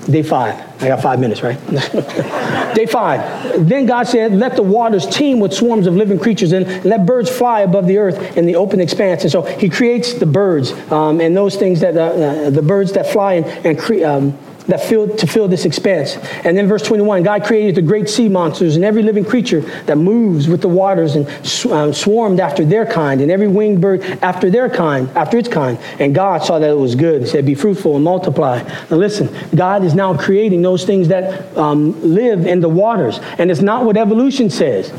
Day 0.09 0.23
five. 0.23 0.81
I 0.81 0.87
got 0.87 1.01
five 1.01 1.19
minutes, 1.19 1.43
right? 1.43 1.59
Day 2.75 2.85
five. 2.85 3.67
Then 3.67 3.85
God 3.85 4.07
said, 4.07 4.31
Let 4.31 4.55
the 4.55 4.63
waters 4.63 5.05
teem 5.05 5.39
with 5.41 5.53
swarms 5.53 5.85
of 5.85 5.95
living 5.95 6.17
creatures 6.17 6.53
and 6.53 6.85
let 6.85 7.05
birds 7.05 7.29
fly 7.29 7.61
above 7.61 7.87
the 7.87 7.97
earth 7.97 8.37
in 8.37 8.45
the 8.45 8.55
open 8.55 8.79
expanse. 8.79 9.23
And 9.23 9.31
so 9.31 9.41
he 9.41 9.67
creates 9.67 10.13
the 10.13 10.25
birds 10.25 10.71
um, 10.91 11.19
and 11.19 11.35
those 11.35 11.57
things 11.57 11.81
that, 11.81 11.97
uh, 11.97 12.03
uh, 12.03 12.49
the 12.51 12.61
birds 12.61 12.93
that 12.93 13.07
fly 13.07 13.33
and, 13.33 13.45
and 13.65 14.03
um, 14.03 14.37
that 14.67 14.83
fill, 14.83 15.15
to 15.15 15.27
fill 15.27 15.47
this 15.47 15.65
expanse. 15.65 16.17
And 16.45 16.57
then 16.57 16.67
verse 16.67 16.83
21, 16.83 17.23
God 17.23 17.43
created 17.43 17.75
the 17.75 17.81
great 17.81 18.09
sea 18.09 18.29
monsters 18.29 18.75
and 18.75 18.85
every 18.85 19.01
living 19.01 19.25
creature 19.25 19.61
that 19.85 19.97
moves 19.97 20.47
with 20.47 20.61
the 20.61 20.67
waters 20.67 21.15
and 21.15 21.27
um, 21.71 21.93
swarmed 21.93 22.39
after 22.39 22.63
their 22.63 22.85
kind 22.85 23.21
and 23.21 23.31
every 23.31 23.47
winged 23.47 23.81
bird 23.81 24.01
after 24.21 24.49
their 24.49 24.69
kind, 24.69 25.09
after 25.11 25.37
its 25.37 25.47
kind. 25.47 25.77
And 25.99 26.13
God 26.13 26.43
saw 26.43 26.59
that 26.59 26.69
it 26.69 26.77
was 26.77 26.95
good. 26.95 27.21
He 27.21 27.27
said, 27.27 27.45
be 27.45 27.55
fruitful 27.55 27.95
and 27.95 28.03
multiply. 28.03 28.61
Now 28.89 28.97
listen, 28.97 29.29
God 29.55 29.83
is 29.83 29.95
now 29.95 30.15
creating 30.15 30.61
those 30.61 30.85
things 30.85 31.07
that 31.07 31.55
um, 31.57 31.99
live 32.01 32.45
in 32.45 32.59
the 32.59 32.69
waters. 32.69 33.19
And 33.37 33.49
it's 33.49 33.61
not 33.61 33.85
what 33.85 33.97
evolution 33.97 34.49
says. 34.49 34.91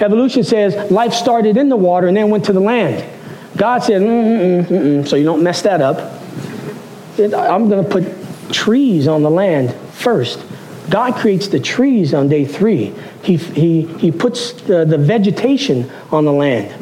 Evolution 0.00 0.44
says 0.44 0.90
life 0.90 1.12
started 1.12 1.56
in 1.56 1.68
the 1.68 1.76
water 1.76 2.06
and 2.06 2.16
then 2.16 2.30
went 2.30 2.44
to 2.46 2.52
the 2.52 2.60
land. 2.60 3.04
God 3.56 3.84
said, 3.84 4.02
mm-mm, 4.02 4.64
mm-mm, 4.66 5.08
so 5.08 5.14
you 5.14 5.24
don't 5.24 5.42
mess 5.42 5.62
that 5.62 5.80
up. 5.80 6.20
I'm 7.16 7.68
going 7.68 7.84
to 7.84 7.88
put 7.88 8.23
trees 8.50 9.08
on 9.08 9.22
the 9.22 9.30
land 9.30 9.74
first. 9.92 10.44
God 10.90 11.14
creates 11.14 11.48
the 11.48 11.60
trees 11.60 12.12
on 12.12 12.28
day 12.28 12.44
three. 12.44 12.94
He, 13.22 13.36
he, 13.36 13.82
he 13.98 14.12
puts 14.12 14.52
the, 14.52 14.84
the 14.84 14.98
vegetation 14.98 15.90
on 16.10 16.24
the 16.24 16.32
land. 16.32 16.74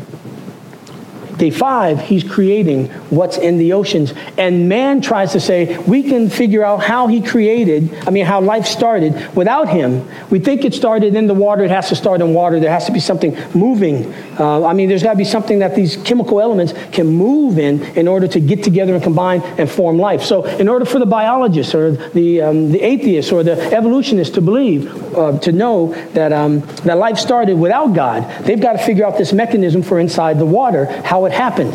Day 1.43 1.51
five, 1.51 1.99
he's 1.99 2.23
creating 2.23 2.87
what's 3.11 3.37
in 3.37 3.59
the 3.59 3.73
oceans. 3.73 4.15
And 4.39 4.69
man 4.69 5.01
tries 5.01 5.33
to 5.33 5.41
say, 5.41 5.77
we 5.77 6.05
can 6.05 6.31
figure 6.31 6.65
out 6.65 6.85
how 6.85 7.09
he 7.09 7.21
created, 7.21 7.93
I 8.07 8.11
mean, 8.11 8.25
how 8.27 8.41
life 8.41 8.65
started 8.65 9.35
without 9.35 9.69
him. 9.69 10.09
We 10.31 10.39
think 10.39 10.65
it 10.65 10.73
started 10.73 11.17
in 11.17 11.27
the 11.27 11.35
water. 11.35 11.65
It 11.65 11.73
has 11.73 11.89
to 11.89 11.97
start 11.97 12.21
in 12.21 12.33
water. 12.33 12.61
There 12.61 12.71
has 12.71 12.87
to 12.87 12.93
be 12.93 13.01
something 13.01 13.37
moving. 13.57 14.15
Uh, 14.39 14.65
I 14.65 14.73
mean, 14.73 14.89
there's 14.89 15.03
got 15.03 15.15
to 15.15 15.19
be 15.19 15.25
something 15.25 15.59
that 15.59 15.75
these 15.75 15.97
chemical 16.05 16.41
elements 16.41 16.75
can 16.93 17.09
move 17.09 17.59
in 17.59 17.83
in 17.97 18.07
order 18.07 18.29
to 18.29 18.39
get 18.39 18.63
together 18.63 18.95
and 18.95 19.03
combine 19.03 19.43
and 19.59 19.69
form 19.69 19.99
life. 19.99 20.23
So, 20.23 20.45
in 20.45 20.69
order 20.69 20.85
for 20.85 21.01
the 21.01 21.07
biologists 21.07 21.75
or 21.75 21.91
the, 21.91 22.41
um, 22.41 22.71
the 22.71 22.81
atheists 22.81 23.33
or 23.33 23.43
the 23.43 23.61
evolutionists 23.75 24.33
to 24.37 24.41
believe, 24.41 24.87
uh, 25.17 25.37
to 25.41 25.51
know 25.51 25.93
that, 26.13 26.33
um, 26.33 26.61
that 26.85 26.99
life 26.99 27.19
started 27.19 27.59
without 27.59 27.95
God, 27.95 28.45
they've 28.45 28.61
got 28.61 28.75
to 28.75 28.79
figure 28.79 29.05
out 29.05 29.19
this 29.19 29.33
mechanism 29.33 29.83
for 29.83 29.99
inside 29.99 30.39
the 30.39 30.47
water, 30.47 30.87
how 31.03 31.25
it 31.25 31.32
happened. 31.33 31.73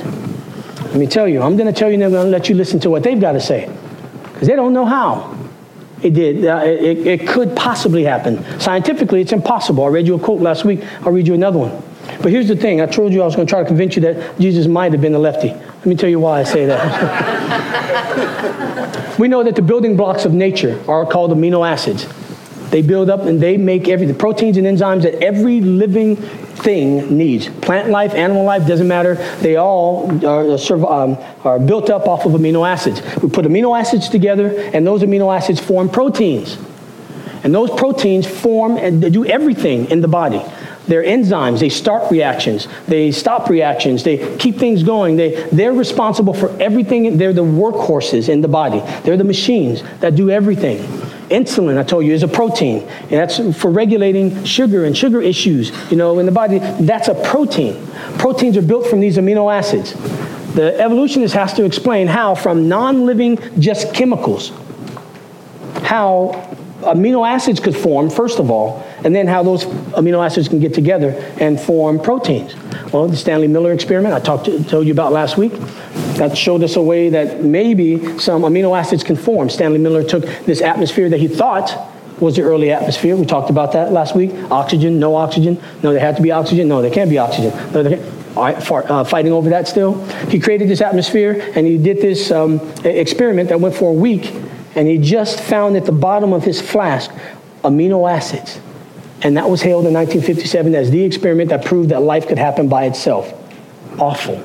Let 0.86 0.96
me 0.96 1.08
tell 1.08 1.28
you, 1.28 1.42
I'm 1.42 1.58
going 1.58 1.72
to 1.72 1.78
tell 1.78 1.90
you 1.90 1.96
and 1.96 2.04
I'm 2.04 2.12
going 2.12 2.26
to 2.26 2.32
let 2.32 2.50
you 2.50 2.56
listen 2.56 2.80
to 2.82 2.90
what 2.90 3.04
they've 3.04 3.20
got 3.20 3.34
to 3.34 3.42
say. 3.42 3.70
Because 4.34 4.48
they 4.48 4.56
don't 4.56 4.74
know 4.74 4.86
how 4.86 5.38
it 6.02 6.14
did. 6.14 6.46
Uh, 6.46 6.62
it, 6.64 7.06
it 7.06 7.28
could 7.28 7.56
possibly 7.56 8.04
happen. 8.04 8.44
Scientifically, 8.60 9.22
it's 9.22 9.32
impossible. 9.32 9.84
I 9.84 9.88
read 9.88 10.08
you 10.08 10.16
a 10.16 10.20
quote 10.20 10.42
last 10.42 10.64
week. 10.64 10.84
I'll 11.02 11.12
read 11.12 11.28
you 11.28 11.34
another 11.34 11.60
one. 11.60 11.84
But 12.22 12.32
here's 12.32 12.48
the 12.48 12.56
thing 12.56 12.82
I 12.82 12.86
told 12.86 13.14
you 13.14 13.22
I 13.22 13.26
was 13.26 13.36
going 13.36 13.48
to 13.48 13.52
try 13.52 13.62
to 13.62 13.68
convince 13.68 13.96
you 13.96 14.02
that 14.04 14.40
Jesus 14.40 14.68
might 14.68 14.92
have 14.92 15.02
been 15.02 15.14
a 15.14 15.20
lefty. 15.20 15.50
Let 15.50 15.86
me 15.86 15.96
tell 15.96 16.10
you 16.10 16.20
why 16.20 16.40
I 16.40 16.44
say 16.44 16.66
that. 16.66 16.80
we 19.20 19.28
know 19.28 19.44
that 19.44 19.56
the 19.56 19.62
building 19.62 19.98
blocks 19.98 20.26
of 20.26 20.34
nature 20.34 20.82
are 20.90 21.06
called 21.06 21.32
amino 21.32 21.68
acids. 21.68 22.08
They 22.70 22.82
build 22.82 23.10
up 23.10 23.22
and 23.22 23.42
they 23.42 23.58
make 23.58 23.88
every 23.88 24.06
the 24.06 24.14
proteins 24.14 24.58
and 24.58 24.66
enzymes 24.68 25.04
that 25.04 25.16
every 25.24 25.62
living 25.62 26.16
thing 26.68 27.18
needs. 27.18 27.48
Plant 27.48 27.92
life, 27.92 28.14
animal 28.14 28.44
life, 28.44 28.68
doesn't 28.68 28.90
matter. 28.90 29.16
They 29.40 29.56
all 29.56 30.12
are, 30.26 30.92
um, 30.92 31.18
are 31.46 31.60
built 31.60 31.90
up 31.90 32.10
off 32.10 32.26
of 32.26 32.34
amino 32.34 32.68
acids. 32.68 33.02
We 33.24 33.30
put 33.30 33.46
amino 33.46 33.80
acids 33.80 34.10
together, 34.10 34.50
and 34.74 34.86
those 34.86 35.02
amino 35.02 35.34
acids 35.34 35.62
form 35.62 35.88
proteins. 35.88 36.58
And 37.46 37.56
those 37.56 37.70
proteins 37.72 38.28
form 38.28 38.76
and 38.76 39.14
do 39.14 39.26
everything 39.26 39.90
in 39.92 40.02
the 40.02 40.10
body. 40.10 40.42
They're 40.90 41.04
enzymes. 41.04 41.62
They 41.62 41.70
start 41.70 42.12
reactions. 42.12 42.68
They 42.86 43.12
stop 43.12 43.50
reactions. 43.50 44.04
They 44.04 44.36
keep 44.36 44.58
things 44.58 44.84
going. 44.84 45.16
They, 45.16 45.48
they're 45.54 45.72
responsible 45.72 46.34
for 46.34 46.50
everything. 46.62 47.18
They're 47.18 47.32
the 47.32 47.46
workhorses 47.46 48.28
in 48.28 48.42
the 48.42 48.50
body. 48.50 48.82
They're 49.04 49.16
the 49.16 49.24
machines 49.24 49.84
that 50.02 50.18
do 50.18 50.30
everything. 50.30 50.80
Insulin, 51.30 51.78
I 51.78 51.84
told 51.84 52.06
you, 52.06 52.14
is 52.14 52.24
a 52.24 52.28
protein. 52.28 52.84
And 53.02 53.12
that's 53.12 53.38
for 53.60 53.70
regulating 53.70 54.44
sugar 54.46 54.86
and 54.86 54.98
sugar 54.98 55.22
issues, 55.22 55.72
you 55.92 55.98
know, 55.98 56.20
in 56.20 56.26
the 56.26 56.32
body. 56.32 56.60
That's 56.60 57.10
a 57.10 57.16
protein. 57.16 57.86
Proteins 58.18 58.56
are 58.58 58.62
built 58.62 58.88
from 58.88 59.00
these 59.00 59.18
amino 59.18 59.54
acids. 59.54 59.94
The 60.54 60.80
evolutionist 60.80 61.34
has 61.34 61.54
to 61.56 61.66
explain 61.66 62.08
how, 62.08 62.34
from 62.34 62.70
non 62.70 63.06
living, 63.06 63.40
just 63.60 63.94
chemicals, 63.94 64.52
how 65.84 66.32
amino 66.82 67.28
acids 67.28 67.60
could 67.60 67.76
form, 67.76 68.10
first 68.10 68.40
of 68.40 68.50
all, 68.50 68.87
and 69.04 69.16
then 69.16 69.28
how 69.28 69.44
those 69.44 69.66
amino 69.66 70.26
acids 70.26 70.48
can 70.48 70.60
get 70.60 70.74
together 70.74 71.12
and 71.40 71.60
form 71.60 72.00
proteins. 72.00 72.56
Well, 72.92 73.08
the 73.08 73.18
Stanley 73.18 73.48
Miller 73.48 73.72
experiment 73.72 74.14
I 74.14 74.20
talked 74.20 74.46
to, 74.46 74.64
told 74.64 74.88
you 74.88 74.94
about 74.94 75.12
last 75.12 75.38
week, 75.38 75.54
that 76.18 76.38
showed 76.38 76.64
us 76.64 76.76
a 76.76 76.82
way 76.82 77.10
that 77.10 77.44
maybe 77.44 78.20
some 78.20 78.42
amino 78.42 78.78
acids 78.78 79.04
can 79.04 79.16
form. 79.16 79.50
Stanley 79.50 79.80
Miller 79.80 80.04
took 80.04 80.26
this 80.46 80.62
atmosphere 80.62 81.10
that 81.10 81.20
he 81.20 81.28
thought 81.28 81.94
was 82.20 82.36
the 82.36 82.42
early 82.42 82.72
atmosphere. 82.72 83.16
We 83.16 83.26
talked 83.26 83.50
about 83.50 83.74
that 83.74 83.92
last 83.92 84.16
week. 84.16 84.32
Oxygen, 84.50 85.00
no 85.00 85.16
oxygen. 85.16 85.62
No, 85.84 85.92
there 85.92 86.00
had 86.00 86.16
to 86.16 86.22
be 86.22 86.32
oxygen. 86.32 86.68
No, 86.68 86.82
there 86.82 86.92
can't 86.92 87.10
be 87.10 87.18
oxygen. 87.18 87.52
No, 87.72 87.84
there 87.84 87.98
can't. 87.98 88.18
All 88.36 88.44
right, 88.44 88.62
for, 88.62 88.92
uh, 88.92 89.04
fighting 89.04 89.32
over 89.32 89.50
that 89.50 89.68
still. 89.68 90.04
He 90.30 90.40
created 90.40 90.70
this 90.70 90.82
atmosphere 90.82 91.52
and 91.56 91.66
he 91.66 91.80
did 91.80 91.98
this 91.98 92.30
um, 92.30 92.60
experiment 92.84 93.50
that 93.50 93.60
went 93.60 93.74
for 93.74 93.90
a 93.90 93.94
week 93.94 94.32
and 94.76 94.88
he 94.88 95.00
just 95.00 95.40
found 95.40 95.76
at 95.76 95.86
the 95.86 95.92
bottom 95.92 96.34
of 96.34 96.44
his 96.44 96.62
flask 96.62 97.10
amino 97.64 98.10
acids. 98.10 98.60
And 99.24 99.38
that 99.38 99.50
was 99.50 99.62
hailed 99.62 99.86
in 99.86 99.94
1957 99.94 100.76
as 100.76 100.92
the 100.92 101.04
experiment 101.04 101.50
that 101.50 101.66
proved 101.66 101.90
that 101.90 102.02
life 102.02 102.28
could 102.28 102.38
happen 102.38 102.70
by 102.70 102.86
itself. 102.86 103.34
Awful, 104.00 104.44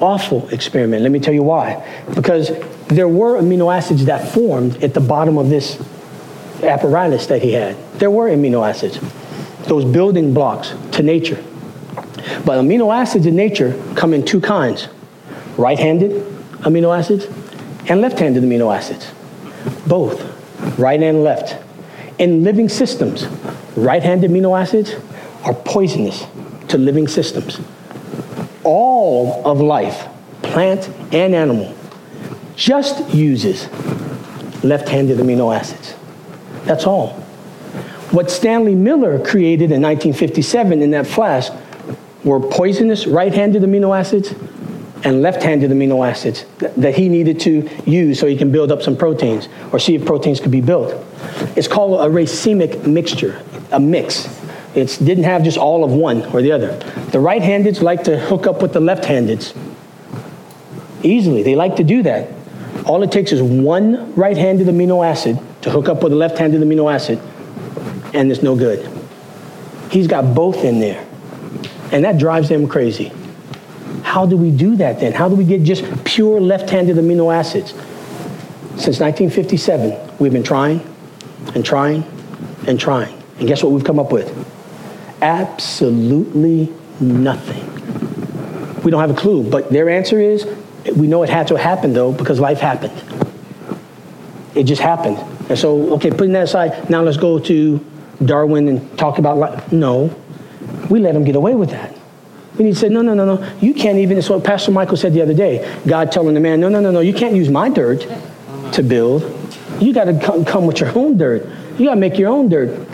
awful 0.00 0.48
experiment. 0.50 1.02
Let 1.02 1.10
me 1.10 1.20
tell 1.20 1.32
you 1.32 1.42
why. 1.42 1.84
Because 2.14 2.50
there 2.88 3.08
were 3.08 3.40
amino 3.40 3.74
acids 3.74 4.04
that 4.06 4.32
formed 4.32 4.82
at 4.84 4.92
the 4.92 5.00
bottom 5.00 5.38
of 5.38 5.48
this 5.48 5.80
apparatus 6.62 7.26
that 7.26 7.42
he 7.42 7.52
had. 7.52 7.76
There 7.94 8.10
were 8.10 8.28
amino 8.28 8.68
acids, 8.68 9.00
those 9.66 9.84
building 9.84 10.34
blocks 10.34 10.74
to 10.92 11.02
nature. 11.02 11.42
But 12.44 12.58
amino 12.58 12.94
acids 12.94 13.26
in 13.26 13.36
nature 13.36 13.80
come 13.96 14.12
in 14.12 14.24
two 14.24 14.40
kinds 14.40 14.88
right 15.56 15.78
handed 15.78 16.10
amino 16.62 16.96
acids 16.96 17.26
and 17.88 18.00
left 18.00 18.18
handed 18.18 18.42
amino 18.42 18.74
acids 18.74 19.12
both, 19.86 20.22
right 20.78 21.02
and 21.02 21.24
left. 21.24 21.56
In 22.18 22.44
living 22.44 22.68
systems, 22.68 23.24
right 23.76 24.02
handed 24.02 24.30
amino 24.30 24.58
acids 24.58 24.94
are 25.44 25.54
poisonous 25.54 26.26
to 26.68 26.78
living 26.78 27.08
systems. 27.08 27.60
All 28.62 29.46
of 29.46 29.60
life, 29.60 30.08
plant 30.42 30.88
and 31.12 31.34
animal, 31.34 31.74
just 32.56 33.12
uses 33.14 33.68
left 34.64 34.88
handed 34.88 35.18
amino 35.18 35.54
acids. 35.54 35.94
That's 36.64 36.86
all. 36.86 37.10
What 38.10 38.30
Stanley 38.30 38.74
Miller 38.74 39.18
created 39.18 39.72
in 39.72 39.82
1957 39.82 40.82
in 40.82 40.90
that 40.92 41.06
flask 41.06 41.52
were 42.24 42.40
poisonous 42.40 43.06
right 43.06 43.34
handed 43.34 43.62
amino 43.62 43.96
acids 43.96 44.34
and 45.04 45.20
left-handed 45.20 45.70
amino 45.70 46.08
acids 46.08 46.46
that 46.58 46.94
he 46.94 47.08
needed 47.08 47.38
to 47.38 47.68
use 47.84 48.18
so 48.18 48.26
he 48.26 48.36
can 48.36 48.50
build 48.50 48.72
up 48.72 48.82
some 48.82 48.96
proteins 48.96 49.48
or 49.70 49.78
see 49.78 49.94
if 49.94 50.04
proteins 50.06 50.40
could 50.40 50.50
be 50.50 50.62
built. 50.62 50.94
It's 51.56 51.68
called 51.68 52.00
a 52.00 52.12
racemic 52.12 52.86
mixture, 52.86 53.40
a 53.74 53.80
mix. 53.80 54.28
It 54.74 54.98
didn't 55.04 55.24
have 55.24 55.44
just 55.44 55.58
all 55.58 55.84
of 55.84 55.92
one 55.92 56.24
or 56.34 56.42
the 56.42 56.52
other. 56.52 56.76
The 57.10 57.18
right-handeds 57.18 57.80
like 57.82 58.04
to 58.04 58.18
hook 58.18 58.46
up 58.46 58.62
with 58.62 58.72
the 58.72 58.80
left-handeds 58.80 59.56
easily. 61.02 61.42
They 61.42 61.54
like 61.54 61.76
to 61.76 61.84
do 61.84 62.02
that. 62.02 62.30
All 62.86 63.02
it 63.02 63.12
takes 63.12 63.32
is 63.32 63.42
one 63.42 64.14
right-handed 64.14 64.66
amino 64.66 65.06
acid 65.06 65.38
to 65.62 65.70
hook 65.70 65.88
up 65.88 66.02
with 66.02 66.12
a 66.12 66.16
left-handed 66.16 66.60
amino 66.60 66.92
acid, 66.92 67.20
and 68.12 68.30
it's 68.30 68.42
no 68.42 68.56
good. 68.56 68.88
He's 69.90 70.06
got 70.06 70.34
both 70.34 70.64
in 70.64 70.80
there, 70.80 71.06
and 71.92 72.04
that 72.04 72.18
drives 72.18 72.48
them 72.48 72.66
crazy. 72.66 73.12
How 74.02 74.26
do 74.26 74.36
we 74.36 74.50
do 74.50 74.76
that 74.76 75.00
then? 75.00 75.12
How 75.12 75.28
do 75.28 75.34
we 75.34 75.44
get 75.44 75.62
just 75.62 75.84
pure 76.04 76.40
left-handed 76.40 76.96
amino 76.96 77.34
acids? 77.34 77.70
Since 78.76 79.00
1957, 79.00 80.18
we've 80.18 80.32
been 80.32 80.42
trying 80.42 80.80
and 81.54 81.64
trying 81.64 82.04
and 82.66 82.78
trying. 82.78 83.23
And 83.38 83.48
guess 83.48 83.62
what 83.62 83.72
we've 83.72 83.84
come 83.84 83.98
up 83.98 84.12
with? 84.12 84.32
Absolutely 85.22 86.72
nothing. 87.00 87.62
We 88.82 88.90
don't 88.90 89.00
have 89.00 89.10
a 89.10 89.20
clue, 89.20 89.48
but 89.48 89.70
their 89.70 89.88
answer 89.88 90.20
is 90.20 90.46
we 90.96 91.06
know 91.06 91.22
it 91.22 91.30
had 91.30 91.48
to 91.48 91.56
happen 91.56 91.92
though 91.92 92.12
because 92.12 92.38
life 92.38 92.60
happened. 92.60 92.92
It 94.54 94.64
just 94.64 94.82
happened. 94.82 95.18
And 95.48 95.58
so, 95.58 95.94
okay, 95.94 96.10
putting 96.10 96.32
that 96.32 96.44
aside, 96.44 96.88
now 96.88 97.02
let's 97.02 97.16
go 97.16 97.38
to 97.38 97.84
Darwin 98.24 98.68
and 98.68 98.98
talk 98.98 99.18
about 99.18 99.36
life. 99.36 99.72
No, 99.72 100.14
we 100.88 101.00
let 101.00 101.14
him 101.14 101.24
get 101.24 101.36
away 101.36 101.54
with 101.54 101.70
that. 101.70 101.94
And 102.56 102.66
he 102.68 102.72
said, 102.72 102.92
no, 102.92 103.02
no, 103.02 103.14
no, 103.14 103.24
no. 103.24 103.56
You 103.60 103.74
can't 103.74 103.98
even, 103.98 104.16
it's 104.16 104.30
what 104.30 104.44
Pastor 104.44 104.70
Michael 104.70 104.96
said 104.96 105.12
the 105.12 105.22
other 105.22 105.34
day. 105.34 105.76
God 105.86 106.12
telling 106.12 106.34
the 106.34 106.40
man, 106.40 106.60
no, 106.60 106.68
no, 106.68 106.80
no, 106.80 106.92
no, 106.92 107.00
you 107.00 107.12
can't 107.12 107.34
use 107.34 107.48
my 107.48 107.68
dirt 107.68 108.06
to 108.72 108.82
build. 108.82 109.22
You 109.80 109.92
got 109.92 110.04
to 110.04 110.18
come, 110.20 110.44
come 110.44 110.66
with 110.66 110.78
your 110.78 110.96
own 110.96 111.18
dirt. 111.18 111.48
You 111.78 111.86
got 111.86 111.94
to 111.94 112.00
make 112.00 112.16
your 112.16 112.30
own 112.30 112.48
dirt. 112.48 112.88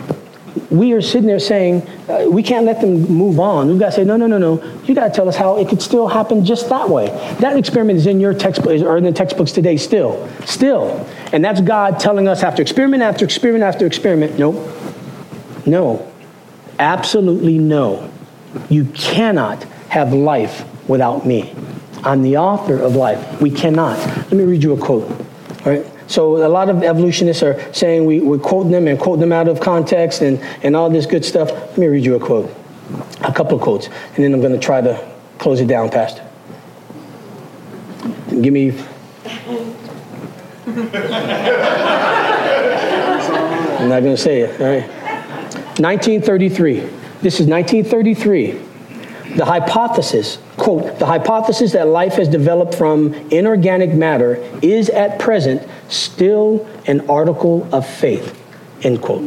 We 0.69 0.93
are 0.93 1.01
sitting 1.01 1.27
there 1.27 1.39
saying, 1.39 1.87
uh, 2.09 2.25
we 2.29 2.43
can't 2.43 2.65
let 2.65 2.81
them 2.81 3.03
move 3.03 3.39
on. 3.39 3.67
We've 3.67 3.79
got 3.79 3.87
to 3.87 3.91
say, 3.91 4.03
no, 4.03 4.17
no, 4.17 4.27
no, 4.27 4.37
no. 4.37 4.61
You 4.85 4.95
got 4.95 5.07
to 5.07 5.13
tell 5.13 5.29
us 5.29 5.35
how 5.35 5.57
it 5.57 5.69
could 5.69 5.81
still 5.81 6.07
happen 6.07 6.43
just 6.45 6.69
that 6.69 6.89
way. 6.89 7.07
That 7.39 7.57
experiment 7.57 7.97
is 7.97 8.07
in 8.07 8.19
your 8.19 8.33
textbook, 8.33 8.81
or 8.81 8.97
in 8.97 9.03
the 9.03 9.11
textbooks 9.11 9.51
today 9.51 9.77
still. 9.77 10.29
Still. 10.45 11.07
And 11.31 11.43
that's 11.43 11.61
God 11.61 11.99
telling 11.99 12.27
us 12.27 12.43
after 12.43 12.61
experiment 12.61 13.03
after 13.03 13.25
experiment 13.25 13.63
after 13.63 13.85
experiment, 13.85 14.37
nope. 14.39 14.55
No. 15.65 16.11
Absolutely 16.79 17.57
no. 17.57 18.09
You 18.69 18.85
cannot 18.85 19.63
have 19.89 20.13
life 20.13 20.65
without 20.87 21.25
me. 21.25 21.53
I'm 22.03 22.23
the 22.23 22.37
author 22.37 22.77
of 22.77 22.95
life. 22.95 23.41
We 23.41 23.51
cannot. 23.51 23.97
Let 23.99 24.33
me 24.33 24.43
read 24.43 24.63
you 24.63 24.73
a 24.73 24.77
quote. 24.77 25.09
All 25.09 25.71
right. 25.71 25.85
So 26.11 26.45
a 26.45 26.49
lot 26.49 26.69
of 26.69 26.83
evolutionists 26.83 27.41
are 27.41 27.73
saying 27.73 28.03
we, 28.05 28.19
we 28.19 28.37
quote 28.37 28.69
them 28.69 28.89
and 28.89 28.99
quote 28.99 29.21
them 29.21 29.31
out 29.31 29.47
of 29.47 29.61
context 29.61 30.21
and, 30.21 30.41
and 30.61 30.75
all 30.75 30.89
this 30.89 31.05
good 31.05 31.23
stuff. 31.23 31.49
Let 31.49 31.77
me 31.77 31.87
read 31.87 32.03
you 32.03 32.15
a 32.15 32.19
quote, 32.19 32.53
a 33.21 33.31
couple 33.31 33.55
of 33.55 33.61
quotes, 33.61 33.87
and 33.87 34.17
then 34.17 34.33
I'm 34.33 34.41
going 34.41 34.51
to 34.51 34.59
try 34.59 34.81
to 34.81 35.09
close 35.39 35.61
it 35.61 35.67
down, 35.67 35.89
Pastor. 35.89 36.27
Give 38.29 38.51
me. 38.51 38.71
I'm 40.67 40.91
not 43.87 44.01
going 44.01 44.13
to 44.13 44.17
say 44.17 44.41
it. 44.41 44.59
All 44.59 44.67
right. 44.67 44.89
1933. 45.79 46.79
This 47.21 47.39
is 47.39 47.47
1933 47.47 48.70
the 49.35 49.45
hypothesis, 49.45 50.37
quote, 50.57 50.99
the 50.99 51.05
hypothesis 51.05 51.71
that 51.73 51.87
life 51.87 52.13
has 52.13 52.27
developed 52.27 52.75
from 52.75 53.13
inorganic 53.31 53.93
matter 53.93 54.35
is 54.61 54.89
at 54.89 55.19
present 55.19 55.67
still 55.89 56.67
an 56.87 57.09
article 57.09 57.67
of 57.73 57.87
faith, 57.87 58.37
end 58.83 59.01
quote. 59.01 59.23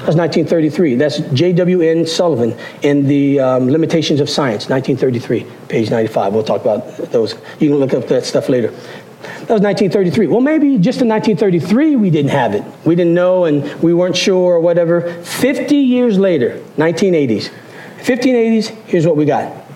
That's 0.00 0.16
1933. 0.16 0.94
That's 0.94 1.18
J.W.N. 1.18 2.06
Sullivan 2.06 2.56
in 2.82 3.06
the 3.06 3.38
um, 3.38 3.68
Limitations 3.68 4.20
of 4.20 4.30
Science, 4.30 4.70
1933, 4.70 5.44
page 5.68 5.90
95. 5.90 6.32
We'll 6.32 6.42
talk 6.42 6.62
about 6.62 6.96
those. 7.12 7.34
You 7.58 7.68
can 7.68 7.78
look 7.78 7.92
up 7.92 8.08
that 8.08 8.24
stuff 8.24 8.48
later. 8.48 8.70
That 8.70 9.54
was 9.54 9.62
1933. 9.62 10.28
Well, 10.28 10.40
maybe 10.40 10.78
just 10.78 11.02
in 11.02 11.08
1933 11.08 11.96
we 11.96 12.08
didn't 12.08 12.30
have 12.30 12.54
it. 12.54 12.64
We 12.86 12.94
didn't 12.94 13.12
know 13.12 13.44
and 13.44 13.64
we 13.82 13.92
weren't 13.92 14.16
sure 14.16 14.54
or 14.54 14.60
whatever. 14.60 15.22
50 15.22 15.76
years 15.76 16.18
later, 16.18 16.62
1980s, 16.76 17.50
1580s, 18.02 18.68
here's 18.86 19.06
what 19.06 19.16
we 19.16 19.24
got. 19.24 19.66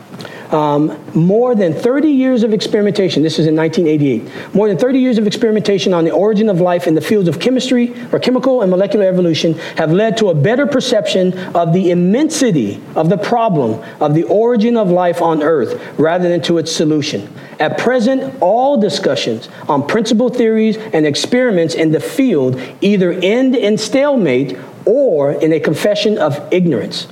Um, 0.54 0.96
more 1.14 1.56
than 1.56 1.72
30 1.72 2.08
years 2.08 2.44
of 2.44 2.52
experimentation. 2.52 3.24
This 3.24 3.40
is 3.40 3.46
in 3.46 3.56
1988. 3.56 4.54
More 4.54 4.68
than 4.68 4.78
30 4.78 5.00
years 5.00 5.18
of 5.18 5.26
experimentation 5.26 5.92
on 5.92 6.04
the 6.04 6.12
origin 6.12 6.48
of 6.48 6.60
life 6.60 6.86
in 6.86 6.94
the 6.94 7.00
fields 7.00 7.28
of 7.28 7.40
chemistry 7.40 7.92
or 8.12 8.20
chemical 8.20 8.62
and 8.62 8.70
molecular 8.70 9.06
evolution 9.06 9.54
have 9.76 9.90
led 9.90 10.16
to 10.18 10.28
a 10.28 10.34
better 10.34 10.66
perception 10.66 11.36
of 11.56 11.72
the 11.72 11.90
immensity 11.90 12.80
of 12.94 13.08
the 13.08 13.18
problem 13.18 13.82
of 14.00 14.14
the 14.14 14.22
origin 14.24 14.76
of 14.76 14.90
life 14.90 15.20
on 15.20 15.42
Earth 15.42 15.82
rather 15.98 16.28
than 16.28 16.40
to 16.42 16.58
its 16.58 16.70
solution. 16.70 17.28
At 17.58 17.78
present, 17.78 18.40
all 18.40 18.80
discussions 18.80 19.48
on 19.68 19.86
principal 19.86 20.28
theories 20.28 20.76
and 20.76 21.04
experiments 21.04 21.74
in 21.74 21.90
the 21.90 22.00
field 22.00 22.60
either 22.80 23.12
end 23.12 23.56
in 23.56 23.76
stalemate 23.76 24.56
or 24.84 25.32
in 25.32 25.52
a 25.52 25.58
confession 25.58 26.18
of 26.18 26.52
ignorance. 26.52 27.08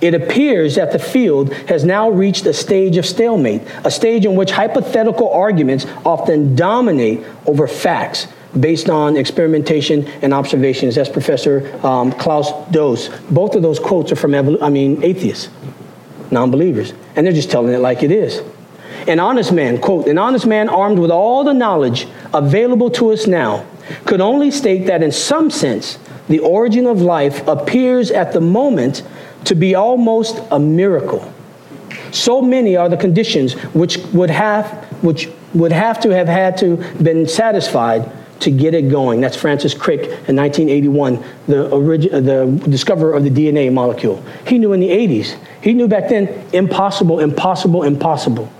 It 0.00 0.14
appears 0.14 0.76
that 0.76 0.92
the 0.92 0.98
field 0.98 1.52
has 1.52 1.84
now 1.84 2.08
reached 2.08 2.46
a 2.46 2.52
stage 2.52 2.96
of 2.96 3.06
stalemate, 3.06 3.62
a 3.84 3.90
stage 3.90 4.24
in 4.24 4.36
which 4.36 4.52
hypothetical 4.52 5.30
arguments 5.32 5.86
often 6.04 6.54
dominate 6.54 7.24
over 7.46 7.66
facts 7.66 8.28
based 8.58 8.88
on 8.88 9.16
experimentation 9.16 10.06
and 10.22 10.32
observations. 10.32 10.94
That's 10.94 11.08
Professor 11.08 11.68
um, 11.84 12.12
Klaus 12.12 12.52
Dose. 12.70 13.08
Both 13.30 13.56
of 13.56 13.62
those 13.62 13.78
quotes 13.78 14.12
are 14.12 14.16
from, 14.16 14.34
I 14.34 14.68
mean, 14.68 15.02
atheists, 15.02 15.50
non-believers, 16.30 16.92
and 17.16 17.26
they're 17.26 17.34
just 17.34 17.50
telling 17.50 17.74
it 17.74 17.78
like 17.78 18.02
it 18.02 18.12
is. 18.12 18.40
An 19.06 19.20
honest 19.20 19.52
man, 19.52 19.80
quote, 19.80 20.06
an 20.06 20.18
honest 20.18 20.46
man 20.46 20.68
armed 20.68 20.98
with 20.98 21.10
all 21.10 21.42
the 21.42 21.54
knowledge 21.54 22.06
available 22.32 22.90
to 22.90 23.12
us 23.12 23.26
now 23.26 23.66
could 24.04 24.20
only 24.20 24.50
state 24.50 24.86
that 24.86 25.02
in 25.02 25.10
some 25.10 25.50
sense, 25.50 25.98
the 26.28 26.38
origin 26.40 26.86
of 26.86 27.00
life 27.00 27.46
appears 27.48 28.10
at 28.10 28.32
the 28.32 28.40
moment 28.40 29.02
to 29.48 29.54
be 29.54 29.74
almost 29.74 30.42
a 30.50 30.58
miracle. 30.58 31.32
So 32.12 32.42
many 32.42 32.76
are 32.76 32.90
the 32.90 32.98
conditions 32.98 33.54
which 33.72 33.96
would 34.12 34.28
have, 34.28 34.66
which 35.02 35.30
would 35.54 35.72
have 35.72 35.98
to 36.00 36.10
have 36.10 36.28
had 36.28 36.58
to 36.58 36.76
been 37.02 37.26
satisfied 37.26 38.12
to 38.40 38.50
get 38.50 38.74
it 38.74 38.90
going. 38.90 39.22
That's 39.22 39.36
Francis 39.36 39.72
Crick 39.72 40.02
in 40.02 40.36
1981, 40.36 41.16
the, 41.46 41.54
origi- 41.70 42.12
uh, 42.12 42.20
the 42.20 42.68
discoverer 42.68 43.14
of 43.14 43.24
the 43.24 43.30
DNA 43.30 43.72
molecule. 43.72 44.22
He 44.46 44.58
knew 44.58 44.74
in 44.74 44.80
the 44.80 44.90
80s. 44.90 45.38
He 45.62 45.72
knew 45.72 45.88
back 45.88 46.10
then, 46.10 46.46
impossible, 46.52 47.20
impossible, 47.20 47.84
impossible. 47.84 48.52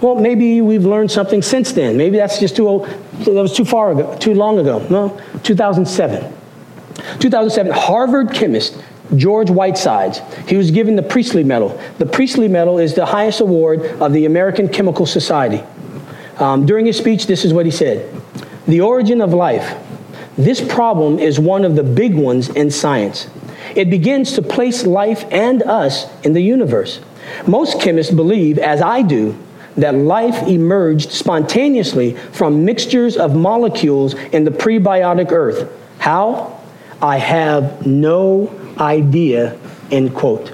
Well, 0.00 0.14
maybe 0.14 0.60
we've 0.60 0.86
learned 0.86 1.10
something 1.10 1.42
since 1.42 1.72
then. 1.72 1.96
Maybe 1.96 2.18
that's 2.18 2.38
just 2.38 2.54
too 2.54 2.68
old, 2.68 2.86
that 2.86 3.32
was 3.32 3.54
too 3.54 3.64
far 3.64 3.90
ago, 3.90 4.16
too 4.18 4.34
long 4.34 4.60
ago. 4.60 4.78
No, 4.88 5.20
2007. 5.42 6.38
2007, 7.18 7.72
Harvard 7.72 8.32
chemist 8.32 8.80
George 9.16 9.50
Whitesides. 9.50 10.20
He 10.48 10.56
was 10.56 10.70
given 10.70 10.96
the 10.96 11.02
Priestley 11.02 11.44
Medal. 11.44 11.78
The 11.98 12.06
Priestley 12.06 12.48
Medal 12.48 12.78
is 12.78 12.94
the 12.94 13.06
highest 13.06 13.40
award 13.40 13.84
of 14.00 14.12
the 14.12 14.24
American 14.24 14.68
Chemical 14.68 15.06
Society. 15.06 15.62
Um, 16.38 16.66
during 16.66 16.86
his 16.86 16.96
speech, 16.96 17.26
this 17.26 17.44
is 17.44 17.52
what 17.52 17.66
he 17.66 17.72
said 17.72 18.12
The 18.66 18.80
origin 18.80 19.20
of 19.20 19.32
life. 19.32 19.78
This 20.36 20.60
problem 20.60 21.18
is 21.18 21.38
one 21.38 21.64
of 21.64 21.76
the 21.76 21.82
big 21.82 22.14
ones 22.14 22.48
in 22.48 22.70
science. 22.70 23.28
It 23.76 23.90
begins 23.90 24.32
to 24.32 24.42
place 24.42 24.86
life 24.86 25.24
and 25.30 25.62
us 25.62 26.06
in 26.24 26.32
the 26.32 26.40
universe. 26.40 27.00
Most 27.46 27.80
chemists 27.80 28.12
believe, 28.12 28.58
as 28.58 28.80
I 28.80 29.02
do, 29.02 29.36
that 29.76 29.94
life 29.94 30.46
emerged 30.46 31.12
spontaneously 31.12 32.14
from 32.32 32.64
mixtures 32.64 33.16
of 33.16 33.34
molecules 33.34 34.14
in 34.14 34.44
the 34.44 34.50
prebiotic 34.50 35.32
earth. 35.32 35.70
How? 35.98 36.60
I 37.00 37.18
have 37.18 37.86
no 37.86 38.46
idea, 38.78 39.58
end 39.90 40.14
quote. 40.14 40.52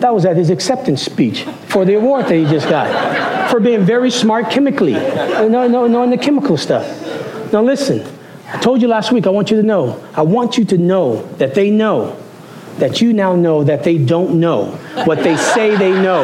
That 0.00 0.14
was 0.14 0.24
at 0.24 0.36
his 0.36 0.50
acceptance 0.50 1.02
speech 1.02 1.44
for 1.68 1.84
the 1.84 1.94
award 1.94 2.26
that 2.26 2.34
he 2.34 2.44
just 2.44 2.68
got 2.68 3.50
for 3.50 3.60
being 3.60 3.84
very 3.84 4.10
smart 4.10 4.50
chemically, 4.50 4.94
uh, 4.94 5.48
no, 5.48 5.66
no, 5.68 5.86
knowing 5.86 6.10
the 6.10 6.18
chemical 6.18 6.56
stuff. 6.56 7.52
Now 7.52 7.62
listen, 7.62 8.06
I 8.46 8.58
told 8.58 8.80
you 8.80 8.88
last 8.88 9.12
week, 9.12 9.26
I 9.26 9.30
want 9.30 9.50
you 9.50 9.56
to 9.56 9.62
know, 9.62 10.02
I 10.14 10.22
want 10.22 10.56
you 10.56 10.64
to 10.66 10.78
know 10.78 11.22
that 11.36 11.54
they 11.54 11.70
know, 11.70 12.16
that 12.78 13.00
you 13.00 13.12
now 13.12 13.34
know 13.34 13.64
that 13.64 13.84
they 13.84 13.98
don't 13.98 14.40
know 14.40 14.66
what 15.04 15.22
they 15.22 15.36
say 15.36 15.76
they 15.76 15.92
know. 15.92 16.22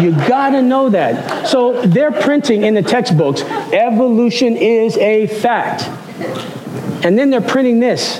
You 0.00 0.10
gotta 0.10 0.60
know 0.60 0.88
that. 0.90 1.46
So 1.46 1.82
they're 1.82 2.10
printing 2.10 2.64
in 2.64 2.74
the 2.74 2.82
textbooks, 2.82 3.42
evolution 3.42 4.56
is 4.56 4.96
a 4.96 5.26
fact. 5.28 5.82
And 7.04 7.18
then 7.18 7.30
they're 7.30 7.40
printing 7.40 7.80
this 7.80 8.18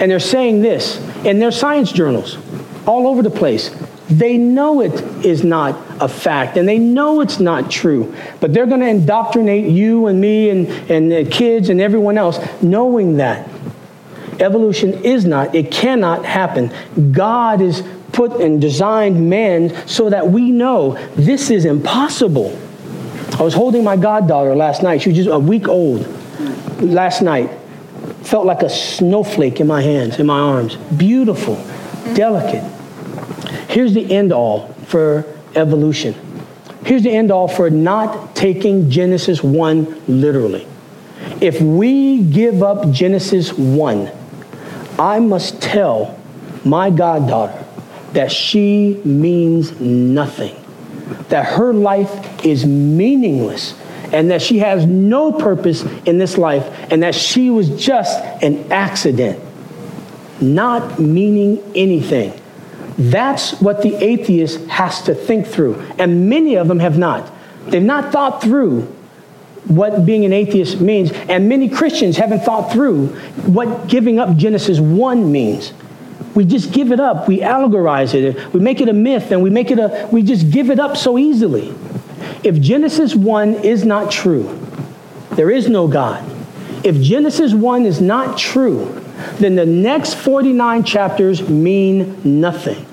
and 0.00 0.10
they're 0.10 0.20
saying 0.20 0.62
this 0.62 0.98
in 1.24 1.38
their 1.38 1.52
science 1.52 1.92
journals 1.92 2.38
all 2.86 3.06
over 3.06 3.22
the 3.22 3.30
place. 3.30 3.74
They 4.10 4.36
know 4.36 4.80
it 4.82 4.92
is 5.24 5.44
not 5.44 5.80
a 6.00 6.08
fact 6.08 6.56
and 6.56 6.68
they 6.68 6.78
know 6.78 7.20
it's 7.20 7.40
not 7.40 7.70
true. 7.70 8.14
But 8.40 8.52
they're 8.52 8.66
going 8.66 8.80
to 8.80 8.88
indoctrinate 8.88 9.70
you 9.70 10.06
and 10.06 10.20
me 10.20 10.50
and, 10.50 10.68
and 10.90 11.10
the 11.10 11.24
kids 11.24 11.70
and 11.70 11.80
everyone 11.80 12.18
else 12.18 12.38
knowing 12.62 13.16
that. 13.16 13.48
Evolution 14.40 14.92
is 15.04 15.24
not, 15.24 15.54
it 15.54 15.70
cannot 15.70 16.24
happen. 16.24 16.72
God 17.12 17.60
is 17.60 17.82
put 18.12 18.40
and 18.40 18.60
designed 18.60 19.28
man 19.28 19.86
so 19.88 20.10
that 20.10 20.28
we 20.28 20.50
know 20.50 20.94
this 21.14 21.50
is 21.50 21.64
impossible. 21.64 22.58
I 23.38 23.42
was 23.42 23.54
holding 23.54 23.82
my 23.84 23.96
goddaughter 23.96 24.54
last 24.54 24.82
night. 24.82 25.02
She 25.02 25.10
was 25.10 25.16
just 25.16 25.30
a 25.30 25.38
week 25.38 25.66
old 25.66 26.06
last 26.80 27.22
night. 27.22 27.50
Felt 28.24 28.46
like 28.46 28.62
a 28.62 28.70
snowflake 28.70 29.60
in 29.60 29.66
my 29.66 29.82
hands, 29.82 30.18
in 30.18 30.26
my 30.26 30.38
arms. 30.38 30.76
Beautiful, 30.96 31.56
delicate. 32.14 32.64
Here's 33.68 33.92
the 33.92 34.12
end 34.12 34.32
all 34.32 34.68
for 34.86 35.24
evolution. 35.54 36.14
Here's 36.84 37.02
the 37.02 37.10
end 37.10 37.30
all 37.30 37.48
for 37.48 37.70
not 37.70 38.34
taking 38.34 38.90
Genesis 38.90 39.42
1 39.42 40.02
literally. 40.08 40.66
If 41.40 41.60
we 41.60 42.22
give 42.22 42.62
up 42.62 42.90
Genesis 42.90 43.52
1, 43.52 44.10
I 44.98 45.18
must 45.18 45.60
tell 45.60 46.18
my 46.64 46.90
goddaughter 46.90 47.64
that 48.12 48.30
she 48.30 49.00
means 49.04 49.80
nothing, 49.80 50.54
that 51.28 51.44
her 51.44 51.72
life 51.72 52.44
is 52.44 52.64
meaningless, 52.64 53.74
and 54.12 54.30
that 54.30 54.42
she 54.42 54.58
has 54.58 54.86
no 54.86 55.32
purpose 55.32 55.82
in 56.04 56.18
this 56.18 56.36
life, 56.36 56.64
and 56.90 57.02
that 57.02 57.14
she 57.14 57.50
was 57.50 57.68
just 57.82 58.18
an 58.42 58.72
accident, 58.72 59.40
not 60.40 60.98
meaning 60.98 61.62
anything. 61.74 62.32
That's 62.96 63.60
what 63.60 63.82
the 63.82 63.94
atheist 63.96 64.66
has 64.66 65.02
to 65.02 65.14
think 65.14 65.46
through, 65.46 65.80
and 65.98 66.28
many 66.28 66.56
of 66.56 66.68
them 66.68 66.78
have 66.80 66.98
not. 66.98 67.30
They've 67.66 67.82
not 67.82 68.12
thought 68.12 68.42
through 68.42 68.82
what 69.66 70.04
being 70.04 70.24
an 70.24 70.32
atheist 70.32 70.80
means, 70.80 71.10
and 71.12 71.48
many 71.48 71.68
Christians 71.68 72.16
haven't 72.16 72.40
thought 72.40 72.72
through 72.72 73.08
what 73.46 73.88
giving 73.88 74.18
up 74.18 74.36
Genesis 74.36 74.78
1 74.78 75.32
means. 75.32 75.72
We 76.34 76.44
just 76.44 76.72
give 76.72 76.92
it 76.92 77.00
up. 77.00 77.28
We 77.28 77.40
allegorize 77.40 78.12
it. 78.14 78.52
We 78.52 78.60
make 78.60 78.80
it 78.80 78.88
a 78.88 78.92
myth 78.92 79.30
and 79.30 79.42
we 79.42 79.50
make 79.50 79.70
it 79.70 79.78
a 79.78 80.08
we 80.10 80.22
just 80.22 80.50
give 80.50 80.70
it 80.70 80.80
up 80.80 80.96
so 80.96 81.16
easily. 81.16 81.72
If 82.44 82.60
Genesis 82.60 83.14
1 83.14 83.54
is 83.64 83.84
not 83.84 84.10
true, 84.10 84.60
there 85.30 85.50
is 85.50 85.68
no 85.68 85.88
God. 85.88 86.22
If 86.84 87.00
Genesis 87.00 87.54
1 87.54 87.86
is 87.86 88.02
not 88.02 88.36
true, 88.36 89.02
then 89.38 89.56
the 89.56 89.64
next 89.64 90.14
49 90.16 90.84
chapters 90.84 91.48
mean 91.48 92.40
nothing. 92.40 92.84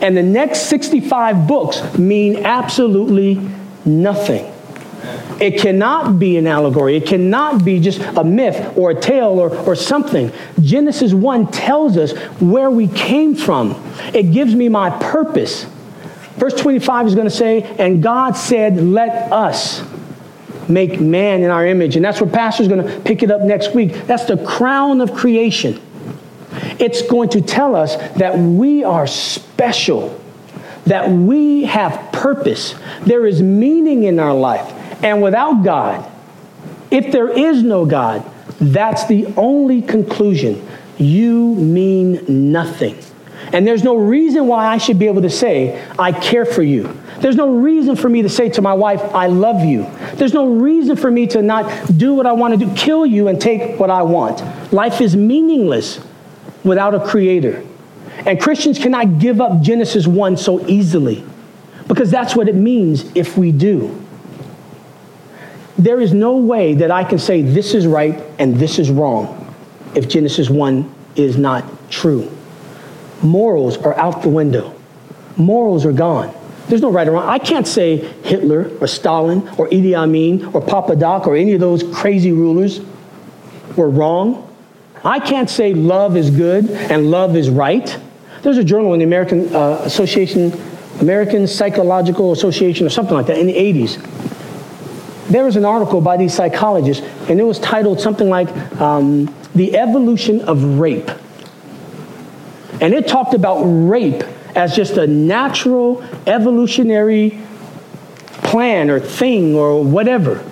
And 0.00 0.16
the 0.16 0.22
next 0.22 0.68
65 0.68 1.48
books 1.48 1.98
mean 1.98 2.44
absolutely 2.44 3.40
nothing. 3.84 4.52
It 5.40 5.60
cannot 5.60 6.18
be 6.18 6.36
an 6.36 6.46
allegory. 6.46 6.96
It 6.96 7.06
cannot 7.06 7.64
be 7.64 7.80
just 7.80 8.00
a 8.00 8.22
myth 8.22 8.76
or 8.76 8.92
a 8.92 9.00
tale 9.00 9.38
or, 9.40 9.54
or 9.66 9.74
something. 9.74 10.32
Genesis 10.60 11.12
1 11.12 11.50
tells 11.50 11.96
us 11.96 12.12
where 12.40 12.70
we 12.70 12.86
came 12.86 13.34
from, 13.34 13.74
it 14.14 14.32
gives 14.32 14.54
me 14.54 14.68
my 14.68 14.90
purpose. 14.90 15.66
Verse 16.36 16.54
25 16.54 17.06
is 17.06 17.14
going 17.14 17.26
to 17.26 17.34
say, 17.34 17.62
And 17.78 18.02
God 18.02 18.32
said, 18.36 18.76
Let 18.76 19.32
us 19.32 19.82
make 20.68 21.00
man 21.00 21.42
in 21.42 21.50
our 21.50 21.66
image. 21.66 21.96
And 21.96 22.04
that's 22.04 22.20
where 22.20 22.30
Pastor's 22.30 22.68
going 22.68 22.86
to 22.86 23.00
pick 23.00 23.22
it 23.22 23.30
up 23.30 23.40
next 23.40 23.74
week. 23.74 23.92
That's 24.06 24.24
the 24.24 24.44
crown 24.44 25.00
of 25.00 25.14
creation. 25.14 25.80
It's 26.78 27.02
going 27.02 27.30
to 27.30 27.40
tell 27.40 27.74
us 27.74 27.96
that 28.14 28.38
we 28.38 28.84
are 28.84 29.06
special, 29.06 30.20
that 30.86 31.10
we 31.10 31.64
have 31.64 32.12
purpose. 32.12 32.74
There 33.02 33.26
is 33.26 33.42
meaning 33.42 34.04
in 34.04 34.18
our 34.18 34.34
life. 34.34 34.72
And 35.02 35.22
without 35.22 35.62
God, 35.62 36.10
if 36.90 37.12
there 37.12 37.28
is 37.28 37.62
no 37.62 37.84
God, 37.84 38.24
that's 38.60 39.06
the 39.06 39.26
only 39.36 39.82
conclusion. 39.82 40.66
You 40.98 41.54
mean 41.54 42.52
nothing. 42.52 42.98
And 43.56 43.66
there's 43.66 43.82
no 43.82 43.96
reason 43.96 44.48
why 44.48 44.66
I 44.66 44.76
should 44.76 44.98
be 44.98 45.06
able 45.06 45.22
to 45.22 45.30
say, 45.30 45.82
I 45.98 46.12
care 46.12 46.44
for 46.44 46.62
you. 46.62 46.94
There's 47.20 47.36
no 47.36 47.54
reason 47.54 47.96
for 47.96 48.06
me 48.06 48.20
to 48.20 48.28
say 48.28 48.50
to 48.50 48.60
my 48.60 48.74
wife, 48.74 49.00
I 49.14 49.28
love 49.28 49.64
you. 49.64 49.90
There's 50.16 50.34
no 50.34 50.56
reason 50.56 50.94
for 50.94 51.10
me 51.10 51.26
to 51.28 51.40
not 51.40 51.96
do 51.96 52.12
what 52.12 52.26
I 52.26 52.32
want 52.32 52.52
to 52.52 52.66
do, 52.66 52.74
kill 52.74 53.06
you 53.06 53.28
and 53.28 53.40
take 53.40 53.80
what 53.80 53.88
I 53.88 54.02
want. 54.02 54.42
Life 54.74 55.00
is 55.00 55.16
meaningless 55.16 56.00
without 56.64 56.94
a 56.94 57.00
creator. 57.00 57.64
And 58.26 58.38
Christians 58.38 58.78
cannot 58.78 59.20
give 59.20 59.40
up 59.40 59.62
Genesis 59.62 60.06
1 60.06 60.36
so 60.36 60.60
easily 60.66 61.24
because 61.88 62.10
that's 62.10 62.36
what 62.36 62.50
it 62.50 62.56
means 62.56 63.10
if 63.14 63.38
we 63.38 63.52
do. 63.52 64.04
There 65.78 65.98
is 65.98 66.12
no 66.12 66.36
way 66.36 66.74
that 66.74 66.90
I 66.90 67.04
can 67.04 67.18
say 67.18 67.40
this 67.40 67.72
is 67.72 67.86
right 67.86 68.22
and 68.38 68.56
this 68.56 68.78
is 68.78 68.90
wrong 68.90 69.54
if 69.94 70.10
Genesis 70.10 70.50
1 70.50 70.94
is 71.16 71.38
not 71.38 71.64
true. 71.88 72.35
Morals 73.26 73.76
are 73.78 73.96
out 73.98 74.22
the 74.22 74.28
window. 74.28 74.74
Morals 75.36 75.84
are 75.84 75.92
gone. 75.92 76.34
There's 76.68 76.82
no 76.82 76.90
right 76.90 77.06
or 77.06 77.12
wrong. 77.12 77.28
I 77.28 77.38
can't 77.38 77.66
say 77.66 77.96
Hitler 77.96 78.70
or 78.80 78.86
Stalin 78.86 79.46
or 79.58 79.68
Idi 79.68 79.94
Amin 79.94 80.46
or 80.46 80.60
Papa 80.60 80.96
Doc 80.96 81.26
or 81.26 81.36
any 81.36 81.52
of 81.52 81.60
those 81.60 81.82
crazy 81.94 82.32
rulers 82.32 82.80
were 83.76 83.88
wrong. 83.90 84.42
I 85.04 85.20
can't 85.20 85.48
say 85.48 85.74
love 85.74 86.16
is 86.16 86.30
good 86.30 86.70
and 86.70 87.10
love 87.10 87.36
is 87.36 87.50
right. 87.50 87.98
There's 88.42 88.58
a 88.58 88.64
journal 88.64 88.92
in 88.94 88.98
the 88.98 89.04
American 89.04 89.54
uh, 89.54 89.82
Association, 89.84 90.52
American 91.00 91.46
Psychological 91.46 92.32
Association 92.32 92.86
or 92.86 92.90
something 92.90 93.14
like 93.14 93.26
that 93.26 93.38
in 93.38 93.46
the 93.46 93.54
80s 93.54 94.02
there 95.28 95.44
was 95.44 95.56
an 95.56 95.64
article 95.64 96.00
by 96.00 96.16
these 96.16 96.32
psychologists, 96.32 97.04
and 97.28 97.40
it 97.40 97.42
was 97.42 97.58
titled 97.58 98.00
something 98.00 98.28
like 98.28 98.48
um, 98.80 99.34
The 99.54 99.76
Evolution 99.76 100.40
of 100.42 100.78
Rape. 100.78 101.10
And 102.80 102.94
it 102.94 103.08
talked 103.08 103.34
about 103.34 103.62
rape 103.62 104.22
as 104.54 104.74
just 104.74 104.96
a 104.96 105.06
natural 105.06 106.02
evolutionary 106.26 107.38
plan 108.42 108.90
or 108.90 109.00
thing 109.00 109.54
or 109.54 109.82
whatever. 109.82 110.44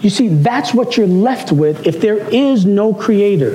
You 0.00 0.10
see, 0.10 0.28
that's 0.28 0.74
what 0.74 0.96
you're 0.96 1.06
left 1.06 1.50
with 1.50 1.86
if 1.86 2.00
there 2.00 2.18
is 2.18 2.66
no 2.66 2.92
creator, 2.92 3.54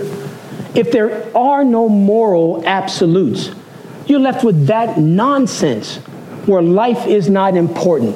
if 0.74 0.92
there 0.92 1.36
are 1.38 1.64
no 1.64 1.88
moral 1.90 2.66
absolutes. 2.66 3.52
You're 4.08 4.20
left 4.20 4.44
with 4.44 4.68
that 4.68 4.98
nonsense 4.98 5.98
where 6.48 6.62
life 6.62 7.06
is 7.06 7.30
not 7.30 7.56
important 7.56 8.16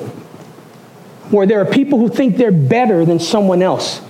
where 1.34 1.48
there 1.48 1.60
are 1.60 1.66
people 1.66 1.98
who 1.98 2.10
think 2.10 2.38
they're 2.38 2.52
better 2.52 3.06
than 3.06 3.20
someone 3.20 3.62
else. 3.62 4.02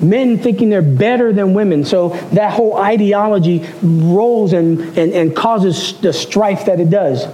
Men 0.00 0.38
thinking 0.38 0.68
they're 0.68 0.82
better 0.82 1.32
than 1.32 1.54
women. 1.54 1.84
So 1.84 2.10
that 2.32 2.52
whole 2.52 2.76
ideology 2.76 3.66
rolls 3.82 4.52
and, 4.52 4.80
and, 4.98 5.12
and 5.12 5.34
causes 5.34 5.98
the 6.00 6.12
strife 6.12 6.66
that 6.66 6.80
it 6.80 6.90
does. 6.90 7.26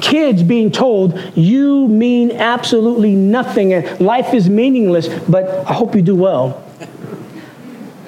Kids 0.00 0.42
being 0.42 0.70
told, 0.70 1.20
you 1.36 1.88
mean 1.88 2.32
absolutely 2.32 3.14
nothing 3.14 3.72
and 3.72 4.00
life 4.00 4.32
is 4.32 4.48
meaningless, 4.48 5.08
but 5.28 5.48
I 5.66 5.72
hope 5.72 5.96
you 5.96 6.02
do 6.02 6.14
well. 6.14 6.64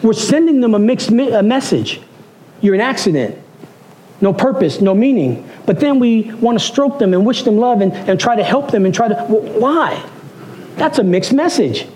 We're 0.02 0.12
sending 0.12 0.60
them 0.60 0.74
a 0.74 0.78
mixed 0.78 1.10
me- 1.10 1.32
a 1.32 1.42
message. 1.42 2.00
You're 2.60 2.74
an 2.74 2.80
accident. 2.80 3.36
No 4.20 4.32
purpose, 4.32 4.80
no 4.80 4.94
meaning. 4.94 5.48
But 5.66 5.80
then 5.80 5.98
we 5.98 6.32
want 6.34 6.58
to 6.58 6.64
stroke 6.64 6.98
them 6.98 7.12
and 7.14 7.26
wish 7.26 7.42
them 7.42 7.58
love 7.58 7.80
and, 7.80 7.92
and 7.92 8.20
try 8.20 8.36
to 8.36 8.44
help 8.44 8.70
them 8.70 8.84
and 8.84 8.94
try 8.94 9.08
to, 9.08 9.14
why? 9.14 10.04
That's 10.76 10.98
a 10.98 11.04
mixed 11.04 11.32
message. 11.32 11.86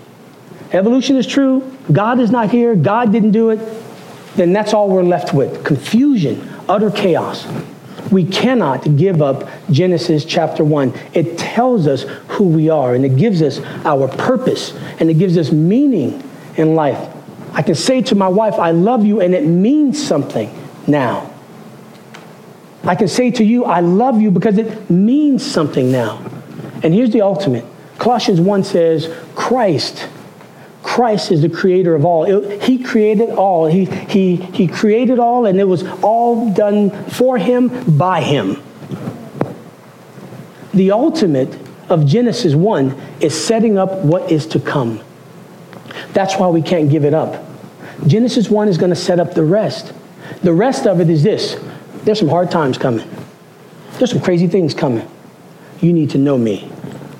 Evolution 0.71 1.15
is 1.15 1.27
true, 1.27 1.77
God 1.91 2.19
is 2.19 2.31
not 2.31 2.49
here, 2.49 2.75
God 2.75 3.11
didn't 3.11 3.31
do 3.31 3.49
it, 3.51 3.59
then 4.35 4.51
that's 4.53 4.73
all 4.73 4.89
we're 4.89 5.03
left 5.03 5.33
with 5.33 5.63
confusion, 5.63 6.47
utter 6.67 6.91
chaos. 6.91 7.47
We 8.11 8.25
cannot 8.25 8.97
give 8.97 9.21
up 9.21 9.49
Genesis 9.71 10.25
chapter 10.25 10.63
1. 10.63 10.93
It 11.13 11.37
tells 11.37 11.87
us 11.87 12.03
who 12.27 12.47
we 12.47 12.69
are 12.69 12.93
and 12.93 13.03
it 13.03 13.17
gives 13.17 13.41
us 13.41 13.59
our 13.83 14.07
purpose 14.07 14.75
and 14.99 15.09
it 15.09 15.15
gives 15.15 15.37
us 15.37 15.51
meaning 15.51 16.21
in 16.55 16.75
life. 16.75 17.11
I 17.53 17.61
can 17.61 17.75
say 17.75 18.01
to 18.03 18.15
my 18.15 18.27
wife, 18.27 18.55
I 18.55 18.71
love 18.71 19.05
you, 19.05 19.21
and 19.21 19.33
it 19.33 19.45
means 19.45 20.05
something 20.05 20.53
now. 20.87 21.31
I 22.83 22.95
can 22.95 23.07
say 23.07 23.31
to 23.31 23.43
you, 23.43 23.63
I 23.63 23.79
love 23.79 24.21
you 24.21 24.29
because 24.29 24.57
it 24.57 24.89
means 24.89 25.43
something 25.43 25.89
now. 25.89 26.21
And 26.83 26.93
here's 26.93 27.11
the 27.11 27.21
ultimate 27.21 27.65
Colossians 27.97 28.41
1 28.41 28.63
says, 28.65 29.11
Christ. 29.35 30.09
Christ 30.95 31.33
is 31.33 31.41
the 31.41 31.49
creator 31.49 31.93
of 31.93 32.05
all. 32.05 32.23
It, 32.23 32.63
he 32.63 32.81
created 32.81 33.31
all. 33.31 33.65
He, 33.65 33.83
he, 33.83 34.37
he 34.37 34.65
created 34.65 35.19
all, 35.19 35.45
and 35.45 35.59
it 35.59 35.65
was 35.65 35.83
all 36.01 36.53
done 36.53 36.89
for 37.09 37.37
him, 37.37 37.97
by 37.97 38.21
him. 38.21 38.63
The 40.73 40.91
ultimate 40.91 41.53
of 41.89 42.05
Genesis 42.05 42.55
1 42.55 42.97
is 43.19 43.35
setting 43.35 43.77
up 43.77 44.05
what 44.05 44.31
is 44.31 44.47
to 44.47 44.59
come. 44.61 45.01
That's 46.13 46.37
why 46.37 46.47
we 46.47 46.61
can't 46.61 46.89
give 46.89 47.03
it 47.03 47.13
up. 47.13 47.43
Genesis 48.07 48.49
1 48.49 48.69
is 48.69 48.77
going 48.77 48.91
to 48.91 48.95
set 48.95 49.19
up 49.19 49.33
the 49.33 49.43
rest. 49.43 49.91
The 50.43 50.53
rest 50.53 50.87
of 50.87 51.01
it 51.01 51.09
is 51.09 51.23
this 51.23 51.61
there's 52.05 52.19
some 52.19 52.29
hard 52.29 52.49
times 52.49 52.77
coming, 52.77 53.05
there's 53.97 54.11
some 54.11 54.21
crazy 54.21 54.47
things 54.47 54.73
coming. 54.73 55.05
you 55.81 55.91
need 55.91 56.11
to 56.11 56.17
know 56.17 56.37
me. 56.37 56.71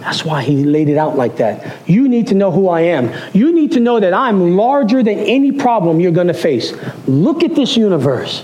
That's 0.05 0.23
why 0.23 0.43
he 0.43 0.63
laid 0.63 0.87
it 0.87 0.97
out 0.97 1.17
like 1.17 1.37
that. 1.37 1.89
You 1.89 2.07
need 2.07 2.27
to 2.27 2.35
know 2.35 2.51
who 2.51 2.69
I 2.69 2.81
am. 2.81 3.11
You 3.33 3.51
need 3.51 3.71
to 3.71 3.79
know 3.79 3.99
that 3.99 4.13
I'm 4.13 4.55
larger 4.55 5.01
than 5.01 5.17
any 5.17 5.51
problem 5.51 5.99
you're 5.99 6.11
going 6.11 6.27
to 6.27 6.33
face. 6.35 6.73
Look 7.07 7.41
at 7.41 7.55
this 7.55 7.75
universe. 7.75 8.43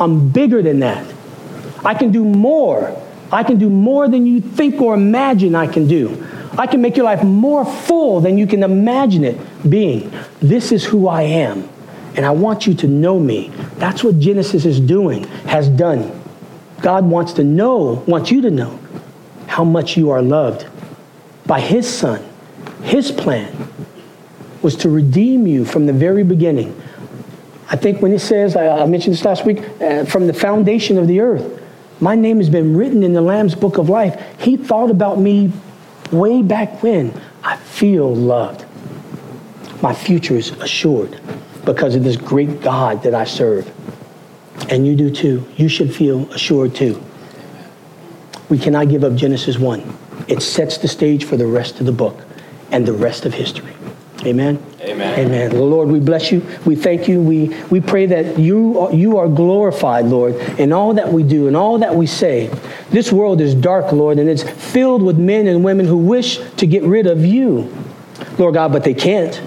I'm 0.00 0.30
bigger 0.30 0.62
than 0.62 0.80
that. 0.80 1.06
I 1.84 1.94
can 1.94 2.10
do 2.10 2.24
more. 2.24 3.00
I 3.30 3.44
can 3.44 3.56
do 3.56 3.70
more 3.70 4.08
than 4.08 4.26
you 4.26 4.40
think 4.40 4.80
or 4.80 4.94
imagine 4.94 5.54
I 5.54 5.68
can 5.68 5.86
do. 5.86 6.26
I 6.58 6.66
can 6.66 6.82
make 6.82 6.96
your 6.96 7.04
life 7.04 7.22
more 7.22 7.64
full 7.64 8.20
than 8.20 8.36
you 8.36 8.48
can 8.48 8.64
imagine 8.64 9.22
it 9.22 9.70
being. 9.70 10.12
This 10.40 10.72
is 10.72 10.84
who 10.84 11.06
I 11.06 11.22
am. 11.22 11.68
And 12.16 12.26
I 12.26 12.30
want 12.30 12.66
you 12.66 12.74
to 12.74 12.88
know 12.88 13.20
me. 13.20 13.50
That's 13.76 14.02
what 14.02 14.18
Genesis 14.18 14.64
is 14.64 14.80
doing, 14.80 15.22
has 15.46 15.68
done. 15.68 16.20
God 16.80 17.04
wants 17.04 17.32
to 17.34 17.44
know, 17.44 18.02
wants 18.08 18.32
you 18.32 18.40
to 18.40 18.50
know 18.50 18.80
how 19.54 19.62
much 19.62 19.96
you 19.96 20.10
are 20.10 20.20
loved 20.20 20.66
by 21.46 21.60
His 21.60 21.88
Son. 21.88 22.20
His 22.82 23.12
plan 23.12 23.56
was 24.62 24.74
to 24.78 24.88
redeem 24.88 25.46
you 25.46 25.64
from 25.64 25.86
the 25.86 25.92
very 25.92 26.24
beginning. 26.24 26.74
I 27.70 27.76
think 27.76 28.02
when 28.02 28.10
it 28.10 28.18
says, 28.18 28.56
I 28.56 28.84
mentioned 28.86 29.14
this 29.14 29.24
last 29.24 29.46
week, 29.46 29.60
uh, 29.80 30.06
from 30.06 30.26
the 30.26 30.34
foundation 30.34 30.98
of 30.98 31.06
the 31.06 31.20
earth, 31.20 31.62
my 32.00 32.16
name 32.16 32.38
has 32.38 32.50
been 32.50 32.76
written 32.76 33.04
in 33.04 33.12
the 33.12 33.20
Lamb's 33.20 33.54
book 33.54 33.78
of 33.78 33.88
life. 33.88 34.20
He 34.40 34.56
thought 34.56 34.90
about 34.90 35.20
me 35.20 35.52
way 36.10 36.42
back 36.42 36.82
when. 36.82 37.14
I 37.44 37.54
feel 37.56 38.12
loved. 38.12 38.64
My 39.80 39.94
future 39.94 40.34
is 40.34 40.50
assured 40.50 41.20
because 41.64 41.94
of 41.94 42.02
this 42.02 42.16
great 42.16 42.60
God 42.60 43.04
that 43.04 43.14
I 43.14 43.22
serve. 43.22 43.72
And 44.68 44.84
you 44.84 44.96
do 44.96 45.10
too. 45.10 45.48
You 45.56 45.68
should 45.68 45.94
feel 45.94 46.28
assured 46.32 46.74
too 46.74 47.00
we 48.48 48.58
cannot 48.58 48.88
give 48.88 49.04
up 49.04 49.14
Genesis 49.14 49.58
1. 49.58 49.98
It 50.28 50.42
sets 50.42 50.78
the 50.78 50.88
stage 50.88 51.24
for 51.24 51.36
the 51.36 51.46
rest 51.46 51.80
of 51.80 51.86
the 51.86 51.92
book 51.92 52.24
and 52.70 52.86
the 52.86 52.92
rest 52.92 53.26
of 53.26 53.34
history. 53.34 53.74
Amen. 54.24 54.64
Amen. 54.80 55.18
Amen. 55.18 55.58
Lord, 55.58 55.88
we 55.88 56.00
bless 56.00 56.32
you. 56.32 56.46
We 56.64 56.76
thank 56.76 57.08
you. 57.08 57.20
We, 57.20 57.48
we 57.70 57.80
pray 57.80 58.06
that 58.06 58.38
you 58.38 58.78
are, 58.78 58.92
you 58.92 59.18
are 59.18 59.28
glorified, 59.28 60.06
Lord, 60.06 60.34
in 60.58 60.72
all 60.72 60.94
that 60.94 61.12
we 61.12 61.22
do 61.22 61.46
and 61.46 61.56
all 61.56 61.78
that 61.78 61.94
we 61.94 62.06
say. 62.06 62.48
This 62.90 63.12
world 63.12 63.40
is 63.40 63.54
dark, 63.54 63.92
Lord, 63.92 64.18
and 64.18 64.28
it's 64.28 64.42
filled 64.42 65.02
with 65.02 65.18
men 65.18 65.46
and 65.46 65.64
women 65.64 65.86
who 65.86 65.98
wish 65.98 66.38
to 66.56 66.66
get 66.66 66.82
rid 66.84 67.06
of 67.06 67.24
you, 67.24 67.74
Lord 68.38 68.54
God, 68.54 68.72
but 68.72 68.84
they 68.84 68.94
can't. 68.94 69.40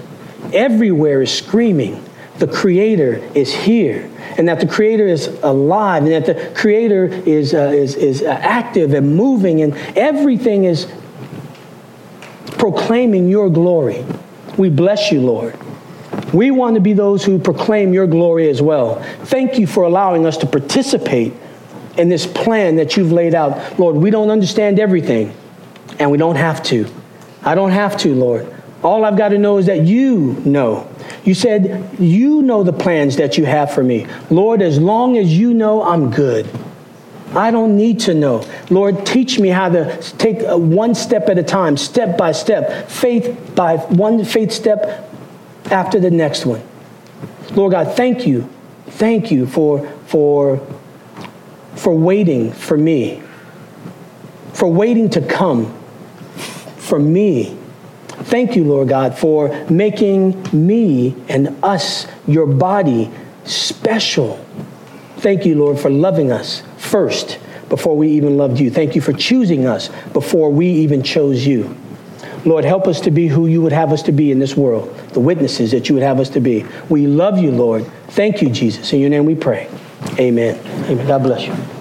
Everywhere 0.52 1.22
is 1.22 1.32
screaming, 1.32 2.04
the 2.38 2.46
Creator 2.46 3.16
is 3.34 3.52
here 3.52 4.10
and 4.38 4.48
that 4.48 4.60
the 4.60 4.66
Creator 4.66 5.06
is 5.06 5.26
alive, 5.42 6.04
and 6.04 6.12
that 6.12 6.26
the 6.26 6.54
Creator 6.54 7.06
is, 7.26 7.52
uh, 7.52 7.72
is, 7.74 7.96
is 7.96 8.22
uh, 8.22 8.28
active 8.40 8.94
and 8.94 9.16
moving, 9.16 9.62
and 9.62 9.74
everything 9.96 10.64
is 10.64 10.90
proclaiming 12.52 13.28
your 13.28 13.50
glory. 13.50 14.04
We 14.56 14.70
bless 14.70 15.10
you, 15.10 15.20
Lord. 15.20 15.58
We 16.32 16.50
want 16.50 16.74
to 16.74 16.80
be 16.80 16.92
those 16.92 17.24
who 17.24 17.38
proclaim 17.38 17.92
your 17.92 18.06
glory 18.06 18.48
as 18.48 18.62
well. 18.62 19.02
Thank 19.24 19.58
you 19.58 19.66
for 19.66 19.84
allowing 19.84 20.24
us 20.24 20.36
to 20.38 20.46
participate 20.46 21.32
in 21.96 22.08
this 22.08 22.26
plan 22.26 22.76
that 22.76 22.96
you've 22.96 23.12
laid 23.12 23.34
out. 23.34 23.78
Lord, 23.78 23.96
we 23.96 24.10
don't 24.10 24.30
understand 24.30 24.78
everything, 24.78 25.34
and 25.98 26.10
we 26.10 26.18
don't 26.18 26.36
have 26.36 26.62
to. 26.64 26.86
I 27.42 27.54
don't 27.56 27.70
have 27.70 27.96
to, 27.98 28.14
Lord. 28.14 28.54
All 28.84 29.04
I've 29.04 29.16
got 29.16 29.30
to 29.30 29.38
know 29.38 29.58
is 29.58 29.66
that 29.66 29.82
you 29.82 30.40
know. 30.44 30.87
You 31.28 31.34
said, 31.34 31.90
You 31.98 32.40
know 32.40 32.62
the 32.62 32.72
plans 32.72 33.16
that 33.16 33.36
you 33.36 33.44
have 33.44 33.70
for 33.70 33.84
me. 33.84 34.06
Lord, 34.30 34.62
as 34.62 34.78
long 34.78 35.18
as 35.18 35.38
you 35.38 35.52
know, 35.52 35.82
I'm 35.82 36.10
good. 36.10 36.48
I 37.34 37.50
don't 37.50 37.76
need 37.76 38.00
to 38.00 38.14
know. 38.14 38.46
Lord, 38.70 39.04
teach 39.04 39.38
me 39.38 39.50
how 39.50 39.68
to 39.68 40.00
take 40.16 40.42
uh, 40.42 40.56
one 40.56 40.94
step 40.94 41.28
at 41.28 41.36
a 41.36 41.42
time, 41.42 41.76
step 41.76 42.16
by 42.16 42.32
step, 42.32 42.88
faith 42.88 43.52
by 43.54 43.76
one 43.76 44.24
faith 44.24 44.52
step 44.52 45.12
after 45.70 46.00
the 46.00 46.10
next 46.10 46.46
one. 46.46 46.62
Lord 47.50 47.72
God, 47.72 47.94
thank 47.94 48.26
you. 48.26 48.48
Thank 48.86 49.30
you 49.30 49.46
for, 49.46 49.86
for, 50.06 50.66
for 51.74 51.94
waiting 51.94 52.52
for 52.52 52.78
me, 52.78 53.22
for 54.54 54.66
waiting 54.66 55.10
to 55.10 55.20
come 55.20 55.74
for 56.78 56.98
me 56.98 57.57
Thank 58.28 58.56
you, 58.56 58.64
Lord 58.64 58.88
God, 58.88 59.16
for 59.16 59.48
making 59.70 60.42
me 60.52 61.16
and 61.30 61.56
us, 61.64 62.06
your 62.26 62.44
body, 62.44 63.10
special. 63.44 64.44
Thank 65.16 65.46
you, 65.46 65.54
Lord, 65.54 65.78
for 65.80 65.88
loving 65.88 66.30
us 66.30 66.62
first 66.76 67.38
before 67.70 67.96
we 67.96 68.10
even 68.10 68.36
loved 68.36 68.60
you. 68.60 68.70
Thank 68.70 68.94
you 68.94 69.00
for 69.00 69.14
choosing 69.14 69.66
us 69.66 69.88
before 70.12 70.50
we 70.50 70.66
even 70.68 71.02
chose 71.02 71.46
you. 71.46 71.74
Lord, 72.44 72.66
help 72.66 72.86
us 72.86 73.00
to 73.00 73.10
be 73.10 73.28
who 73.28 73.46
you 73.46 73.62
would 73.62 73.72
have 73.72 73.92
us 73.92 74.02
to 74.02 74.12
be 74.12 74.30
in 74.30 74.38
this 74.38 74.54
world, 74.54 74.94
the 75.14 75.20
witnesses 75.20 75.70
that 75.70 75.88
you 75.88 75.94
would 75.94 76.04
have 76.04 76.20
us 76.20 76.28
to 76.30 76.40
be. 76.40 76.66
We 76.90 77.06
love 77.06 77.38
you, 77.38 77.50
Lord. 77.50 77.86
Thank 78.08 78.42
you, 78.42 78.50
Jesus. 78.50 78.92
In 78.92 79.00
your 79.00 79.10
name 79.10 79.24
we 79.24 79.36
pray. 79.36 79.70
Amen. 80.18 80.58
Amen. 80.84 81.06
God 81.06 81.22
bless 81.22 81.46
you. 81.46 81.77